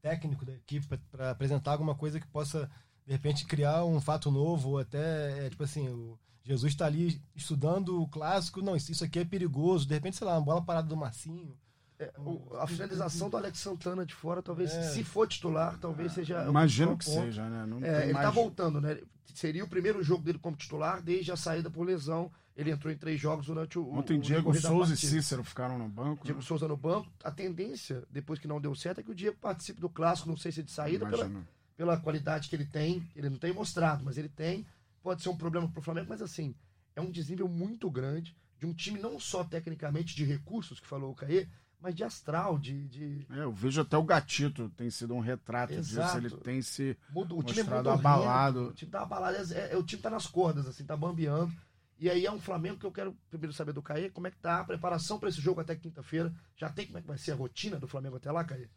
técnico 0.01 0.47
da 0.47 0.55
equipe 0.55 0.87
para 1.11 1.31
apresentar 1.31 1.73
alguma 1.73 1.95
coisa 1.95 2.19
que 2.19 2.27
possa, 2.29 2.71
de 3.05 3.13
repente, 3.13 3.45
criar 3.45 3.85
um 3.85 4.01
fato 4.01 4.31
novo, 4.31 4.71
ou 4.71 4.79
até, 4.79 5.47
é, 5.47 5.51
tipo 5.51 5.65
assim, 5.65 5.89
o 5.89 6.19
Jesus 6.43 6.73
está 6.73 6.87
ali 6.87 7.23
estudando 7.35 8.01
o 8.01 8.09
clássico, 8.09 8.63
não, 8.63 8.75
isso 8.75 8.91
isso 8.91 9.05
aqui 9.05 9.19
é 9.19 9.25
perigoso, 9.25 9.87
de 9.87 9.95
repente, 9.95 10.17
sei 10.17 10.27
lá, 10.27 10.35
uma 10.35 10.45
bola 10.45 10.65
parada 10.65 10.89
do 10.89 10.97
Marcinho. 10.97 11.57
É, 12.03 12.11
o- 12.19 12.57
a 12.57 12.67
finalização 12.67 13.29
do 13.29 13.37
Alex 13.37 13.59
Santana 13.59 14.07
de 14.07 14.15
fora, 14.15 14.43
talvez, 14.43 14.73
É. 14.73 14.83
se 14.85 15.05
for 15.05 15.29
titular, 15.29 15.77
talvez 15.79 16.13
seja. 16.13 16.47
o 16.47 16.49
Imagino 16.51 16.97
que 16.97 17.05
ponto. 17.05 17.21
seja, 17.25 17.47
né? 17.47 17.67
Não 17.67 17.85
É, 17.85 18.05
ele 18.05 18.13
mais... 18.15 18.25
tá 18.25 18.31
voltando, 18.31 18.81
né? 18.81 18.99
Seria 19.35 19.63
o 19.63 19.69
primeiro 19.69 20.03
jogo 20.03 20.25
dele 20.25 20.39
como 20.39 20.57
titular 20.57 21.03
desde 21.03 21.31
a 21.31 21.37
saída 21.37 21.71
por 21.71 21.85
lesão. 21.87 22.33
Ele 22.57 22.71
entrou 22.71 22.93
em 22.93 22.97
três 22.97 23.21
jogos 23.21 23.47
durante 23.47 23.79
o. 23.79 23.87
Ontem 23.93 24.17
o 24.19 24.21
Diego 24.21 24.53
Souza 24.59 24.95
e. 24.95 24.97
Cícero 24.97 25.45
ficaram 25.45 25.79
no 25.79 25.89
banco. 25.89 26.25
Diego 26.25 26.41
né? 26.41 26.45
Souza 26.45 26.67
no 26.67 26.77
banco. 26.77 27.09
A 27.23 27.31
tendência, 27.31 28.03
depois 28.11 28.39
que 28.41 28.49
não 28.49 28.61
deu 28.61 28.75
certo, 28.75 29.01
é 29.01 29.03
que 29.03 29.11
o 29.11 29.15
Diego 29.15 29.37
participe 29.39 29.81
do 29.81 29.89
clássico, 29.89 30.29
não 30.29 30.37
sei 30.37 30.51
se 30.53 30.63
de 30.63 30.71
saída, 30.71 31.07
pela, 31.07 31.31
pela 31.77 31.97
qualidade 31.99 32.49
que 32.49 32.57
ele 32.57 32.67
tem. 32.67 33.07
Ele 33.15 33.29
não 33.31 33.39
tem 33.39 33.53
mostrado, 33.53 34.03
mas 34.05 34.17
ele 34.19 34.29
tem. 34.29 34.67
Pode 35.03 35.23
ser 35.23 35.29
um 35.29 35.37
problema 35.37 35.69
pro 35.69 35.81
Flamengo, 35.83 36.07
mas 36.09 36.21
assim, 36.23 36.55
é 36.97 37.01
um 37.01 37.11
desnível 37.11 37.47
muito 37.49 37.91
grande 37.91 38.35
de 38.59 38.67
um 38.67 38.75
time 38.75 38.99
não 38.99 39.19
só 39.19 39.43
tecnicamente 39.45 40.15
de 40.15 40.25
recursos, 40.25 40.81
que 40.81 40.87
falou 40.87 41.13
o 41.13 41.15
Caê, 41.15 41.47
mas 41.81 41.95
de 41.95 42.05
astral, 42.05 42.59
de. 42.59 42.87
de 42.89 43.27
É, 43.31 43.43
eu 43.43 43.53
vejo 43.53 43.81
até 43.81 43.97
o 43.97 44.05
Gatito 44.05 44.69
tem 44.77 44.91
sido 44.91 45.15
um 45.15 45.21
retrato 45.21 45.73
Exato. 45.73 46.21
disso. 46.21 46.35
Ele 46.35 46.43
tem 46.43 46.63
se 46.63 46.97
o 47.15 47.43
time 47.43 47.61
é 47.61 47.63
mostrado 47.63 47.89
muito 47.91 48.01
abalado. 48.01 48.69
O 48.69 48.73
time 48.73 48.91
tá 48.91 49.03
abalado, 49.03 49.37
é, 49.55 49.73
é- 49.73 49.77
o 49.77 49.83
time 49.83 50.03
tá 50.03 50.11
nas 50.11 50.27
cordas, 50.27 50.67
assim, 50.67 50.85
tá 50.85 50.97
bambeando. 50.97 51.53
E 51.99 52.09
aí 52.09 52.25
é 52.25 52.33
um 52.33 52.41
Flamengo 52.41 52.79
que 52.79 52.87
eu 52.87 52.93
quero 52.93 53.15
primeiro 53.29 53.53
saber 53.53 53.73
do 53.73 53.83
Caê, 53.83 54.09
como 54.09 54.27
é 54.27 54.31
que 54.31 54.39
tá 54.39 54.61
a 54.61 54.65
preparação 54.65 55.19
para 55.19 55.29
esse 55.29 55.41
jogo 55.41 55.61
até 55.61 55.77
quinta-feira? 55.77 56.33
Já 56.57 56.71
tem 56.71 56.87
como 56.87 56.99
é 56.99 57.03
que 57.03 57.07
vai 57.09 57.19
ser 57.19 57.33
a 57.33 57.37
rotina 57.37 57.79
do 57.79 57.87
Flamengo 57.87 58.17
até 58.17 58.33
lá, 58.33 58.43
Caê? 58.43 58.69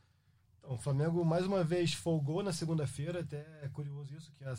Então, 0.60 0.76
o 0.76 0.78
Flamengo 0.78 1.24
mais 1.24 1.45
uma 1.45 1.64
vez 1.64 1.93
folgou 1.93 2.43
na 2.43 2.51
segunda-feira, 2.51 3.22
até 3.22 3.45
é 3.62 3.70
curioso 3.70 4.14
isso, 4.16 4.32
que 4.34 4.43
a, 4.43 4.54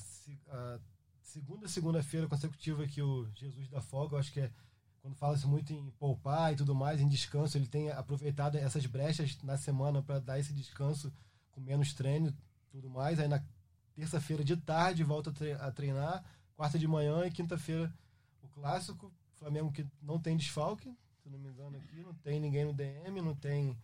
a 0.49 0.79
segunda 1.23 1.69
segunda-feira 1.69 2.27
consecutiva 2.27 2.87
que 2.87 3.03
o 3.03 3.29
Jesus 3.35 3.69
dá 3.69 3.81
folga, 3.81 4.17
eu 4.17 4.21
acho 4.21 4.33
que 4.33 4.41
é 4.41 4.51
quando 5.05 5.17
fala-se 5.17 5.47
muito 5.47 5.71
em 5.71 5.91
poupar 5.99 6.55
e 6.55 6.57
tudo 6.57 6.75
mais, 6.75 6.99
em 6.99 7.07
descanso, 7.07 7.59
ele 7.59 7.67
tem 7.67 7.91
aproveitado 7.91 8.57
essas 8.57 8.87
brechas 8.87 9.37
na 9.43 9.59
semana 9.59 10.03
para 10.03 10.19
dar 10.19 10.39
esse 10.39 10.51
descanso 10.51 11.13
com 11.51 11.61
menos 11.61 11.93
treino 11.93 12.35
tudo 12.71 12.89
mais. 12.89 13.21
Aí 13.21 13.29
na 13.29 13.45
terça-feira 13.95 14.43
de 14.43 14.57
tarde 14.57 15.05
volta 15.05 15.31
a 15.61 15.71
treinar, 15.71 16.25
quarta 16.57 16.79
de 16.79 16.89
manhã 16.89 17.27
e 17.27 17.31
quinta-feira 17.31 17.93
o 18.41 18.49
clássico. 18.49 19.13
Flamengo 19.35 19.71
que 19.71 19.87
não 20.01 20.19
tem 20.19 20.39
desfalque, 20.39 20.91
se 21.23 21.29
não 21.29 21.39
me 21.39 21.51
engano 21.51 21.77
aqui, 21.77 22.03
não 22.03 22.15
tem 22.15 22.41
ninguém 22.41 22.65
no 22.65 22.73
DM, 22.73 23.21
não 23.21 23.35
tem 23.35 23.77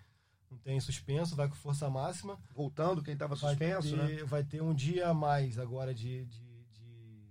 não 0.51 0.57
tem 0.57 0.81
suspenso, 0.81 1.37
vai 1.37 1.49
com 1.49 1.55
força 1.55 1.91
máxima. 1.91 2.39
Voltando, 2.55 3.03
quem 3.03 3.13
estava 3.13 3.37
suspenso, 3.37 3.91
ter, 3.91 4.17
né? 4.17 4.25
Vai 4.25 4.43
ter 4.43 4.63
um 4.63 4.73
dia 4.73 5.09
a 5.09 5.15
mais 5.15 5.59
agora 5.59 5.93
de, 5.93 6.25
de, 6.25 6.65
de 6.73 7.29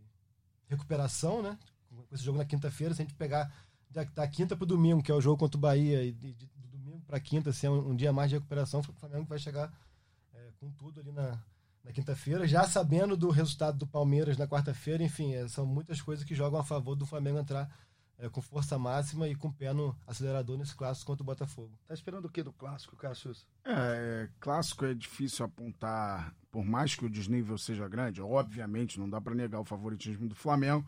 recuperação, 0.67 1.41
né? 1.41 1.57
Com 1.89 2.05
esse 2.11 2.23
jogo 2.23 2.37
na 2.37 2.45
quinta-feira, 2.45 2.93
se 2.93 3.01
a 3.01 3.05
gente 3.05 3.15
pegar 3.15 3.51
da, 3.89 4.03
da 4.03 4.27
quinta 4.27 4.55
para 4.55 4.63
o 4.63 4.67
domingo, 4.67 5.01
que 5.01 5.11
é 5.11 5.15
o 5.15 5.21
jogo 5.21 5.37
contra 5.37 5.57
o 5.57 5.61
Bahia, 5.61 6.03
e 6.03 6.11
de, 6.11 6.33
de, 6.33 6.45
do 6.45 6.67
domingo 6.67 7.01
para 7.05 7.19
quinta, 7.19 7.51
se 7.51 7.65
é 7.65 7.69
um, 7.69 7.89
um, 7.89 7.95
dia 7.95 8.13
mais 8.13 8.29
de 8.29 8.35
recuperação, 8.35 8.81
o 8.81 8.93
Flamengo 8.93 9.25
vai 9.25 9.39
chegar 9.39 9.73
é, 10.33 10.51
com 10.59 10.71
tudo 10.71 10.99
ali 10.99 11.11
na, 11.11 11.39
na 11.83 11.91
quinta-feira, 11.91 12.47
já 12.47 12.63
sabendo 12.65 13.17
do 13.17 13.29
resultado 13.29 13.77
do 13.77 13.87
Palmeiras 13.87 14.37
na 14.37 14.47
quarta-feira, 14.47 15.03
enfim, 15.03 15.33
é, 15.33 15.47
são 15.47 15.65
muitas 15.65 16.01
coisas 16.01 16.23
que 16.23 16.35
jogam 16.35 16.59
a 16.59 16.63
favor 16.63 16.95
do 16.95 17.05
Flamengo 17.05 17.39
entrar 17.39 17.69
é, 18.19 18.29
com 18.29 18.41
força 18.41 18.77
máxima 18.77 19.27
e 19.27 19.33
com 19.33 19.47
o 19.47 19.53
pé 19.53 19.73
no 19.73 19.95
acelerador 20.05 20.57
nesse 20.57 20.75
clássico 20.75 21.07
contra 21.07 21.23
o 21.23 21.25
Botafogo. 21.25 21.71
Tá 21.87 21.93
esperando 21.93 22.25
o 22.25 22.29
que 22.29 22.43
do 22.43 22.51
clássico, 22.51 22.95
Cassius? 22.95 23.47
É, 23.65 24.29
clássico 24.39 24.85
é 24.85 24.93
difícil 24.93 25.45
apontar, 25.45 26.35
por 26.51 26.65
mais 26.65 26.93
que 26.93 27.05
o 27.05 27.09
desnível 27.09 27.57
seja 27.57 27.87
grande, 27.87 28.21
obviamente 28.21 28.99
não 28.99 29.09
dá 29.09 29.21
para 29.21 29.33
negar 29.33 29.61
o 29.61 29.65
favoritismo 29.65 30.27
do 30.27 30.35
Flamengo. 30.35 30.85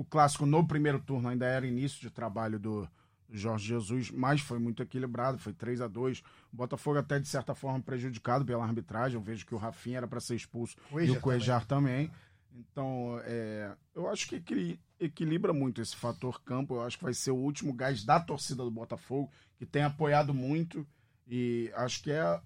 O 0.00 0.04
clássico 0.04 0.46
no 0.46 0.66
primeiro 0.66 0.98
turno 0.98 1.28
ainda 1.28 1.44
era 1.44 1.66
início 1.66 2.00
de 2.00 2.08
trabalho 2.08 2.58
do, 2.58 2.88
Jorge 3.32 3.68
Jesus, 3.68 4.10
mas 4.10 4.40
foi 4.40 4.58
muito 4.58 4.82
equilibrado, 4.82 5.36
foi 5.36 5.52
3 5.52 5.82
a 5.82 5.86
2 5.86 6.22
O 6.50 6.56
Botafogo 6.56 6.98
até 6.98 7.18
de 7.18 7.28
certa 7.28 7.54
forma 7.54 7.80
prejudicado 7.82 8.42
pela 8.42 8.64
arbitragem. 8.64 9.18
Eu 9.18 9.22
vejo 9.22 9.44
que 9.44 9.54
o 9.54 9.58
Rafinha 9.58 9.98
era 9.98 10.08
para 10.08 10.18
ser 10.18 10.36
expulso 10.36 10.74
e 10.98 11.10
o 11.10 11.20
Cuejar 11.20 11.66
também. 11.66 12.06
também. 12.06 12.20
Então, 12.52 13.20
é, 13.24 13.76
eu 13.94 14.08
acho 14.08 14.26
que 14.26 14.78
equilibra 14.98 15.52
muito 15.52 15.82
esse 15.82 15.94
fator 15.94 16.40
campo. 16.42 16.76
Eu 16.76 16.82
acho 16.82 16.96
que 16.96 17.04
vai 17.04 17.12
ser 17.12 17.32
o 17.32 17.36
último 17.36 17.74
gás 17.74 18.02
da 18.02 18.18
torcida 18.18 18.64
do 18.64 18.70
Botafogo, 18.70 19.30
que 19.58 19.66
tem 19.66 19.82
apoiado 19.82 20.32
muito. 20.32 20.86
E 21.28 21.70
acho 21.76 22.02
que 22.02 22.10
é 22.10 22.40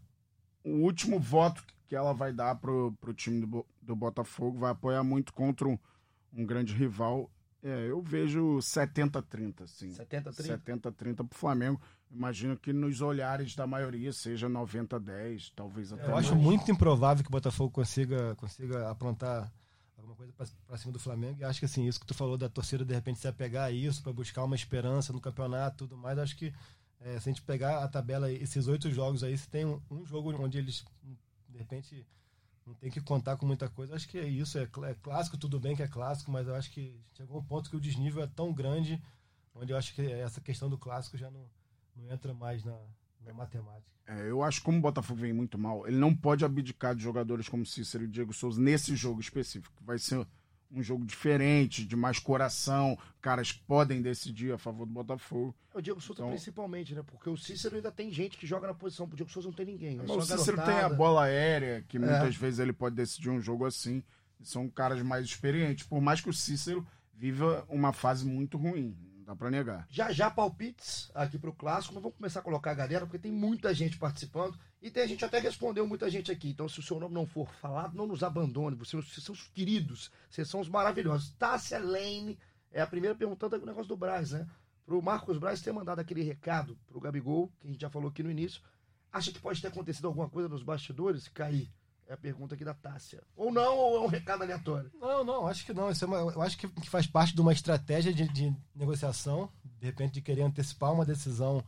o 0.65 0.83
último 0.83 1.21
voto 1.21 1.65
que 1.87 1.95
ela 1.95 2.13
vai 2.13 2.33
dar 2.33 2.57
pro, 2.57 2.93
pro 3.01 3.15
time 3.15 3.47
do, 3.47 3.65
do 3.81 3.95
Botafogo. 3.95 4.59
Vai 4.59 4.73
apoiar 4.73 5.05
muito 5.05 5.33
contra 5.33 5.69
um, 5.69 5.79
um 6.33 6.45
grande 6.45 6.75
rival. 6.75 7.31
É, 7.65 7.91
eu 7.91 8.03
vejo 8.03 8.59
70-30, 8.59 9.67
sim. 9.67 9.89
70-30? 9.89 10.61
70-30 10.93 11.15
pro 11.27 11.39
Flamengo. 11.39 11.81
Imagino 12.11 12.59
que 12.59 12.75
nos 12.75 13.01
olhares 13.01 13.57
da 13.57 13.67
maioria 13.67 14.13
seja 14.13 14.51
90-10, 14.51 15.51
talvez 15.57 15.91
até 15.91 16.05
Eu 16.05 16.11
mais. 16.11 16.27
acho 16.27 16.37
muito 16.37 16.71
improvável 16.71 17.25
que 17.25 17.31
o 17.31 17.33
Botafogo 17.33 17.71
consiga, 17.71 18.35
consiga 18.35 18.91
aprontar 18.91 19.51
alguma 19.97 20.15
coisa 20.15 20.33
para 20.67 20.77
cima 20.77 20.93
do 20.93 21.01
Flamengo. 21.01 21.41
E 21.41 21.45
acho 21.45 21.59
que 21.59 21.65
assim, 21.65 21.87
isso 21.87 21.99
que 21.99 22.07
tu 22.07 22.13
falou 22.13 22.37
da 22.37 22.51
torcida 22.51 22.85
de 22.85 22.95
repente 22.95 23.19
se 23.19 23.27
apegar 23.27 23.65
a 23.65 23.71
isso 23.71 24.03
para 24.03 24.13
buscar 24.13 24.45
uma 24.45 24.55
esperança 24.55 25.11
no 25.11 25.21
campeonato 25.21 25.87
tudo 25.87 25.97
mais, 25.97 26.19
acho 26.19 26.37
que 26.37 26.53
é, 27.01 27.19
se 27.19 27.31
a 27.31 27.33
gente 27.33 27.43
pegar 27.43 27.83
a 27.83 27.89
tabela, 27.89 28.31
esses 28.31 28.67
oito 28.69 28.91
jogos 28.91 29.25
aí, 29.25 29.37
se 29.39 29.49
tem 29.49 29.65
um, 29.65 29.81
um 29.91 30.05
jogo 30.05 30.35
onde 30.39 30.59
eles 30.59 30.85
de 31.49 31.59
repente 31.59 32.07
não 32.67 32.75
tem 32.75 32.91
que 32.91 33.01
contar 33.01 33.37
com 33.37 33.47
muita 33.47 33.69
coisa. 33.69 33.95
Acho 33.95 34.09
que 34.09 34.19
é 34.19 34.27
isso, 34.27 34.59
é, 34.59 34.63
é, 34.63 34.95
clássico, 35.03 35.37
tudo 35.37 35.61
bem 35.61 35.77
que 35.77 35.83
é 35.83 35.89
clássico, 35.89 36.31
mas 36.31 36.47
eu 36.47 36.55
acho 36.55 36.71
que 36.71 36.99
chegou 37.13 37.39
um 37.39 37.45
ponto 37.45 37.69
que 37.69 37.77
o 37.77 37.81
desnível 37.81 38.23
é 38.23 38.27
tão 38.27 38.53
grande, 38.53 39.03
onde 39.55 39.73
eu 39.73 39.77
acho 39.77 39.95
que 39.95 40.03
essa 40.03 40.41
questão 40.41 40.69
do 40.69 40.79
clássico 40.79 41.17
já 41.17 41.31
não, 41.31 41.47
não 41.97 42.11
entra 42.13 42.33
mais 42.33 42.65
na, 42.65 42.79
na 43.21 43.33
matemática. 43.33 43.93
É, 44.07 44.31
eu 44.31 44.43
acho 44.43 44.61
que 44.61 44.67
como 44.67 44.79
o 44.79 44.83
Botafogo 44.83 45.21
vem 45.21 45.33
muito 45.33 45.59
mal, 45.59 45.87
ele 45.87 45.97
não 45.97 46.15
pode 46.15 46.45
abdicar 46.45 46.95
de 46.95 47.03
jogadores 47.03 47.49
como 47.49 47.65
Cícero 47.65 48.05
e 48.05 48.09
Diego 48.09 48.35
Souza 48.35 48.61
nesse 48.61 48.95
jogo 48.95 49.21
específico. 49.21 49.83
Vai 49.83 49.99
ser 49.99 50.27
um 50.75 50.83
jogo 50.83 51.05
diferente, 51.05 51.85
de 51.85 51.97
mais 51.97 52.19
coração. 52.19 52.99
Caras 53.21 53.53
podem 53.53 54.03
decidir 54.03 54.53
a 54.53 54.59
favor 54.59 54.87
do 54.87 54.93
Botafogo. 54.93 55.55
É 55.75 55.79
o 55.79 55.81
Diego 55.81 56.01
Souza 56.01 56.21
então... 56.21 56.31
principalmente, 56.31 56.95
né? 56.95 57.03
Porque 57.03 57.31
o 57.31 57.37
Cícero 57.37 57.77
ainda 57.77 57.91
tem 57.91 58.11
gente 58.11 58.37
que 58.37 58.47
joga 58.47 58.67
na 58.67 58.75
posição. 58.75 59.07
O 59.07 59.15
Diego 59.15 59.31
Souza 59.31 59.49
não 59.49 59.55
tem 59.55 59.67
ninguém. 59.67 59.99
É 59.99 60.03
o 60.03 60.21
Cícero 60.21 60.57
garotada. 60.57 60.73
tem 60.73 60.81
a 60.85 60.89
bola 60.89 61.25
aérea, 61.25 61.85
que 61.89 61.97
é. 61.97 62.01
muitas 62.01 62.37
vezes 62.37 62.59
ele 62.59 62.73
pode 62.73 62.97
decidir 62.97 63.31
um 63.31 63.41
jogo 63.41 63.65
assim. 63.65 64.03
São 64.43 64.69
caras 64.69 65.01
mais 65.03 65.25
experientes. 65.25 65.87
Por 65.87 66.01
mais 66.01 66.21
que 66.21 66.29
o 66.29 66.33
Cícero 66.33 66.87
viva 67.13 67.65
uma 67.69 67.93
fase 67.93 68.27
muito 68.27 68.59
ruim. 68.59 68.97
Não 69.17 69.25
dá 69.25 69.37
pra 69.37 69.51
negar. 69.51 69.87
Já 69.89 70.13
já 70.13 70.31
palpites 70.31 71.11
aqui 71.15 71.39
pro 71.39 71.53
clássico, 71.53 71.95
mas 71.95 72.03
vamos 72.03 72.19
começar 72.19 72.41
a 72.41 72.43
colocar 72.43 72.73
a 72.73 72.75
galera, 72.75 73.07
porque 73.07 73.19
tem 73.19 73.33
muita 73.33 73.73
gente 73.73 73.97
participando. 73.97 74.59
E 74.85 74.91
tem, 74.91 75.03
a 75.03 75.07
gente 75.07 75.25
até 75.25 75.39
respondeu 75.39 75.87
muita 75.87 76.11
gente 76.11 76.31
aqui. 76.31 76.51
Então, 76.51 76.69
se 76.69 76.79
o 76.79 76.83
seu 76.83 77.01
nome 77.01 77.15
não 77.15 77.27
for 77.27 77.49
falado, 77.55 77.97
não 77.97 78.07
nos 78.07 78.23
abandone. 78.23 78.77
Vocês, 78.77 79.03
vocês 79.03 79.25
são 79.25 79.33
os 79.33 79.49
queridos. 79.49 80.11
Vocês 80.29 80.47
são 80.47 80.61
os 80.61 80.69
maravilhosos. 80.69 81.31
Tássia 81.39 81.79
Lane 81.79 82.39
é 82.71 82.83
a 82.83 82.87
primeira 82.87 83.17
perguntando 83.17 83.57
o 83.57 83.65
negócio 83.65 83.89
do 83.89 83.97
Braz, 83.97 84.33
né? 84.33 84.47
Pro 84.85 85.01
Marcos 85.01 85.39
Braz 85.39 85.63
ter 85.63 85.73
mandado 85.73 86.01
aquele 86.01 86.23
recado 86.23 86.77
pro 86.87 87.01
Gabigol, 87.01 87.51
que 87.59 87.67
a 87.67 87.71
gente 87.71 87.81
já 87.81 87.89
falou 87.89 88.11
aqui 88.11 88.23
no 88.23 88.31
início. 88.31 88.61
Acha 89.11 89.33
que 89.33 89.41
pode 89.41 89.59
ter 89.59 89.69
acontecido 89.69 90.07
alguma 90.07 90.29
coisa 90.29 90.51
nos 90.51 90.63
bastidores? 90.63 91.29
Cair. 91.29 91.73
É 92.07 92.13
a 92.13 92.19
pergunta 92.19 92.55
aqui 92.55 92.63
da 92.67 92.75
Tássia. 92.75 93.23
Ou 93.35 93.51
não, 93.51 93.79
ou 93.79 93.97
é 93.97 94.01
um 94.01 94.09
recado 94.09 94.43
aleatório? 94.43 94.91
Não, 95.01 95.25
não, 95.25 95.47
acho 95.47 95.65
que 95.65 95.73
não. 95.73 95.91
Isso 95.91 96.05
é 96.05 96.07
uma, 96.07 96.19
eu 96.19 96.43
acho 96.43 96.59
que 96.59 96.69
faz 96.91 97.07
parte 97.07 97.35
de 97.35 97.41
uma 97.41 97.55
estratégia 97.55 98.13
de, 98.13 98.29
de 98.29 98.55
negociação, 98.75 99.51
de 99.81 99.87
repente 99.87 100.13
de 100.13 100.21
querer 100.21 100.43
antecipar 100.43 100.93
uma 100.93 101.07
decisão 101.07 101.65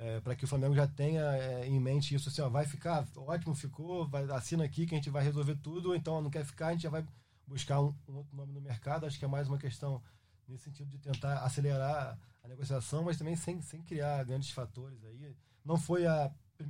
é, 0.00 0.18
para 0.18 0.34
que 0.34 0.46
o 0.46 0.48
Flamengo 0.48 0.74
já 0.74 0.86
tenha 0.86 1.20
é, 1.20 1.66
em 1.66 1.78
mente 1.78 2.14
isso 2.14 2.30
assim, 2.30 2.40
ó, 2.40 2.48
vai 2.48 2.64
ficar, 2.64 3.06
ótimo, 3.14 3.54
ficou, 3.54 4.08
vai, 4.08 4.24
assina 4.30 4.64
aqui 4.64 4.86
que 4.86 4.94
a 4.94 4.96
gente 4.96 5.10
vai 5.10 5.22
resolver 5.22 5.56
tudo, 5.56 5.94
então 5.94 6.22
não 6.22 6.30
quer 6.30 6.42
ficar, 6.42 6.68
a 6.68 6.72
gente 6.72 6.84
já 6.84 6.90
vai 6.90 7.06
buscar 7.46 7.82
um, 7.82 7.94
um, 8.08 8.16
outro 8.16 8.34
nome 8.34 8.50
no 8.54 8.62
mercado. 8.62 9.04
Acho 9.04 9.18
que 9.18 9.26
é 9.26 9.28
mais 9.28 9.46
uma 9.46 9.58
questão 9.58 10.02
nesse 10.48 10.64
sentido 10.64 10.88
de 10.88 10.98
tentar 10.98 11.40
acelerar 11.40 12.18
a 12.42 12.48
negociação, 12.48 13.04
mas 13.04 13.18
também 13.18 13.36
sem, 13.36 13.60
sem 13.60 13.82
criar 13.82 14.24
grandes 14.24 14.50
fatores 14.50 15.04
aí. 15.04 15.36
Não 15.62 15.76
foi 15.76 16.06
a 16.06 16.32
pr 16.56 16.64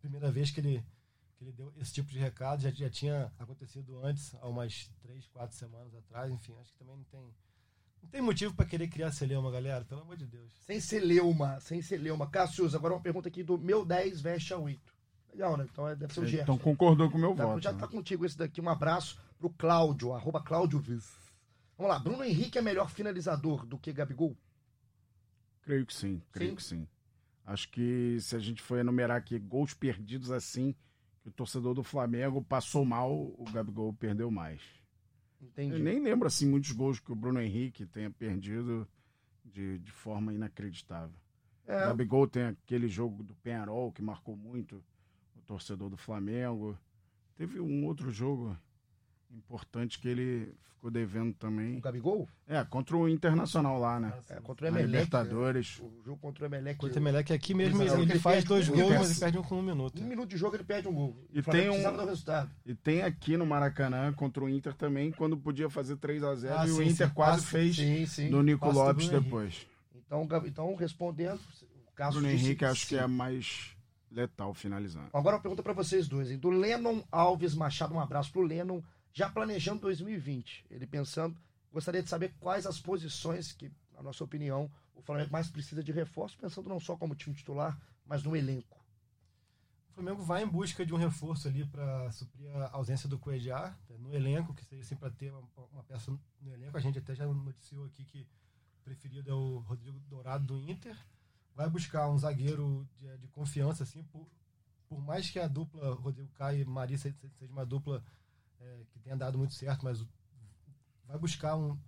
primeira 0.00 0.30
vez 0.30 0.50
que 0.50 0.60
ele, 0.60 0.84
que 1.36 1.44
ele 1.44 1.52
deu 1.52 1.72
esse 1.78 1.92
tipo 1.94 2.10
de 2.10 2.18
recado, 2.18 2.60
já, 2.60 2.70
já 2.70 2.90
tinha 2.90 3.32
acontecido 3.38 3.98
antes, 4.04 4.34
há 4.34 4.46
umas 4.46 4.90
três, 5.00 5.26
quatro 5.26 5.56
semanas 5.56 5.94
atrás, 5.94 6.30
enfim, 6.30 6.54
acho 6.60 6.70
que 6.72 6.78
também 6.78 6.96
não 6.96 7.04
tem 7.04 7.34
não 8.02 8.10
tem 8.10 8.20
motivo 8.22 8.54
para 8.54 8.66
querer 8.66 8.88
criar 8.88 9.12
celeuma, 9.12 9.50
galera, 9.50 9.84
pelo 9.84 10.00
amor 10.00 10.16
de 10.16 10.26
Deus. 10.26 10.50
Sem 10.66 10.80
celeuma, 10.80 11.60
sem 11.60 11.82
celeuma. 11.82 12.26
Cassius, 12.26 12.74
agora 12.74 12.94
uma 12.94 13.00
pergunta 13.00 13.28
aqui 13.28 13.42
do 13.42 13.58
meu 13.58 13.84
10 13.84 14.20
veste 14.20 14.54
a 14.54 14.58
8. 14.58 14.80
Legal, 15.32 15.56
né? 15.56 15.66
Então 15.70 15.86
é, 15.86 15.94
deve 15.94 16.12
ser 16.12 16.20
o 16.20 16.26
Gerson. 16.26 16.42
Então 16.42 16.58
concordou 16.58 17.10
com 17.10 17.18
o 17.18 17.20
meu 17.20 17.34
tá, 17.34 17.44
voto. 17.44 17.62
Já 17.62 17.72
né? 17.72 17.78
tá 17.78 17.86
contigo 17.86 18.24
esse 18.24 18.36
daqui. 18.36 18.60
Um 18.60 18.68
abraço 18.68 19.20
pro 19.38 19.50
Cláudio, 19.50 20.12
arroba 20.12 20.42
Cláudio 20.42 20.78
Viz. 20.78 21.28
Vamos 21.76 21.92
lá, 21.92 21.98
Bruno 21.98 22.24
Henrique 22.24 22.58
é 22.58 22.62
melhor 22.62 22.90
finalizador 22.90 23.64
do 23.64 23.78
que 23.78 23.92
Gabigol? 23.92 24.36
Creio 25.62 25.86
que 25.86 25.94
sim, 25.94 26.20
creio 26.32 26.50
sim? 26.50 26.56
que 26.56 26.62
sim. 26.62 26.88
Acho 27.46 27.70
que 27.70 28.18
se 28.20 28.34
a 28.34 28.38
gente 28.38 28.60
for 28.60 28.78
enumerar 28.78 29.16
aqui 29.16 29.38
gols 29.38 29.74
perdidos 29.74 30.30
assim, 30.30 30.74
que 31.22 31.28
o 31.28 31.32
torcedor 31.32 31.74
do 31.74 31.84
Flamengo 31.84 32.42
passou 32.42 32.84
mal, 32.84 33.12
o 33.12 33.44
Gabigol 33.52 33.92
perdeu 33.92 34.30
mais. 34.30 34.60
Entendi. 35.40 35.74
Eu 35.74 35.78
nem 35.78 36.00
lembro 36.00 36.26
assim 36.26 36.48
muitos 36.48 36.72
gols 36.72 36.98
que 36.98 37.12
o 37.12 37.16
Bruno 37.16 37.40
Henrique 37.40 37.86
tenha 37.86 38.10
perdido 38.10 38.86
de, 39.44 39.78
de 39.78 39.92
forma 39.92 40.32
inacreditável. 40.32 41.16
É. 41.66 41.84
O 41.84 41.88
Gabigol 41.88 42.26
tem 42.26 42.44
aquele 42.44 42.88
jogo 42.88 43.22
do 43.22 43.34
Penarol 43.36 43.92
que 43.92 44.02
marcou 44.02 44.36
muito 44.36 44.82
o 45.36 45.42
torcedor 45.42 45.90
do 45.90 45.96
Flamengo. 45.96 46.78
Teve 47.36 47.60
um 47.60 47.84
outro 47.84 48.10
jogo 48.10 48.56
importante 49.30 49.98
que 49.98 50.08
ele 50.08 50.54
ficou 50.78 50.90
devendo 50.90 51.34
também. 51.34 51.76
O 51.76 51.80
Gabigol? 51.80 52.28
É, 52.46 52.64
contra 52.64 52.96
o 52.96 53.08
Internacional 53.08 53.78
lá, 53.78 53.98
né? 53.98 54.12
É, 54.30 54.40
contra 54.40 54.66
o 54.66 54.68
Emelec. 54.68 54.90
Libertadores. 54.90 55.80
O 55.80 56.02
jogo 56.04 56.18
contra 56.18 56.44
o 56.44 56.46
Emelec. 56.46 56.78
Contra 56.78 56.98
o 56.98 57.02
Emelec 57.02 57.32
aqui 57.32 57.52
mesmo, 57.52 57.82
ele, 57.82 58.02
ele, 58.02 58.18
faz 58.18 58.44
dois 58.44 58.68
gols, 58.68 58.94
mas 58.94 59.10
ele 59.10 59.20
perde 59.20 59.38
um 59.38 59.42
com 59.42 59.56
um 59.56 59.62
minuto. 59.62 60.00
Um 60.00 60.06
minuto 60.06 60.30
de 60.30 60.36
jogo 60.36 60.56
ele 60.56 60.64
perde 60.64 60.88
um 60.88 60.94
gol. 60.94 61.16
E 61.32 61.42
tem 61.42 61.68
um 61.68 61.96
do 61.96 62.04
resultado. 62.04 62.50
E 62.64 62.74
tem 62.74 63.02
aqui 63.02 63.36
no 63.36 63.44
Maracanã 63.44 64.12
contra 64.12 64.44
o 64.44 64.48
Inter 64.48 64.74
também, 64.74 65.10
quando 65.10 65.36
podia 65.36 65.68
fazer 65.68 65.96
3 65.96 66.22
a 66.22 66.34
0 66.34 66.54
ah, 66.56 66.66
e 66.66 66.70
sim, 66.70 66.78
o 66.78 66.82
Inter 66.82 67.08
sim, 67.08 67.14
quase 67.14 67.42
passe, 67.42 67.46
fez 67.46 67.76
sim, 67.76 68.06
sim, 68.06 68.28
no 68.30 68.42
Nico 68.42 68.70
Lopes 68.70 69.08
depois. 69.08 69.66
Então, 69.94 70.26
então, 70.46 70.74
respondendo, 70.74 71.40
o 71.88 71.92
caso 71.94 72.18
Bruno 72.18 72.32
Henrique 72.32 72.64
acho 72.64 72.86
que 72.86 72.96
é 72.96 73.06
mais 73.06 73.76
letal 74.10 74.54
finalizando. 74.54 75.08
Agora 75.12 75.36
uma 75.36 75.42
pergunta 75.42 75.62
para 75.62 75.72
vocês 75.72 76.08
dois. 76.08 76.30
Hein? 76.30 76.38
Do 76.38 76.48
Lennon 76.48 77.02
Alves 77.12 77.54
Machado, 77.54 77.94
um 77.94 78.00
abraço 78.00 78.32
pro 78.32 78.42
Lennon 78.42 78.80
já 79.18 79.28
planejando 79.28 79.80
2020. 79.80 80.66
Ele 80.70 80.86
pensando 80.86 81.36
Gostaria 81.72 82.02
de 82.02 82.08
saber 82.08 82.34
quais 82.40 82.66
as 82.66 82.80
posições 82.80 83.52
que, 83.52 83.70
na 83.92 84.02
nossa 84.02 84.24
opinião, 84.24 84.70
o 84.94 85.02
Flamengo 85.02 85.30
mais 85.30 85.50
precisa 85.50 85.82
de 85.82 85.92
reforço, 85.92 86.38
pensando 86.38 86.68
não 86.68 86.80
só 86.80 86.96
como 86.96 87.14
time 87.14 87.34
titular, 87.34 87.78
mas 88.06 88.22
no 88.22 88.34
elenco. 88.34 88.78
O 89.90 89.94
Flamengo 89.94 90.22
vai 90.22 90.42
em 90.42 90.48
busca 90.48 90.86
de 90.86 90.94
um 90.94 90.96
reforço 90.96 91.46
ali 91.48 91.66
para 91.66 92.10
suprir 92.12 92.48
a 92.56 92.70
ausência 92.72 93.08
do 93.08 93.18
Coediar 93.18 93.78
né, 93.88 93.96
no 93.98 94.14
elenco, 94.14 94.54
que 94.54 94.64
seria 94.64 94.82
assim 94.82 94.96
para 94.96 95.10
ter 95.10 95.32
uma, 95.32 95.66
uma, 95.72 95.82
peça 95.84 96.10
no 96.40 96.52
elenco. 96.52 96.76
A 96.76 96.80
gente 96.80 96.98
até 96.98 97.14
já 97.14 97.26
noticiou 97.26 97.84
aqui 97.84 98.04
que 98.04 98.26
preferido 98.82 99.30
é 99.30 99.34
o 99.34 99.58
Rodrigo 99.58 99.98
Dourado 100.00 100.46
do 100.46 100.58
Inter. 100.70 100.96
Vai 101.54 101.68
buscar 101.68 102.08
um 102.08 102.18
zagueiro 102.18 102.88
de, 102.96 103.18
de 103.18 103.28
confiança, 103.28 103.82
assim, 103.82 104.04
por, 104.04 104.26
por 104.86 105.00
mais 105.00 105.28
que 105.28 105.38
a 105.38 105.48
dupla 105.48 105.94
Rodrigo 105.94 106.30
Caio 106.32 106.62
e 106.62 106.64
Maria 106.64 106.96
seja 106.96 107.16
uma 107.40 107.66
dupla 107.66 108.02
é, 108.60 108.84
que 108.90 108.98
tenha 108.98 109.16
dado 109.16 109.38
muito 109.38 109.54
certo, 109.54 109.84
mas 109.84 110.04
vai 111.04 111.18
buscar 111.18 111.56
um 111.56 111.78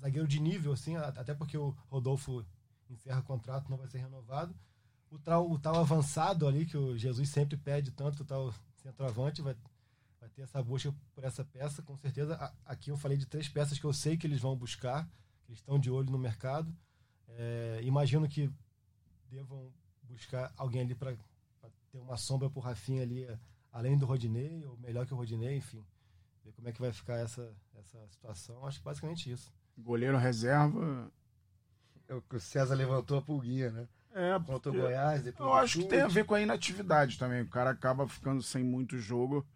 zagueiro 0.00 0.26
de 0.26 0.40
nível, 0.40 0.72
assim, 0.72 0.96
até 0.96 1.34
porque 1.34 1.56
o 1.56 1.70
Rodolfo 1.88 2.44
encerra 2.88 3.20
o 3.20 3.24
contrato, 3.24 3.70
não 3.70 3.76
vai 3.76 3.88
ser 3.88 3.98
renovado 3.98 4.54
o 5.10 5.18
tal, 5.18 5.50
o 5.50 5.58
tal 5.58 5.76
avançado 5.76 6.46
ali, 6.46 6.64
que 6.64 6.76
o 6.76 6.96
Jesus 6.96 7.28
sempre 7.28 7.56
pede 7.56 7.90
tanto, 7.90 8.22
o 8.22 8.24
tal 8.24 8.54
centroavante, 8.76 9.42
vai, 9.42 9.56
vai 10.20 10.28
ter 10.30 10.42
essa 10.42 10.62
busca 10.62 10.94
por 11.14 11.24
essa 11.24 11.44
peça, 11.44 11.82
com 11.82 11.96
certeza. 11.96 12.36
Aqui 12.64 12.90
eu 12.90 12.96
falei 12.96 13.18
de 13.18 13.26
três 13.26 13.48
peças 13.48 13.78
que 13.78 13.84
eu 13.84 13.92
sei 13.92 14.16
que 14.16 14.26
eles 14.26 14.40
vão 14.40 14.56
buscar, 14.56 15.08
eles 15.48 15.58
estão 15.58 15.78
de 15.78 15.90
olho 15.90 16.10
no 16.10 16.18
mercado. 16.18 16.74
É, 17.28 17.80
imagino 17.82 18.28
que 18.28 18.50
devam 19.28 19.72
buscar 20.02 20.52
alguém 20.56 20.82
ali 20.82 20.94
para 20.94 21.16
ter 21.90 21.98
uma 21.98 22.16
sombra 22.16 22.48
para 22.48 22.58
o 22.58 22.62
Rafinha 22.62 23.02
ali, 23.02 23.26
além 23.72 23.98
do 23.98 24.06
Rodinei, 24.06 24.64
ou 24.64 24.76
melhor 24.76 25.06
que 25.06 25.14
o 25.14 25.16
Rodinei, 25.16 25.56
enfim. 25.56 25.84
Ver 26.44 26.52
como 26.52 26.68
é 26.68 26.72
que 26.72 26.80
vai 26.80 26.92
ficar 26.92 27.16
essa, 27.16 27.52
essa 27.78 27.98
situação. 28.08 28.66
Acho 28.66 28.78
que 28.78 28.84
basicamente 28.84 29.30
isso. 29.30 29.52
Goleiro 29.76 30.16
reserva. 30.16 31.10
É 32.08 32.14
o 32.14 32.22
que 32.22 32.36
o 32.36 32.40
César 32.40 32.74
levantou 32.74 33.18
a 33.18 33.22
pulguinha, 33.22 33.70
né? 33.70 33.88
É, 34.12 34.38
contra 34.44 34.72
o 34.72 34.74
Goiás. 34.74 35.24
eu 35.24 35.52
acho 35.52 35.78
que 35.78 35.84
tem 35.86 36.00
a 36.00 36.08
ver 36.08 36.24
com 36.24 36.34
a 36.34 36.40
inatividade 36.40 37.16
também. 37.16 37.42
O 37.42 37.48
cara 37.48 37.70
acaba 37.70 38.08
ficando 38.08 38.42
sem 38.42 38.64
muito 38.64 38.98
jogo, 38.98 39.46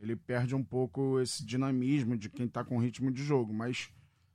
ele 0.00 0.14
perde 0.14 0.54
um 0.54 0.62
pouco 0.62 1.18
esse 1.20 1.44
dinamismo 1.44 2.16
de 2.16 2.28
quem 2.28 2.46
tá 2.46 2.64
com 2.64 2.78
ritmo 2.78 3.10
de 3.10 3.24
jogo. 3.24 3.52
Mas 3.52 3.90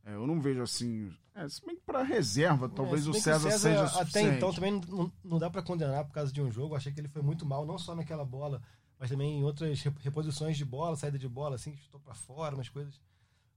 é, 0.05 0.15
eu 0.15 0.27
não 0.27 0.41
vejo 0.41 0.61
assim. 0.61 1.13
É, 1.33 1.47
se 1.47 1.65
bem 1.65 1.75
que 1.75 1.83
para 1.83 2.03
reserva, 2.03 2.67
talvez 2.67 3.07
é, 3.07 3.09
o, 3.09 3.13
César 3.13 3.47
o, 3.47 3.51
César 3.51 3.69
seja 3.69 3.87
suficiente. 3.87 4.27
Até 4.27 4.37
então 4.37 4.53
também 4.53 4.81
não, 4.89 5.11
não 5.23 5.39
dá 5.39 5.49
para 5.49 5.61
condenar 5.61 6.03
por 6.05 6.13
causa 6.13 6.33
de 6.33 6.41
um 6.41 6.51
jogo. 6.51 6.73
Eu 6.73 6.77
achei 6.77 6.91
que 6.91 6.99
ele 6.99 7.07
foi 7.07 7.21
muito 7.21 7.45
mal, 7.45 7.65
não 7.65 7.77
só 7.77 7.95
naquela 7.95 8.25
bola, 8.25 8.61
mas 9.01 9.09
também 9.09 9.39
em 9.39 9.43
outras 9.43 9.81
reposições 9.81 10.55
de 10.55 10.63
bola, 10.63 10.95
saída 10.95 11.17
de 11.17 11.27
bola, 11.27 11.55
assim, 11.55 11.71
que 11.71 11.81
chutou 11.81 11.99
para 11.99 12.13
fora, 12.13 12.53
umas 12.53 12.69
coisas 12.69 13.01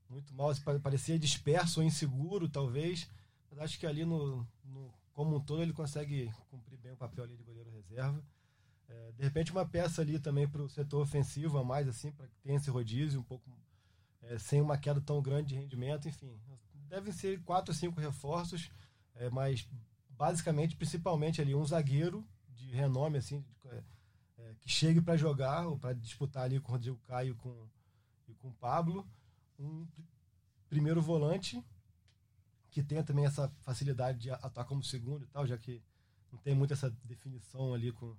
muito 0.09 0.33
mal. 0.33 0.51
Parecia 0.83 1.19
disperso 1.19 1.81
ou 1.81 1.87
inseguro, 1.87 2.49
talvez. 2.49 3.07
Mas 3.51 3.59
acho 3.59 3.79
que 3.79 3.87
ali 3.87 4.07
no, 4.07 4.49
no 4.65 4.91
como 5.13 5.37
um 5.37 5.41
todo, 5.41 5.61
ele 5.61 5.75
consegue 5.75 6.33
cumprir 6.49 6.79
bem 6.79 6.93
o 6.93 6.97
papel 6.97 7.25
ali 7.25 7.37
de 7.37 7.43
goleiro 7.43 7.69
reserva. 7.69 8.25
É, 8.89 9.13
de 9.13 9.23
repente, 9.23 9.53
uma 9.53 9.67
peça 9.67 10.01
ali 10.01 10.19
também 10.19 10.49
para 10.49 10.63
o 10.63 10.69
setor 10.71 11.03
ofensivo 11.03 11.59
a 11.59 11.63
mais, 11.63 11.87
assim, 11.89 12.11
para 12.11 12.27
que 12.27 12.39
tenha 12.39 12.57
esse 12.57 12.71
rodízio, 12.71 13.21
um 13.21 13.25
pouco 13.25 13.55
é, 14.23 14.39
sem 14.39 14.63
uma 14.63 14.79
queda 14.79 15.03
tão 15.03 15.21
grande 15.21 15.49
de 15.49 15.57
rendimento, 15.57 16.09
enfim. 16.09 16.41
Devem 16.89 17.13
ser 17.13 17.43
quatro 17.43 17.71
ou 17.71 17.77
cinco 17.77 18.01
reforços, 18.01 18.71
é, 19.15 19.29
mas 19.29 19.69
basicamente, 20.09 20.75
principalmente 20.75 21.43
ali, 21.43 21.55
um 21.55 21.67
zagueiro 21.67 22.27
de 22.49 22.71
renome, 22.71 23.19
assim, 23.19 23.43
de, 23.43 23.69
é, 23.69 23.85
que 24.61 24.69
chegue 24.69 25.01
para 25.01 25.17
jogar, 25.17 25.67
ou 25.67 25.79
para 25.79 25.93
disputar 25.93 26.45
ali 26.45 26.61
com 26.61 26.69
o 26.69 26.73
Rodrigo 26.73 26.99
Caio 27.07 27.35
com, 27.37 27.69
e 28.29 28.35
com 28.35 28.49
o 28.49 28.55
Pablo. 28.55 29.07
Um 29.59 29.87
primeiro 30.69 31.01
volante 31.01 31.63
que 32.71 32.83
tenha 32.83 33.05
também 33.05 33.25
essa 33.25 33.49
facilidade 33.61 34.19
de 34.19 34.31
atuar 34.31 34.65
como 34.65 34.83
segundo 34.83 35.25
e 35.25 35.29
tal, 35.29 35.47
já 35.47 35.57
que 35.57 35.81
não 36.33 36.39
tem 36.41 36.55
muito 36.55 36.73
essa 36.73 36.91
definição 37.05 37.73
ali 37.73 37.93
com 37.93 38.17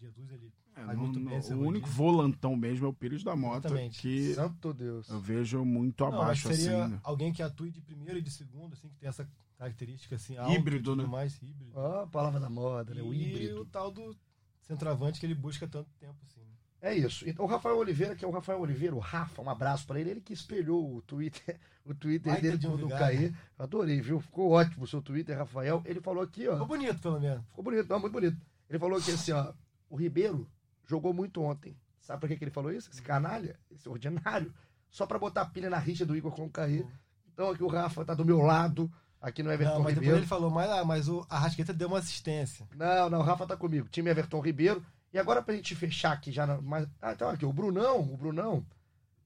Jesus, 0.00 0.30
ele 0.30 0.52
é, 0.76 0.84
faz 0.84 0.98
muito 0.98 1.18
bem. 1.18 1.38
O 1.38 1.66
único 1.66 1.88
volantão 1.88 2.54
mesmo 2.54 2.86
é 2.86 2.88
o 2.88 2.92
Pires 2.92 3.24
da 3.24 3.34
Mota, 3.34 3.66
Exatamente. 3.66 4.00
que 4.00 4.34
Santo 4.34 4.72
Deus. 4.72 5.08
eu 5.08 5.18
vejo 5.18 5.64
muito 5.64 6.04
não, 6.04 6.12
abaixo 6.12 6.54
seria 6.54 6.84
assim. 6.84 7.00
alguém 7.02 7.32
que 7.32 7.42
atue 7.42 7.70
de 7.70 7.80
primeiro 7.80 8.18
e 8.18 8.22
de 8.22 8.30
segundo, 8.30 8.74
assim, 8.74 8.88
que 8.88 8.96
tem 8.96 9.08
essa 9.08 9.28
característica 9.56 10.16
assim, 10.16 10.36
híbrido, 10.52 10.94
né? 10.94 11.04
mais 11.04 11.40
híbrido. 11.42 11.72
Ah, 11.78 12.02
a 12.02 12.06
palavra 12.06 12.38
da 12.38 12.50
moda, 12.50 12.94
né? 12.94 13.02
O 13.02 13.12
híbrido. 13.12 13.58
E 13.58 13.60
o 13.60 13.64
tal 13.64 13.90
do 13.90 14.14
centroavante 14.66 15.20
que 15.20 15.26
ele 15.26 15.34
busca 15.34 15.66
tanto 15.66 15.90
tempo 15.98 16.16
assim. 16.24 16.40
Né? 16.40 16.46
É 16.82 16.94
isso. 16.94 17.28
Então, 17.28 17.44
o 17.44 17.48
Rafael 17.48 17.76
Oliveira, 17.76 18.14
que 18.14 18.24
é 18.24 18.28
o 18.28 18.30
Rafael 18.30 18.60
Oliveira, 18.60 18.94
o 18.94 18.98
Rafa, 18.98 19.42
um 19.42 19.50
abraço 19.50 19.86
para 19.86 19.98
ele. 19.98 20.10
Ele 20.10 20.20
que 20.20 20.32
espelhou 20.32 20.96
o 20.96 21.02
Twitter, 21.02 21.58
o 21.84 21.94
Twitter 21.94 22.40
dele 22.40 22.58
quando 22.58 22.88
cair. 22.88 23.34
Adorei, 23.58 24.00
viu? 24.00 24.20
Ficou 24.20 24.50
ótimo 24.50 24.84
o 24.84 24.86
seu 24.86 25.00
Twitter, 25.00 25.36
Rafael. 25.36 25.82
Ele 25.84 26.00
falou 26.00 26.22
aqui, 26.22 26.46
ó. 26.48 26.52
Ficou 26.52 26.66
bonito, 26.66 27.00
pelo 27.00 27.20
menos. 27.20 27.44
Ficou 27.46 27.64
bonito, 27.64 27.88
não, 27.88 28.00
muito 28.00 28.12
bonito. 28.12 28.36
Ele 28.68 28.78
falou 28.78 28.98
aqui 28.98 29.10
assim, 29.10 29.32
ó. 29.32 29.52
O 29.88 29.96
Ribeiro 29.96 30.48
jogou 30.84 31.12
muito 31.14 31.42
ontem. 31.42 31.76
Sabe 32.00 32.20
por 32.20 32.28
que, 32.28 32.36
que 32.36 32.44
ele 32.44 32.50
falou 32.50 32.72
isso? 32.72 32.88
Esse 32.90 33.02
canalha, 33.02 33.58
esse 33.70 33.88
ordinário, 33.88 34.52
só 34.90 35.06
para 35.06 35.18
botar 35.18 35.46
pilha 35.46 35.68
na 35.68 35.78
rixa 35.78 36.06
do 36.06 36.16
Igor 36.16 36.32
com 36.32 36.44
o 36.44 36.50
Caí. 36.50 36.86
Então 37.32 37.50
aqui 37.50 37.62
o 37.62 37.68
Rafa 37.68 38.04
tá 38.04 38.14
do 38.14 38.24
meu 38.24 38.38
lado. 38.38 38.90
Aqui 39.20 39.42
no 39.42 39.50
Everton 39.50 39.74
não, 39.74 39.82
mas 39.82 39.94
Ribeiro. 39.94 40.16
depois 40.16 40.18
ele 40.18 40.26
falou, 40.26 40.50
mas, 40.50 40.70
ah, 40.70 40.84
mas 40.84 41.08
o 41.08 41.26
Arrasqueta 41.28 41.72
deu 41.72 41.88
uma 41.88 41.98
assistência. 41.98 42.66
Não, 42.76 43.10
não, 43.10 43.20
o 43.20 43.22
Rafa 43.22 43.46
tá 43.46 43.56
comigo. 43.56 43.88
Time 43.88 44.10
Everton 44.10 44.40
Ribeiro. 44.40 44.84
E 45.12 45.18
agora, 45.18 45.42
pra 45.42 45.54
gente 45.54 45.74
fechar 45.74 46.12
aqui 46.12 46.30
já. 46.30 46.46
Na, 46.46 46.60
mas, 46.60 46.86
ah, 47.00 47.12
então 47.12 47.28
aqui, 47.28 47.44
o 47.44 47.52
Brunão, 47.52 48.00
o 48.00 48.16
Brunão. 48.16 48.64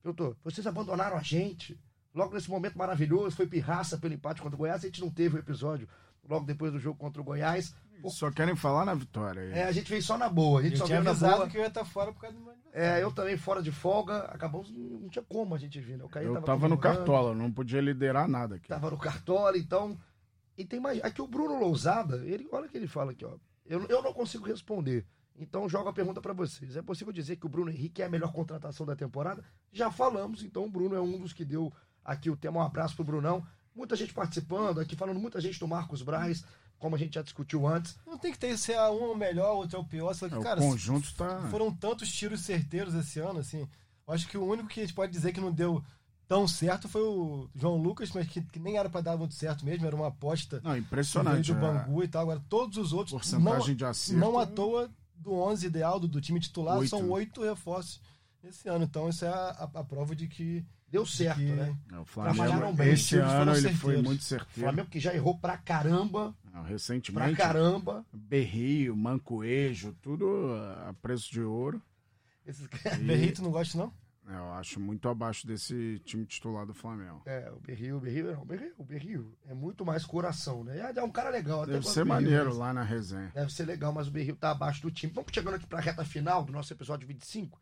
Perguntou, 0.02 0.36
vocês 0.42 0.66
abandonaram 0.66 1.16
a 1.16 1.22
gente. 1.22 1.78
Logo 2.14 2.34
nesse 2.34 2.50
momento 2.50 2.78
maravilhoso, 2.78 3.36
foi 3.36 3.46
pirraça 3.46 3.98
pelo 3.98 4.14
empate 4.14 4.40
contra 4.40 4.56
o 4.56 4.58
Goiás. 4.58 4.82
A 4.82 4.86
gente 4.86 5.00
não 5.00 5.10
teve 5.10 5.36
o 5.36 5.38
episódio 5.38 5.88
logo 6.30 6.46
depois 6.46 6.72
do 6.72 6.78
jogo 6.78 6.98
contra 6.98 7.20
o 7.20 7.24
Goiás. 7.24 7.74
Só 8.08 8.30
querem 8.30 8.56
falar 8.56 8.86
na 8.86 8.94
vitória. 8.94 9.40
É, 9.52 9.64
a 9.64 9.72
gente 9.72 9.88
fez 9.88 10.06
só 10.06 10.16
na 10.16 10.28
boa. 10.28 10.60
A 10.60 10.62
gente 10.62 10.72
eu 10.72 10.78
só 10.78 10.84
tinha 10.86 11.02
veio 11.02 11.12
na 11.12 11.36
boa. 11.36 11.48
que 11.48 11.58
eu 11.58 11.60
ia 11.60 11.68
estar 11.68 11.84
fora 11.84 12.12
por 12.12 12.20
causa 12.20 12.34
do 12.34 12.42
meu 12.42 12.54
É, 12.72 13.02
eu 13.02 13.12
também 13.12 13.36
fora 13.36 13.62
de 13.62 13.70
folga. 13.70 14.20
Acabamos, 14.22 14.70
não 14.70 15.08
tinha 15.08 15.22
como 15.22 15.54
a 15.54 15.58
gente 15.58 15.78
vir. 15.80 15.98
Né? 15.98 16.04
O 16.04 16.18
eu 16.18 16.34
tava, 16.34 16.46
tava 16.46 16.68
no 16.68 16.78
Cartola, 16.78 17.34
não 17.34 17.52
podia 17.52 17.80
liderar 17.80 18.26
nada 18.26 18.54
aqui. 18.54 18.68
Tava 18.68 18.90
no 18.90 18.96
Cartola, 18.96 19.58
então. 19.58 19.98
E 20.56 20.64
tem 20.64 20.80
mais. 20.80 21.02
Aqui 21.04 21.20
o 21.20 21.26
Bruno 21.26 21.58
Lousada, 21.58 22.24
ele, 22.24 22.48
olha 22.50 22.66
o 22.66 22.68
que 22.70 22.76
ele 22.78 22.86
fala 22.86 23.12
aqui, 23.12 23.24
ó. 23.24 23.36
Eu, 23.66 23.86
eu 23.88 24.02
não 24.02 24.14
consigo 24.14 24.46
responder. 24.46 25.06
Então 25.36 25.68
jogo 25.68 25.88
a 25.88 25.92
pergunta 25.92 26.20
para 26.20 26.32
vocês. 26.32 26.76
É 26.76 26.82
possível 26.82 27.12
dizer 27.12 27.36
que 27.36 27.46
o 27.46 27.48
Bruno 27.48 27.70
Henrique 27.70 28.02
é 28.02 28.06
a 28.06 28.10
melhor 28.10 28.32
contratação 28.32 28.84
da 28.84 28.94
temporada? 28.94 29.42
Já 29.72 29.90
falamos, 29.90 30.42
então 30.42 30.64
o 30.64 30.70
Bruno 30.70 30.94
é 30.94 31.00
um 31.00 31.18
dos 31.18 31.32
que 31.32 31.44
deu 31.44 31.72
aqui 32.04 32.30
o 32.30 32.36
tema. 32.36 32.60
Um 32.60 32.62
abraço 32.62 32.94
pro 32.94 33.04
Brunão. 33.04 33.46
Muita 33.74 33.96
gente 33.96 34.12
participando, 34.12 34.80
aqui 34.80 34.96
falando 34.96 35.20
muita 35.20 35.40
gente 35.40 35.58
do 35.58 35.68
Marcos 35.68 36.02
Braz, 36.02 36.44
como 36.78 36.96
a 36.96 36.98
gente 36.98 37.14
já 37.14 37.22
discutiu 37.22 37.66
antes. 37.66 37.96
Não 38.06 38.18
tem 38.18 38.32
que 38.32 38.38
ter 38.38 38.56
se 38.58 38.72
é 38.72 38.90
um 38.90 39.04
é 39.04 39.12
o 39.12 39.16
melhor, 39.16 39.54
outro 39.54 39.76
é 39.76 39.80
o 39.80 39.84
pior. 39.84 40.14
Só 40.14 40.28
que, 40.28 40.34
é, 40.34 40.40
cara, 40.40 40.60
o 40.60 40.64
conjunto 40.64 41.14
tá... 41.14 41.46
foram 41.50 41.72
tantos 41.72 42.10
tiros 42.10 42.40
certeiros 42.40 42.94
esse 42.94 43.20
ano, 43.20 43.40
assim. 43.40 43.68
Eu 44.06 44.14
acho 44.14 44.26
que 44.26 44.36
o 44.36 44.44
único 44.44 44.68
que 44.68 44.80
a 44.80 44.82
gente 44.82 44.94
pode 44.94 45.12
dizer 45.12 45.32
que 45.32 45.40
não 45.40 45.52
deu 45.52 45.82
tão 46.30 46.46
certo 46.46 46.88
foi 46.88 47.02
o 47.02 47.48
João 47.56 47.76
Lucas, 47.76 48.12
mas 48.12 48.28
que, 48.28 48.40
que 48.40 48.60
nem 48.60 48.78
era 48.78 48.88
para 48.88 49.00
dar 49.00 49.16
muito 49.16 49.34
certo 49.34 49.64
mesmo, 49.64 49.84
era 49.84 49.96
uma 49.96 50.06
aposta 50.06 50.60
não, 50.62 50.76
impressionante, 50.76 51.52
do 51.52 51.58
é. 51.58 51.60
Bangu 51.60 52.04
e 52.04 52.08
tal. 52.08 52.22
Agora, 52.22 52.40
todos 52.48 52.78
os 52.78 52.92
outros. 52.92 53.12
Porcentagem 53.12 53.68
não, 53.68 53.74
de 53.74 53.84
acerto. 53.84 54.20
Não 54.20 54.38
à 54.38 54.46
toa 54.46 54.88
do 55.16 55.32
11 55.32 55.66
ideal 55.66 55.98
do, 55.98 56.06
do 56.06 56.20
time 56.20 56.38
titular, 56.38 56.78
oito. 56.78 56.88
são 56.88 57.10
oito 57.10 57.42
reforços 57.42 58.00
esse 58.44 58.68
ano. 58.68 58.84
Então, 58.84 59.08
isso 59.08 59.24
é 59.24 59.28
a, 59.28 59.70
a, 59.74 59.80
a 59.80 59.84
prova 59.84 60.14
de 60.14 60.28
que. 60.28 60.64
Deu 60.90 61.06
certo, 61.06 61.38
que 61.38 61.52
né? 61.52 61.76
O 62.00 62.04
Flamengo, 62.04 62.72
bem. 62.72 62.92
Esse 62.92 63.16
ano 63.16 63.54
ele 63.54 63.72
foi 63.74 64.02
muito 64.02 64.24
certeiro. 64.24 64.50
O 64.56 64.60
Flamengo 64.60 64.88
que 64.88 64.98
já 64.98 65.14
errou 65.14 65.38
pra 65.38 65.56
caramba. 65.56 66.34
Não, 66.52 66.62
recentemente. 66.62 67.36
Pra 67.36 67.46
caramba. 67.46 68.04
Berrio, 68.12 68.96
Mancoejo, 68.96 69.94
tudo 70.02 70.26
a 70.88 70.92
preço 71.00 71.30
de 71.30 71.40
ouro. 71.40 71.80
Esses... 72.44 72.66
E... 72.66 73.04
Berrio, 73.04 73.34
tu 73.34 73.42
não 73.42 73.52
gosta, 73.52 73.78
não? 73.78 73.92
É, 74.28 74.36
eu 74.36 74.52
acho 74.52 74.78
muito 74.78 75.08
abaixo 75.08 75.46
desse 75.46 76.00
time 76.04 76.24
titular 76.24 76.64
do 76.64 76.74
Flamengo. 76.74 77.22
É, 77.26 77.50
o 77.50 77.58
Berril, 77.58 77.96
o 77.96 78.00
Berril, 78.00 78.32
não, 78.32 78.42
o 78.42 78.44
Berril, 78.44 78.72
o 78.78 78.84
Berril 78.84 79.38
é 79.48 79.54
muito 79.54 79.84
mais 79.84 80.04
coração, 80.04 80.62
né? 80.62 80.78
É, 80.78 80.98
é 80.98 81.02
um 81.02 81.10
cara 81.10 81.30
legal. 81.30 81.66
Deve 81.66 81.86
ser 81.86 82.04
maneiro 82.04 82.56
lá 82.56 82.72
na 82.72 82.82
resenha. 82.82 83.32
Deve 83.34 83.52
ser 83.52 83.64
legal, 83.64 83.92
mas 83.92 84.06
o 84.06 84.10
Berril 84.10 84.36
tá 84.36 84.50
abaixo 84.50 84.82
do 84.82 84.90
time. 84.90 85.12
Vamos 85.12 85.32
chegando 85.32 85.54
aqui 85.54 85.66
pra 85.66 85.80
reta 85.80 86.04
final 86.04 86.44
do 86.44 86.52
nosso 86.52 86.72
episódio 86.72 87.08
25. 87.08 87.60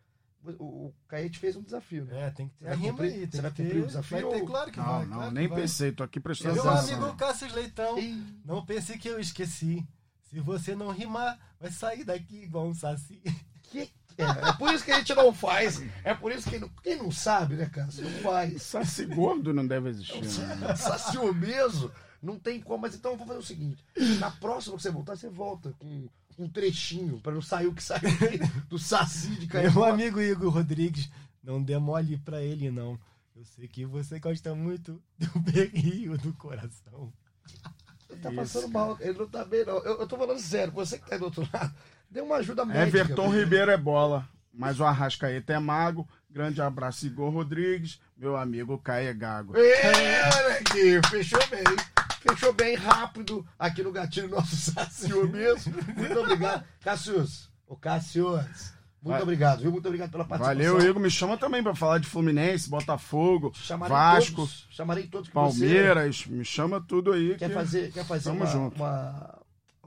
O, 0.58 0.94
Caete 1.06 1.38
fez 1.38 1.56
um 1.56 1.62
desafio, 1.62 2.04
né? 2.04 2.26
É, 2.26 2.30
tem 2.30 2.48
que 2.48 2.56
ter. 2.56 2.74
Rima 2.74 3.02
aí, 3.02 3.26
tem 3.26 3.30
você 3.30 3.40
vai 3.42 3.50
cumprir 3.50 3.82
o 3.82 3.86
desafio? 3.86 4.30
Vai 4.30 4.40
ter, 4.40 4.46
claro 4.46 4.72
que 4.72 4.78
não, 4.78 4.86
vai. 4.86 5.06
Não, 5.06 5.16
claro 5.16 5.30
nem 5.32 5.48
vai. 5.48 5.60
pensei, 5.60 5.92
tô 5.92 6.02
aqui 6.02 6.20
prestando 6.20 6.54
Meu 6.54 6.68
atenção. 6.68 6.86
Meu 6.86 6.96
amigo 7.06 7.16
Cássio 7.18 7.54
Leitão, 7.54 7.96
não 8.44 8.64
pense 8.64 8.96
que 8.98 9.08
eu 9.08 9.20
esqueci. 9.20 9.86
Se 10.30 10.40
você 10.40 10.74
não 10.74 10.90
rimar, 10.90 11.38
vai 11.58 11.70
sair 11.70 12.04
daqui 12.04 12.42
igual 12.42 12.66
um 12.66 12.74
saci. 12.74 13.22
Que 13.70 13.90
é, 14.18 14.48
é, 14.48 14.52
por 14.54 14.74
isso 14.74 14.84
que 14.84 14.90
a 14.90 14.98
gente 14.98 15.14
não 15.14 15.32
faz. 15.32 15.80
É 16.02 16.12
por 16.12 16.32
isso 16.32 16.50
que 16.50 16.58
não, 16.58 16.68
quem 16.82 16.96
não 16.96 17.10
sabe, 17.10 17.54
né, 17.54 17.66
cara? 17.66 17.88
Você 17.88 18.02
não 18.02 18.10
faz. 18.20 18.62
Saci 18.62 19.06
gordo 19.06 19.54
não 19.54 19.66
deve 19.66 19.90
existir. 19.90 20.20
Né? 20.20 20.74
Saci 20.76 21.16
obeso 21.18 21.92
não 22.20 22.36
tem 22.36 22.60
como. 22.60 22.82
Mas 22.82 22.96
então 22.96 23.12
eu 23.12 23.16
vou 23.16 23.26
fazer 23.26 23.38
o 23.38 23.44
seguinte: 23.44 23.84
na 24.18 24.30
próxima 24.30 24.76
que 24.76 24.82
você 24.82 24.90
voltar, 24.90 25.16
você 25.16 25.28
volta 25.28 25.72
com 25.78 26.08
um 26.38 26.48
trechinho, 26.48 27.18
para 27.20 27.32
não 27.32 27.42
sair 27.42 27.66
o 27.66 27.74
que 27.74 27.82
saiu 27.82 28.02
do 28.68 28.78
Saci 28.78 29.28
de 29.30 29.46
Caio. 29.48 29.70
Meu 29.74 29.84
amigo 29.84 30.20
Igor 30.20 30.52
Rodrigues, 30.52 31.10
não 31.42 31.62
dê 31.62 31.76
mole 31.78 32.16
pra 32.18 32.40
ele, 32.40 32.70
não. 32.70 32.98
Eu 33.34 33.44
sei 33.44 33.66
que 33.66 33.84
você 33.84 34.18
gosta 34.18 34.54
muito 34.54 35.02
do 35.18 35.38
berrio 35.40 36.16
do 36.18 36.32
coração. 36.32 37.12
Ele 38.08 38.20
tá 38.20 38.32
passando 38.32 38.68
mal, 38.68 38.96
ele 39.00 39.18
não 39.18 39.28
tá 39.28 39.44
bem, 39.44 39.64
não. 39.64 39.78
Eu, 39.78 40.00
eu 40.00 40.06
tô 40.06 40.16
falando 40.16 40.38
sério, 40.38 40.72
você 40.72 40.98
que 40.98 41.06
tá 41.06 41.16
aí 41.16 41.18
do 41.18 41.26
outro 41.26 41.48
lado, 41.52 41.74
dê 42.08 42.20
uma 42.20 42.36
ajuda 42.36 42.64
médica. 42.64 42.98
Everton 42.98 43.28
Ribeiro 43.30 43.70
é 43.70 43.76
bola, 43.76 44.28
mas 44.52 44.80
o 44.80 44.84
Arrascaeta 44.84 45.52
é 45.52 45.58
mago. 45.58 46.08
Grande 46.30 46.60
abraço, 46.60 47.06
Igor 47.06 47.30
Rodrigues, 47.30 48.00
meu 48.16 48.36
amigo 48.36 48.78
Caio 48.78 49.16
Gago. 49.16 49.56
É, 49.56 50.58
aqui, 50.58 51.00
fechou 51.10 51.40
bem. 51.48 51.64
Fechou 52.30 52.52
bem 52.52 52.74
rápido 52.76 53.46
aqui 53.58 53.82
no 53.82 53.92
gatilho 53.92 54.28
nosso 54.28 54.54
Sacio 54.72 55.28
mesmo. 55.28 55.74
Muito 55.96 56.18
obrigado. 56.20 56.64
Cassius, 56.80 57.50
o 57.66 57.76
Cassius. 57.76 58.72
Muito 59.00 59.14
Vai. 59.14 59.22
obrigado, 59.22 59.60
viu? 59.60 59.70
Muito 59.70 59.86
obrigado 59.86 60.10
pela 60.10 60.24
participação. 60.24 60.72
Valeu, 60.74 60.90
Igor. 60.90 61.00
Me 61.00 61.10
chama 61.10 61.38
também 61.38 61.62
pra 61.62 61.74
falar 61.74 61.98
de 61.98 62.06
Fluminense, 62.08 62.68
Botafogo, 62.68 63.52
Chamarei 63.54 63.96
Vasco, 63.96 64.34
todos, 64.36 64.66
chamarei 64.70 65.06
todos 65.06 65.28
que 65.28 65.34
Palmeiras. 65.34 66.26
Me 66.26 66.44
chama 66.44 66.80
tudo 66.80 67.12
aí. 67.12 67.28
você 67.28 67.38
quer 67.38 67.48
que- 67.48 67.54
fazer, 67.54 67.92
quer 67.92 68.04
fazer 68.04 68.24
Tamo 68.24 68.40
uma, 68.40 68.46
junto. 68.46 68.74
uma, 68.76 69.38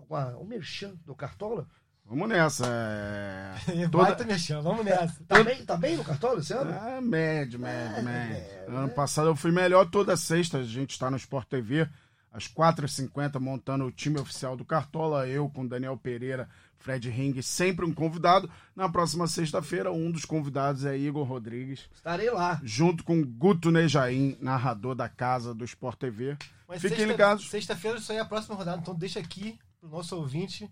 uma- 0.10 0.38
um 0.38 0.46
merchan 0.46 0.94
do 1.06 1.14
Cartola? 1.14 1.68
Vamos 2.06 2.30
nessa. 2.30 2.66
É... 2.68 3.88
Toda... 3.92 4.24
me 4.24 4.39
chama, 4.39 4.62
vamos 4.62 4.86
nessa. 4.86 5.16
Tá 5.28 5.44
bem, 5.44 5.66
tá 5.66 5.76
bem 5.78 5.98
no 5.98 6.04
Cartola 6.06 6.39
esse 6.39 6.54
ano? 6.54 6.72
Ah, 6.74 7.00
médio, 7.02 7.60
médio, 7.60 7.98
É, 7.98 8.02
médio. 8.02 8.36
é, 8.36 8.66
Ano 8.70 8.88
é. 8.88 8.92
passado 8.92 9.28
eu 9.28 9.36
fui 9.36 9.52
melhor 9.52 9.86
toda 9.89 10.16
sexta. 10.16 10.60
A 10.60 10.64
gente 10.64 10.92
está 10.92 11.12
no 11.12 11.18
Sport 11.18 11.48
TV, 11.50 11.88
às 12.32 12.48
4h50, 12.48 13.40
montando 13.40 13.86
o 13.86 13.92
time 13.92 14.20
oficial 14.20 14.56
do 14.56 14.64
Cartola. 14.66 15.28
Eu 15.28 15.50
com 15.50 15.68
Daniel 15.68 15.98
Pereira, 15.98 16.48
Fred 16.78 17.10
Ring, 17.10 17.42
sempre 17.42 17.86
um 17.86 17.94
convidado. 17.94 18.50
Na 18.76 18.88
próxima 18.90 19.28
sexta-feira, 19.28 19.92
um 19.92 20.10
dos 20.12 20.26
convidados 20.26 20.86
é 20.86 20.98
Igor 20.98 21.24
Rodrigues, 21.26 21.90
Estarei 21.94 22.30
lá. 22.30 22.60
junto 22.64 23.04
com 23.04 23.22
Guto 23.24 23.70
Nejaim, 23.70 24.38
narrador 24.42 24.96
da 24.96 25.10
casa 25.10 25.54
do 25.54 25.66
Sport 25.66 25.98
TV. 26.00 26.38
Mas 26.68 26.82
Fiquem 26.82 26.98
sexta- 26.98 27.12
ligados. 27.12 27.50
Sexta-feira 27.50 27.98
isso 27.98 28.12
aí 28.12 28.18
é 28.18 28.22
a 28.22 28.26
próxima 28.26 28.56
rodada, 28.56 28.82
então 28.82 28.96
deixa 28.96 29.20
aqui 29.20 29.60
pro 29.80 29.90
nosso 29.90 30.16
ouvinte 30.16 30.70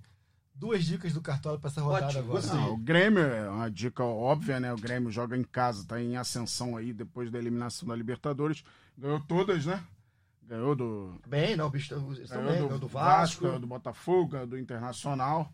duas 0.55 0.84
dicas 0.86 1.14
do 1.14 1.22
Cartola 1.22 1.57
pra 1.60 1.70
essa 1.70 1.82
rodada 1.82 2.07
Ótimo, 2.07 2.38
agora. 2.38 2.45
Ah, 2.53 2.68
o 2.70 2.78
Grêmio 2.78 3.22
é 3.24 3.49
uma 3.49 3.70
dica 3.72 4.03
óbvia, 4.03 4.60
né? 4.60 4.74
O 4.74 4.78
Grêmio 4.78 5.10
joga 5.12 5.38
em 5.38 5.43
casa, 5.43 5.86
tá 5.88 6.01
em 6.01 6.16
ascensão 6.18 6.76
aí 6.76 6.91
depois 6.93 7.30
da 7.32 7.38
eliminação 7.38 7.88
da 7.88 7.95
Libertadores. 7.95 8.64
Ganhou 8.97 9.20
todas, 9.22 9.66
né? 9.66 9.82
Ganhou 10.50 10.76
do, 10.76 11.22
Bem, 11.28 11.56
não, 11.56 11.70
bicho, 11.70 11.93
eles 11.93 12.28
Ganhou 12.28 12.28
também, 12.28 12.60
do, 12.62 12.66
ganhou 12.66 12.80
do 12.80 12.88
Vasco, 12.88 13.43
ganhou 13.43 13.60
do 13.60 13.68
Botafogo, 13.68 14.32
ganhou 14.32 14.47
do 14.47 14.58
Internacional. 14.58 15.54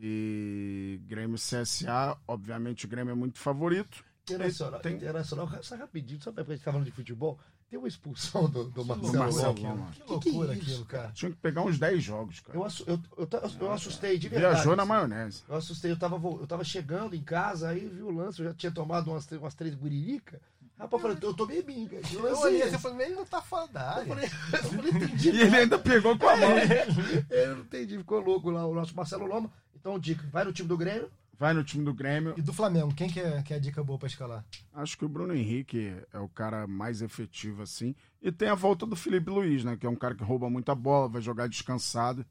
E 0.00 1.00
Grêmio 1.08 1.36
CSA, 1.36 2.16
obviamente 2.26 2.86
o 2.86 2.88
Grêmio 2.88 3.10
é 3.10 3.14
muito 3.16 3.38
favorito. 3.38 4.04
Internacional, 4.22 4.80
Tem- 4.80 4.94
internacional, 4.94 5.48
só 5.62 5.74
rapidinho, 5.76 6.22
só 6.22 6.30
pra 6.30 6.44
gente 6.44 6.62
tá 6.62 6.70
falando 6.70 6.84
de 6.86 6.92
futebol, 6.92 7.36
tem 7.68 7.78
uma 7.78 7.88
expulsão 7.88 8.48
do, 8.48 8.70
do 8.70 8.84
Marcelo. 8.84 9.18
Marcelo 9.18 9.54
Lomba. 9.60 9.68
Lomba. 9.74 9.90
Que 9.90 10.02
loucura 10.08 10.54
que 10.54 10.60
é 10.60 10.62
aquilo, 10.62 10.84
cara. 10.84 11.10
Tinha 11.12 11.30
que 11.32 11.36
pegar 11.38 11.62
uns 11.62 11.78
10 11.78 12.04
jogos, 12.04 12.38
cara. 12.40 12.56
Eu, 12.56 12.64
assu- 12.64 12.84
eu, 12.86 13.00
eu, 13.16 13.28
eu 13.60 13.72
assustei, 13.72 14.18
de 14.18 14.28
verdade. 14.28 14.54
Viajou 14.54 14.76
na 14.76 14.84
maionese. 14.86 15.42
Eu 15.48 15.56
assustei, 15.56 15.90
eu 15.90 15.98
tava, 15.98 16.16
eu 16.16 16.46
tava 16.46 16.62
chegando 16.62 17.16
em 17.16 17.22
casa, 17.22 17.70
aí 17.70 17.86
vi 17.88 18.02
o 18.02 18.10
lance, 18.10 18.40
eu 18.40 18.46
já 18.46 18.54
tinha 18.54 18.70
tomado 18.70 19.10
umas, 19.10 19.26
umas 19.32 19.54
três 19.54 19.74
buriricas. 19.74 20.38
Rapaz, 20.78 20.92
eu 20.92 20.98
falei, 21.08 21.18
eu 21.22 21.34
tomei 21.34 21.62
binga. 21.62 22.00
Eu, 22.12 22.26
Eu 22.26 22.38
olhei 22.38 22.62
assim 22.62 22.76
e 22.76 22.78
falei, 22.78 23.06
ele 23.08 23.16
não 23.16 23.26
tá 23.26 23.42
fora 23.42 23.66
da 23.68 23.80
eu 23.80 23.86
área. 23.88 24.06
falei, 24.06 24.24
eu 24.52 24.58
falei, 24.58 24.92
não 24.92 25.00
entendi. 25.02 25.30
E 25.30 25.40
ele 25.40 25.56
ainda 25.56 25.78
pegou 25.78 26.16
com 26.16 26.28
a 26.28 26.36
mão. 26.36 26.50
Eu 27.30 27.56
não 27.56 27.62
entendi, 27.62 27.98
ficou 27.98 28.20
louco 28.20 28.50
lá 28.50 28.64
o 28.64 28.74
nosso 28.74 28.94
Marcelo 28.96 29.26
Loma. 29.26 29.50
Então, 29.74 29.98
dica, 29.98 30.24
vai 30.30 30.44
no 30.44 30.52
time 30.52 30.68
do 30.68 30.76
Grêmio. 30.76 31.10
Vai 31.36 31.52
no 31.54 31.62
time 31.62 31.84
do 31.84 31.94
Grêmio. 31.94 32.34
E 32.36 32.42
do 32.42 32.52
Flamengo, 32.52 32.92
quem 32.94 33.08
que 33.08 33.20
é, 33.20 33.42
que 33.42 33.52
é 33.52 33.56
a 33.56 33.60
dica 33.60 33.82
boa 33.82 33.98
pra 33.98 34.08
escalar? 34.08 34.44
Acho 34.74 34.98
que 34.98 35.04
o 35.04 35.08
Bruno 35.08 35.34
Henrique 35.34 35.94
é 36.12 36.18
o 36.18 36.28
cara 36.28 36.66
mais 36.66 37.00
efetivo, 37.00 37.62
assim. 37.62 37.94
E 38.20 38.32
tem 38.32 38.48
a 38.48 38.54
volta 38.56 38.84
do 38.84 38.96
Felipe 38.96 39.30
Luiz, 39.30 39.62
né? 39.64 39.76
Que 39.76 39.86
é 39.86 39.90
um 39.90 39.94
cara 39.96 40.14
que 40.16 40.24
rouba 40.24 40.50
muita 40.50 40.74
bola, 40.74 41.08
vai 41.08 41.22
jogar 41.22 41.48
descansado. 41.48 42.26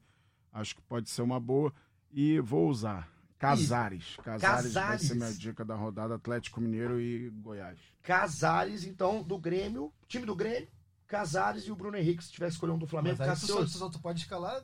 Acho 0.52 0.74
que 0.76 0.82
pode 0.82 1.08
ser 1.08 1.22
uma 1.22 1.40
boa. 1.40 1.72
E 2.12 2.38
vou 2.40 2.68
usar 2.68 3.08
Casares. 3.38 4.16
Casares, 4.22 4.74
vai 4.74 4.98
ser 4.98 5.14
minha 5.14 5.32
dica 5.32 5.64
da 5.64 5.74
rodada 5.74 6.16
Atlético 6.16 6.60
Mineiro 6.60 7.00
e 7.00 7.30
Goiás. 7.30 7.78
Casares, 8.02 8.84
então, 8.84 9.22
do 9.22 9.38
Grêmio, 9.38 9.92
time 10.08 10.26
do 10.26 10.34
Grêmio, 10.34 10.68
Casares 11.06 11.64
e 11.64 11.70
o 11.70 11.76
Bruno 11.76 11.96
Henrique, 11.96 12.24
se 12.24 12.32
tiver 12.32 12.48
escolher 12.48 12.72
um 12.72 12.78
do 12.78 12.86
Flamengo. 12.86 13.16
Mas 13.18 13.28
aí 13.28 13.36
tu 13.36 13.46
só, 13.46 13.54
Cassius. 13.54 13.72
tu 13.72 13.78
só 13.78 13.88
tu 13.88 14.00
pode 14.00 14.20
escalar 14.20 14.62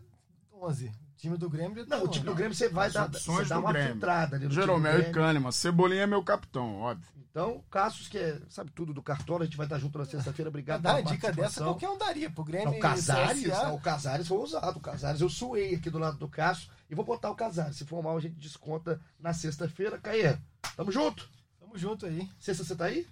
11. 0.52 0.88
O 0.88 0.92
time 1.16 1.38
do 1.38 1.48
Grêmio 1.48 1.86
tá 1.86 1.96
Não, 1.96 2.04
o 2.04 2.08
time 2.08 2.26
do 2.26 2.34
Grêmio 2.34 2.54
você 2.54 2.68
vai 2.68 2.88
As 2.88 2.92
dar, 2.92 3.08
você 3.08 3.44
dá 3.44 3.58
uma 3.58 3.72
filtrada 3.72 4.36
ali 4.36 4.44
no 4.44 4.50
time 4.50 4.62
do 4.62 4.66
Jeromel 4.66 5.00
e. 5.00 5.12
Kahneman. 5.12 5.52
Cebolinha 5.52 6.02
é 6.02 6.06
meu 6.06 6.22
capitão, 6.22 6.74
óbvio. 6.80 7.23
Então, 7.34 7.64
Cassius, 7.68 8.06
que 8.06 8.16
é, 8.16 8.40
sabe 8.48 8.70
tudo 8.70 8.94
do 8.94 9.02
Cartola, 9.02 9.42
a 9.42 9.44
gente 9.44 9.56
vai 9.56 9.66
estar 9.66 9.76
junto 9.76 9.98
na 9.98 10.04
sexta-feira. 10.04 10.48
Obrigado 10.48 10.84
uma 10.86 10.94
pela 10.94 11.10
dica 11.10 11.32
dessa, 11.32 11.64
qualquer 11.64 11.88
um 11.88 11.98
daria. 11.98 12.30
Pro 12.30 12.44
Grêmio 12.44 12.70
Não, 12.70 12.78
Casares, 12.78 13.42
CSA. 13.42 13.64
não, 13.64 13.74
o 13.74 13.80
Casares 13.80 14.28
foi 14.28 14.38
usado. 14.38 14.76
O 14.76 14.80
Casares 14.80 15.20
eu 15.20 15.28
suei 15.28 15.74
aqui 15.74 15.90
do 15.90 15.98
lado 15.98 16.16
do 16.16 16.28
Cássio 16.28 16.70
e 16.88 16.94
vou 16.94 17.04
botar 17.04 17.30
o 17.32 17.34
Casares. 17.34 17.74
Se 17.76 17.84
for 17.84 18.00
mal, 18.04 18.16
a 18.16 18.20
gente 18.20 18.36
desconta 18.36 19.00
na 19.18 19.32
sexta-feira. 19.34 19.98
Caê, 19.98 20.38
tamo 20.76 20.92
junto? 20.92 21.28
Tamo 21.58 21.76
junto 21.76 22.06
aí. 22.06 22.30
Sexta 22.38 22.62
você 22.62 22.76
tá 22.76 22.84
aí? 22.84 23.04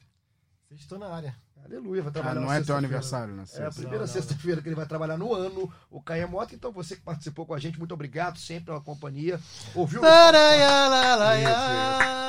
Vocês 0.68 0.82
estão 0.82 1.00
na 1.00 1.08
área. 1.08 1.34
Aleluia, 1.64 2.02
vai 2.02 2.10
Ah, 2.10 2.12
trabalhar 2.12 2.40
não 2.40 2.48
na 2.48 2.56
é 2.56 2.60
teu 2.60 2.76
aniversário, 2.76 3.34
né? 3.34 3.44
É 3.54 3.66
a 3.66 3.70
primeira 3.70 3.98
Não, 3.98 4.06
não, 4.06 4.12
sexta-feira 4.12 4.62
que 4.62 4.68
ele 4.68 4.76
vai 4.76 4.86
trabalhar 4.86 5.16
no 5.16 5.34
ano, 5.34 5.72
o 5.90 6.00
Caia 6.00 6.28
Mota. 6.28 6.54
Então, 6.54 6.70
você 6.70 6.94
que 6.94 7.02
participou 7.02 7.44
com 7.44 7.54
a 7.54 7.58
gente, 7.58 7.76
muito 7.78 7.92
obrigado, 7.92 8.38
sempre 8.38 8.66
pela 8.66 8.80
companhia. 8.80 9.40
Ouviu? 9.74 10.00
o 10.00 10.04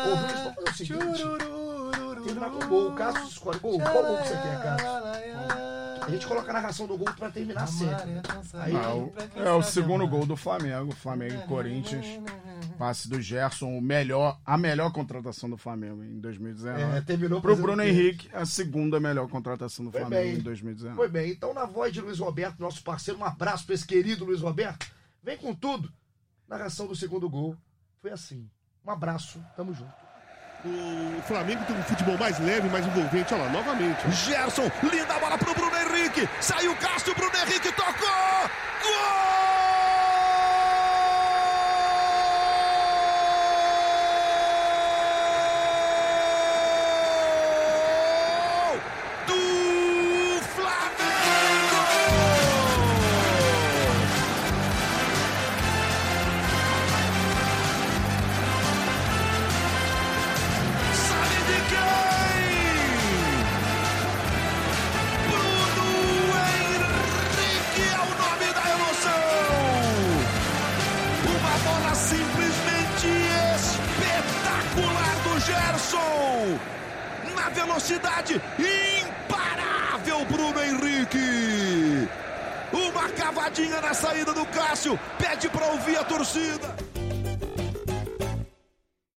Ouviu? 0.09 0.37
Vão 0.43 0.55
fazer 0.55 0.69
o 0.69 0.73
seguinte: 0.73 1.52
terminar 2.23 2.49
com 2.49 2.63
o 2.63 2.67
gol. 2.67 2.91
O 2.91 2.95
Cássio 2.95 3.27
escolhe 3.27 3.59
gol. 3.59 3.79
Qual 3.79 4.03
gol 4.03 4.17
que 4.17 4.27
você 4.27 4.33
quer, 4.35 4.63
Cássio? 4.63 4.87
A 6.03 6.09
gente 6.09 6.27
coloca 6.27 6.49
a 6.49 6.53
narração 6.53 6.85
do 6.85 6.97
gol 6.97 7.13
pra 7.13 7.29
terminar 7.31 7.65
sempre. 7.65 8.11
Aí- 8.59 8.75
Ah, 8.75 8.93
o- 8.93 9.13
é 9.39 9.51
o 9.53 9.63
segundo 9.63 10.05
gol 10.07 10.25
do 10.25 10.35
Flamengo. 10.35 10.91
Flamengo 10.91 11.35
e 11.35 11.47
Corinthians. 11.47 12.05
Passe 12.77 13.07
do 13.07 13.21
Gerson, 13.21 13.77
o 13.77 13.81
melhor, 13.81 14.37
a 14.45 14.57
melhor 14.57 14.91
contratação 14.91 15.49
do 15.49 15.55
Flamengo 15.55 16.03
em 16.03 16.19
2019. 16.19 16.81
É, 16.97 17.01
terminou 17.01 17.39
Pro 17.39 17.55
Bruno. 17.55 17.81
Henrique, 17.81 18.29
a 18.33 18.45
segunda 18.45 18.99
melhor 18.99 19.29
contratação 19.29 19.85
do 19.85 19.91
Foi 19.91 20.01
Flamengo 20.01 20.23
bem. 20.31 20.35
em 20.39 20.41
2019. 20.41 20.95
Foi 20.97 21.07
bem. 21.07 21.31
Então, 21.31 21.53
na 21.53 21.65
voz 21.65 21.93
de 21.93 22.01
Luiz 22.01 22.19
Roberto, 22.19 22.59
nosso 22.59 22.83
parceiro, 22.83 23.19
um 23.19 23.23
abraço 23.23 23.65
pra 23.65 23.75
esse 23.75 23.85
querido 23.85 24.25
Luiz 24.25 24.41
Roberto. 24.41 24.87
Vem 25.21 25.37
com 25.37 25.53
tudo. 25.53 25.89
Narração 26.49 26.85
do 26.87 26.95
segundo 26.95 27.29
gol. 27.29 27.55
Foi 28.01 28.11
assim. 28.11 28.49
Um 28.85 28.91
abraço. 28.91 29.41
Tamo 29.55 29.73
junto. 29.73 30.02
O 30.65 31.21
Flamengo 31.27 31.63
tem 31.65 31.75
um 31.75 31.83
futebol 31.83 32.17
mais 32.17 32.39
leve, 32.39 32.69
mais 32.69 32.85
envolvente. 32.85 33.33
Olha 33.33 33.43
lá, 33.43 33.49
novamente. 33.49 34.09
Gerson, 34.11 34.71
linda 34.83 35.19
bola 35.19 35.37
pro 35.37 35.53
Bruno 35.53 35.75
Henrique. 35.75 36.27
Saiu 36.39 36.73
Cássio, 36.77 37.13
Bruno 37.15 37.33
Henrique 37.35 37.71
tocou. 37.73 38.49
Gol 38.81 39.22